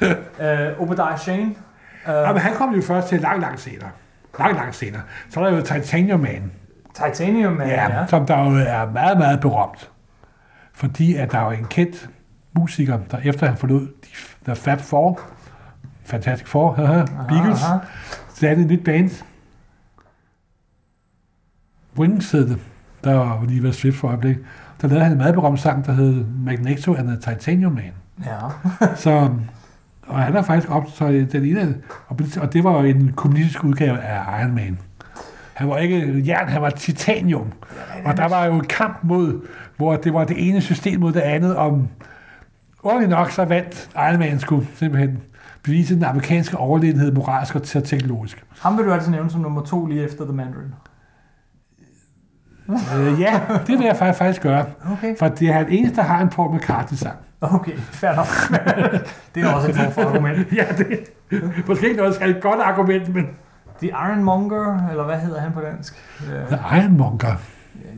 Ja, 0.00 0.06
øh, 0.40 0.80
Obadiah 0.80 1.18
Shane. 1.18 1.42
Øh, 2.08 2.14
Ja, 2.14 2.32
men 2.32 2.40
han 2.42 2.54
kom 2.54 2.74
jo 2.74 2.82
først 2.82 3.08
til 3.08 3.20
langt, 3.20 3.40
langt 3.40 3.60
senere. 3.60 3.90
Langt, 4.38 4.56
langt 4.56 4.74
senere. 4.76 5.02
Så 5.30 5.40
er 5.40 5.44
der 5.50 5.56
jo 5.56 5.62
Titanium 5.62 6.20
Man. 6.20 6.52
Titanium 6.94 7.52
Man, 7.52 7.68
ja, 7.68 7.98
ja. 8.00 8.06
som 8.06 8.26
der 8.26 8.38
jo 8.38 8.56
er 8.56 8.90
meget, 8.92 9.18
meget 9.18 9.40
berømt. 9.40 9.90
Fordi 10.74 11.14
at 11.16 11.32
der 11.32 11.38
er 11.38 11.44
jo 11.44 11.50
en 11.50 11.64
kendt 11.64 12.10
musiker, 12.52 12.98
der 13.10 13.18
efter 13.24 13.46
han 13.46 13.56
forlod 13.56 13.80
de, 13.80 14.08
der 14.46 14.54
Fab 14.54 14.80
Four, 14.80 15.20
Fantastic 16.04 16.48
Four, 16.48 16.72
haha, 16.76 17.04
Beagles, 17.28 17.62
aha. 17.64 17.78
satte 18.34 18.62
et 18.62 18.68
nyt 18.68 18.84
band. 18.84 19.10
Wings 21.98 22.30
hed 22.32 22.48
det, 22.48 22.58
der 23.04 23.14
var 23.14 23.44
lige 23.44 23.62
ved 23.62 23.72
Swift 23.72 23.96
for 23.98 24.08
øjeblik. 24.08 24.36
Der 24.80 24.88
lavede 24.88 25.02
han 25.04 25.12
en 25.12 25.18
meget 25.18 25.34
berømt 25.34 25.60
sang, 25.60 25.86
der 25.86 25.92
hed 25.92 26.24
Magneto 26.44 26.94
and 26.94 27.08
the 27.08 27.34
Titanium 27.34 27.72
Man. 27.72 27.92
Ja. 28.26 28.38
Så, 28.96 29.30
og 30.08 30.18
han 30.18 30.36
er 30.36 30.42
faktisk 30.42 30.70
optaget 30.70 31.30
til 31.30 31.42
den 31.42 31.50
ene, 31.50 31.74
og, 32.40 32.52
det 32.52 32.64
var 32.64 32.72
jo 32.72 32.82
en 32.82 33.12
kommunistisk 33.16 33.64
udgave 33.64 33.98
af 33.98 34.40
Iron 34.40 34.54
Man. 34.54 34.78
Han 35.54 35.68
var 35.68 35.78
ikke 35.78 36.22
jern, 36.26 36.48
han 36.48 36.62
var 36.62 36.70
titanium. 36.70 37.52
Og 38.04 38.16
der 38.16 38.28
var 38.28 38.44
jo 38.44 38.54
en 38.54 38.64
kamp 38.64 38.98
mod, 39.02 39.46
hvor 39.76 39.96
det 39.96 40.14
var 40.14 40.24
det 40.24 40.48
ene 40.48 40.60
system 40.60 41.00
mod 41.00 41.12
det 41.12 41.20
andet, 41.20 41.56
om 41.56 41.88
ordentligt 42.82 43.10
nok 43.10 43.30
så 43.30 43.44
vandt 43.44 43.90
Iron 43.94 44.18
Man 44.18 44.40
skulle 44.40 44.66
simpelthen 44.74 45.18
bevise 45.62 45.94
den 45.94 46.04
amerikanske 46.04 46.56
overlegenhed 46.56 47.12
moralsk 47.12 47.54
og 47.54 47.62
teknologisk. 47.62 48.44
Ham 48.60 48.78
vil 48.78 48.84
du 48.84 48.92
altså 48.92 49.10
nævne 49.10 49.30
som 49.30 49.40
nummer 49.40 49.62
to 49.62 49.86
lige 49.86 50.04
efter 50.04 50.24
The 50.24 50.34
Mandarin. 50.34 50.74
Øh, 52.70 53.20
ja, 53.20 53.40
det 53.66 53.78
vil 53.78 53.84
jeg 53.86 53.96
faktisk, 53.96 54.18
faktisk 54.18 54.42
gøre. 54.42 54.64
Okay. 54.92 55.16
For 55.18 55.28
det 55.28 55.48
er 55.48 55.58
den 55.62 55.72
eneste, 55.72 55.96
der 55.96 56.02
har 56.02 56.20
en 56.22 56.28
Paul 56.28 56.56
McCartney-sang. 56.56 57.16
Okay, 57.40 57.76
fair 57.76 58.14
nok. 58.14 58.26
det 59.34 59.42
er 59.44 59.52
også 59.52 59.68
et 59.68 59.74
form 59.76 59.92
for 59.92 60.02
argument. 60.02 60.52
Ja, 60.56 60.64
det 60.78 61.00
måske 61.66 61.86
ikke 61.86 61.96
noget 61.96 62.14
særligt 62.14 62.40
godt 62.40 62.60
argument, 62.60 63.14
men 63.14 63.26
The 63.78 63.88
Ironmonger, 63.88 64.88
eller 64.90 65.04
hvad 65.04 65.18
hedder 65.18 65.40
han 65.40 65.52
på 65.52 65.60
dansk? 65.60 65.94
The 66.48 66.78
Ironmonger. 66.78 67.34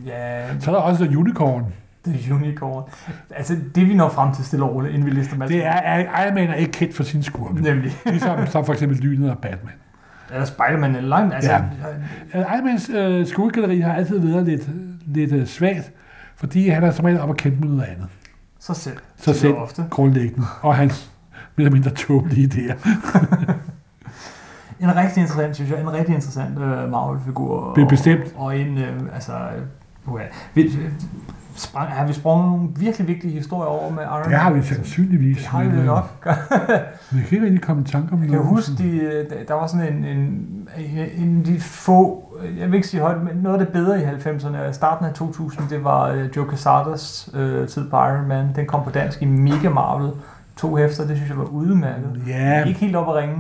Ja, 0.07 0.59
Så 0.61 0.71
er 0.71 0.75
der 0.75 0.83
også 0.83 1.05
The 1.05 1.19
Unicorn. 1.19 1.67
The 2.07 2.35
Unicorn. 2.35 2.85
Altså, 3.31 3.57
det 3.75 3.89
vi 3.89 3.95
når 3.95 4.09
frem 4.09 4.35
til 4.35 4.45
stille 4.45 4.65
og 4.65 4.75
roligt, 4.75 4.95
inden 4.95 5.07
vi 5.07 5.11
lister 5.11 5.35
alle 5.43 5.55
Det 5.55 5.67
er, 5.67 5.71
er 5.71 6.25
Iron 6.25 6.35
Man 6.35 6.49
er 6.49 6.55
ikke 6.55 6.73
kendt 6.73 6.97
for 6.97 7.03
sin 7.03 7.23
skurke. 7.23 7.63
Nemlig. 7.63 7.97
Ligesom 8.07 8.47
som 8.47 8.65
for 8.65 8.73
eksempel 8.73 8.99
Lynet 8.99 9.31
og 9.31 9.39
Batman. 9.39 9.73
Eller 10.33 10.45
Spider-Man 10.45 10.97
eller 10.97 11.09
langt. 11.09 11.35
Altså, 11.35 11.51
Ja. 12.35 12.55
Iron 12.55 12.65
Mans 12.65 12.89
øh, 12.91 13.27
skuegalleri 13.27 13.81
har 13.81 13.93
altid 13.95 14.19
været 14.19 14.47
lidt, 14.47 14.69
lidt 15.07 15.33
øh, 15.33 15.47
svagt, 15.47 15.93
fordi 16.37 16.69
han 16.69 16.85
er 16.85 16.91
som 16.91 17.05
regel 17.05 17.21
op 17.21 17.31
at 17.31 17.37
kæmpe 17.37 17.61
med 17.61 17.69
noget 17.69 17.83
andet. 17.91 18.07
så 18.61 18.75
selv. 18.75 18.97
Så 19.17 19.35
selv 19.35 19.55
Ofte. 19.55 19.85
grundlæggende. 19.91 20.47
Og 20.63 20.77
hans 20.77 21.11
mere 21.57 21.67
eller 21.67 21.73
mindre 21.73 21.91
tåbelige 21.91 22.49
idéer. 22.49 22.89
En 24.81 24.97
rigtig 24.97 25.21
interessant, 25.21 25.55
synes 25.57 25.71
jeg, 25.71 25.81
en 25.81 25.93
rigtig 25.93 26.15
interessant 26.15 26.59
øh, 26.59 26.91
Marvel-figur. 26.91 27.73
Det 27.75 27.81
er 27.81 27.85
og- 27.85 27.91
bestemt. 27.91 28.35
Og 28.37 28.59
en, 28.59 28.79
øh, 28.79 29.01
altså, 29.15 29.33
øh, 29.33 29.63
uha. 30.15 30.23
Sprang, 31.61 31.89
har 31.93 32.07
vi 32.07 32.13
sprunget 32.13 32.51
nogle 32.51 32.69
virkelig 32.77 33.09
vigtige 33.09 33.33
historier 33.33 33.69
over 33.69 33.91
med 33.93 34.03
Iron 34.03 34.25
Det 34.31 34.39
har 34.39 34.51
vi 34.51 34.55
Man? 34.57 34.65
sandsynligvis. 34.65 35.37
Det 35.37 35.47
har 35.47 35.59
vi 35.63 35.65
men, 35.69 35.73
vel 35.77 35.81
øh, 35.81 35.87
nok. 35.87 36.27
Men 36.27 37.21
jeg 37.21 37.27
kan 37.29 37.33
ikke 37.33 37.45
rigtig 37.45 37.63
komme 37.63 37.83
i 37.83 37.85
tanke 37.85 38.13
om 38.13 38.19
Jeg 38.21 38.29
kan 38.29 38.37
noget. 38.39 38.51
huske, 38.51 38.73
de, 38.79 39.27
der 39.49 39.55
var 39.55 39.67
sådan 39.67 39.95
en, 39.95 40.05
en, 40.05 40.69
en 41.17 41.39
af 41.39 41.45
de 41.45 41.61
få, 41.61 42.33
jeg 42.59 42.67
vil 42.69 42.75
ikke 42.75 42.89
sige 42.89 43.01
højt, 43.01 43.23
men 43.23 43.37
noget 43.37 43.61
af 43.61 43.67
det 43.67 43.73
bedre 43.75 44.01
i 44.01 44.05
90'erne, 44.05 44.73
starten 44.73 45.07
af 45.07 45.15
2000, 45.15 45.69
det 45.71 45.85
var 45.85 46.09
øh, 46.09 46.29
Joe 46.37 46.49
Quesadas 46.49 47.31
øh, 47.35 47.69
tid 47.69 47.91
på 47.91 47.97
Iron 47.97 48.29
Man. 48.29 48.47
Den 48.57 48.67
kom 48.67 48.85
på 48.85 48.91
dansk 48.91 49.23
i 49.23 49.25
Mega 49.27 49.69
Marvel. 49.69 50.11
To 50.57 50.77
hæfter, 50.77 51.07
det 51.07 51.17
synes 51.17 51.29
jeg 51.31 51.39
var 51.39 51.45
udmærket. 51.45 52.23
Ja, 52.27 52.65
Ikke 52.65 52.81
helt 52.81 52.97
op 52.97 53.09
at 53.09 53.15
ringe. 53.15 53.37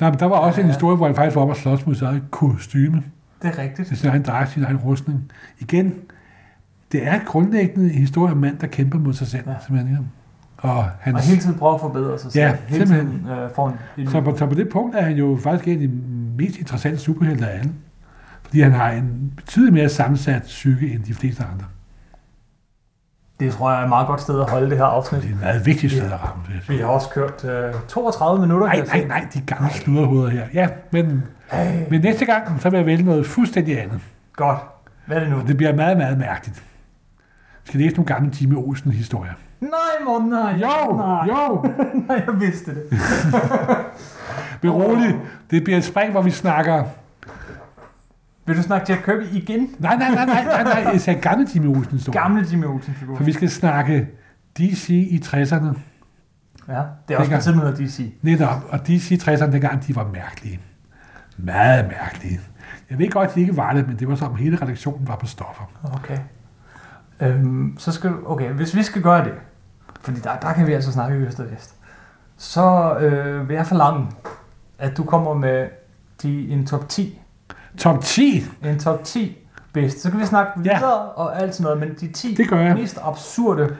der, 0.00 0.10
der 0.10 0.26
var 0.26 0.36
også 0.36 0.60
en 0.60 0.66
Ja. 0.66 0.72
historie, 0.72 0.96
hvor 0.96 1.06
han 1.06 1.14
faktisk 1.14 1.36
var 1.36 1.42
oppe 1.42 1.52
og 1.52 1.56
slås 1.56 1.86
mod 1.86 1.94
sit 1.94 2.02
eget 2.04 2.22
kostyme. 2.30 3.02
Det 3.42 3.48
er 3.48 3.62
rigtigt. 3.62 3.88
Det 3.88 3.94
er 3.94 3.96
sådan, 3.96 4.10
han 4.12 4.22
drejer 4.22 4.46
sin 4.46 4.64
egen 4.64 4.76
rustning. 4.76 5.32
Igen, 5.60 5.94
det 6.92 7.06
er 7.06 7.18
grundlæggende 7.26 7.84
en 7.84 7.90
historie 7.98 8.30
om 8.32 8.36
en 8.38 8.40
mand, 8.40 8.58
der 8.58 8.66
kæmper 8.66 8.98
mod 8.98 9.12
sig 9.14 9.26
selv. 9.26 9.44
Simpelthen, 9.66 9.94
ja. 9.94 10.68
Og 10.68 10.84
han, 11.00 11.14
Og 11.14 11.20
hele 11.20 11.40
tiden 11.40 11.58
prøve 11.58 11.74
at 11.74 11.80
forbedre 11.80 12.18
sig 12.18 12.32
selv. 12.32 12.42
Ja, 12.44 12.56
hele 12.68 12.86
simpelthen. 12.86 13.20
tiden 13.24 13.38
øh, 13.38 13.50
får 13.54 13.68
en, 13.68 13.74
en 13.98 14.10
så, 14.10 14.20
på, 14.20 14.36
så 14.36 14.46
på 14.46 14.54
det 14.54 14.68
punkt 14.68 14.96
er 14.96 15.02
han 15.02 15.16
jo 15.16 15.38
faktisk 15.42 15.68
en 15.68 15.74
af 15.82 15.88
de 15.88 15.90
mest 16.38 16.56
interessante 16.58 16.98
superhelte 16.98 17.46
af 17.48 17.58
alle. 17.58 17.72
Fordi 18.44 18.60
han 18.60 18.72
har 18.72 18.90
en 18.90 19.32
betydeligt 19.36 19.74
mere 19.74 19.88
sammensat 19.88 20.42
psyke 20.42 20.92
end 20.92 21.02
de 21.02 21.14
fleste 21.14 21.42
andre. 21.52 21.66
Det 23.40 23.52
tror 23.52 23.70
jeg 23.70 23.78
er 23.80 23.82
et 23.82 23.88
meget 23.88 24.06
godt 24.06 24.20
sted 24.20 24.40
at 24.40 24.50
holde 24.50 24.70
det 24.70 24.78
her 24.78 24.84
afsnit. 24.84 25.22
Det 25.22 25.30
er 25.30 25.34
et 25.34 25.40
meget 25.40 25.66
vigtigt 25.66 25.92
sted 25.92 26.04
at 26.04 26.22
ramme 26.22 26.42
det. 26.48 26.68
Vi 26.68 26.76
har 26.76 26.86
også 26.86 27.08
kørt 27.08 27.44
øh, 27.44 27.74
32 27.88 28.40
minutter. 28.40 28.66
Nej, 28.66 28.84
nej, 28.86 29.04
nej, 29.08 29.26
de 29.34 29.40
gamle 29.40 29.70
sludderhoveder 29.70 30.30
her. 30.30 30.44
Ja, 30.54 30.68
men, 30.90 31.22
Hey, 31.52 31.82
men 31.90 32.00
næste 32.00 32.24
gang, 32.24 32.60
så 32.60 32.70
vil 32.70 32.76
jeg 32.76 32.86
vælge 32.86 33.02
noget 33.04 33.26
fuldstændig 33.26 33.82
andet. 33.82 34.00
godt. 34.36 34.58
Hvad 35.06 35.16
er 35.16 35.20
det 35.20 35.30
nu? 35.30 35.36
Og 35.36 35.48
det 35.48 35.56
bliver 35.56 35.74
meget, 35.76 35.96
meget 35.96 36.18
mærkeligt. 36.18 36.62
Skal 37.70 37.80
læse 37.80 37.96
nogle 37.96 38.06
gamle 38.06 38.32
Jimmy 38.40 38.54
Olsen-historier. 38.54 39.32
Nej, 39.60 39.70
Morten, 40.04 40.28
nej. 40.28 40.52
Jo, 40.52 40.96
nej. 40.96 41.26
jo, 41.28 41.64
Nej, 42.08 42.22
jeg 42.26 42.40
vidste 42.40 42.74
det. 42.74 42.82
men 44.62 44.70
rolig. 44.72 45.16
Det 45.50 45.64
bliver 45.64 45.76
et 45.78 45.84
spring, 45.84 46.10
hvor 46.12 46.22
vi 46.22 46.30
snakker... 46.30 46.84
Vil 48.46 48.56
du 48.56 48.62
snakke 48.62 48.92
Jack 48.92 49.04
Kirby 49.04 49.22
igen? 49.32 49.68
Nej, 49.78 49.96
nej, 49.96 50.14
nej, 50.14 50.26
nej, 50.26 50.44
nej, 50.44 50.62
nej. 50.82 50.92
Jeg 50.92 51.00
sagde 51.00 51.20
gamle 51.20 51.46
Jimmy 51.54 51.66
Olsen-historier. 51.66 52.20
Gamle 52.20 52.46
Jimmy 52.52 52.64
Olsen-figur. 52.64 53.16
For 53.16 53.24
vi 53.24 53.32
skal 53.32 53.50
snakke 53.50 54.08
DC 54.58 54.88
i 54.88 55.22
60'erne. 55.24 55.78
Ja, 56.68 56.82
det 57.08 57.14
er 57.14 57.18
også 57.18 57.18
på 57.18 57.22
Dengang. 57.22 57.42
tide 57.42 57.56
med 57.56 57.76
DC. 57.76 58.12
Netop. 58.22 58.64
Og 58.68 58.86
DC 58.86 59.10
i 59.10 59.14
60'erne 59.16 59.52
dengang, 59.52 59.86
de 59.86 59.96
var 59.96 60.08
mærkelige. 60.12 60.60
Meget 61.36 61.84
mærkelige. 62.00 62.40
Jeg 62.90 62.98
ved 62.98 63.10
godt, 63.10 63.28
at 63.28 63.34
de 63.34 63.40
ikke 63.40 63.56
var 63.56 63.72
det, 63.72 63.88
men 63.88 63.96
det 63.98 64.08
var 64.08 64.14
som, 64.14 64.34
hele 64.36 64.56
redaktionen 64.62 65.08
var 65.08 65.16
på 65.16 65.26
stoffer. 65.26 65.64
Okay. 65.94 66.18
Øhm, 67.20 67.74
så 67.78 67.92
skal 67.92 68.10
du, 68.10 68.16
okay, 68.26 68.50
hvis 68.50 68.74
vi 68.76 68.82
skal 68.82 69.02
gøre 69.02 69.24
det, 69.24 69.32
fordi 70.00 70.20
der, 70.20 70.36
der 70.36 70.52
kan 70.52 70.66
vi 70.66 70.72
altså 70.72 70.92
snakke 70.92 71.18
i 71.18 71.20
øst 71.20 71.40
og 71.40 71.46
vest, 71.50 71.74
så 72.36 72.94
øh, 73.00 73.48
vil 73.48 73.54
jeg 73.54 73.66
forlange, 73.66 74.06
at 74.78 74.96
du 74.96 75.04
kommer 75.04 75.34
med 75.34 75.68
de, 76.22 76.48
en 76.48 76.66
top 76.66 76.88
10. 76.88 77.20
Top 77.78 78.00
10, 78.04 78.44
En 78.64 78.78
top 78.78 79.04
10 79.04 79.38
bedste. 79.72 80.00
Så 80.00 80.10
kan 80.10 80.20
vi 80.20 80.24
snakke 80.26 80.52
Ja. 80.64 80.78
videre 80.78 81.00
og 81.10 81.40
alt 81.42 81.54
sådan 81.54 81.64
noget, 81.64 81.78
men 81.88 81.96
de 82.00 82.12
10 82.12 82.34
det 82.34 82.48
gør 82.48 82.60
jeg. 82.60 82.74
mest 82.74 82.98
absurde, 83.02 83.76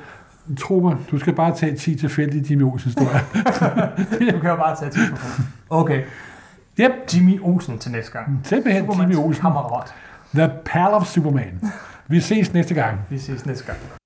Tro 0.61 0.81
mig, 0.81 0.97
du 1.11 1.19
skal 1.19 1.35
bare 1.35 1.55
tage 1.57 1.77
10 1.77 1.95
tilfældige 1.95 2.45
Jimmy 2.51 2.63
Olsen-historier. 2.63 3.21
du 4.33 4.41
kan 4.41 4.51
jo 4.51 4.57
bare 4.57 4.77
tage 4.77 4.91
10 4.91 4.99
på 5.11 5.17
fod. 5.17 5.45
Okay, 5.71 6.03
yep, 6.81 6.91
Jimmy 7.15 7.41
Olsen 7.43 7.79
til 7.79 7.93
næste 7.93 8.13
gang. 8.13 8.41
simpelthen 8.45 8.91
Jimmy 9.01 9.15
Olsen. 9.17 9.43
kammerat. 9.43 9.95
The 10.35 10.51
Pal 10.65 10.87
of 10.93 11.07
Superman. 11.07 11.61
Vi 12.11 12.21
ses 12.21 12.53
næste 12.53 12.75
gang. 12.75 13.01
Vi 13.11 13.19
ses 13.19 13.47
næste 13.47 13.67
gang. 13.67 14.00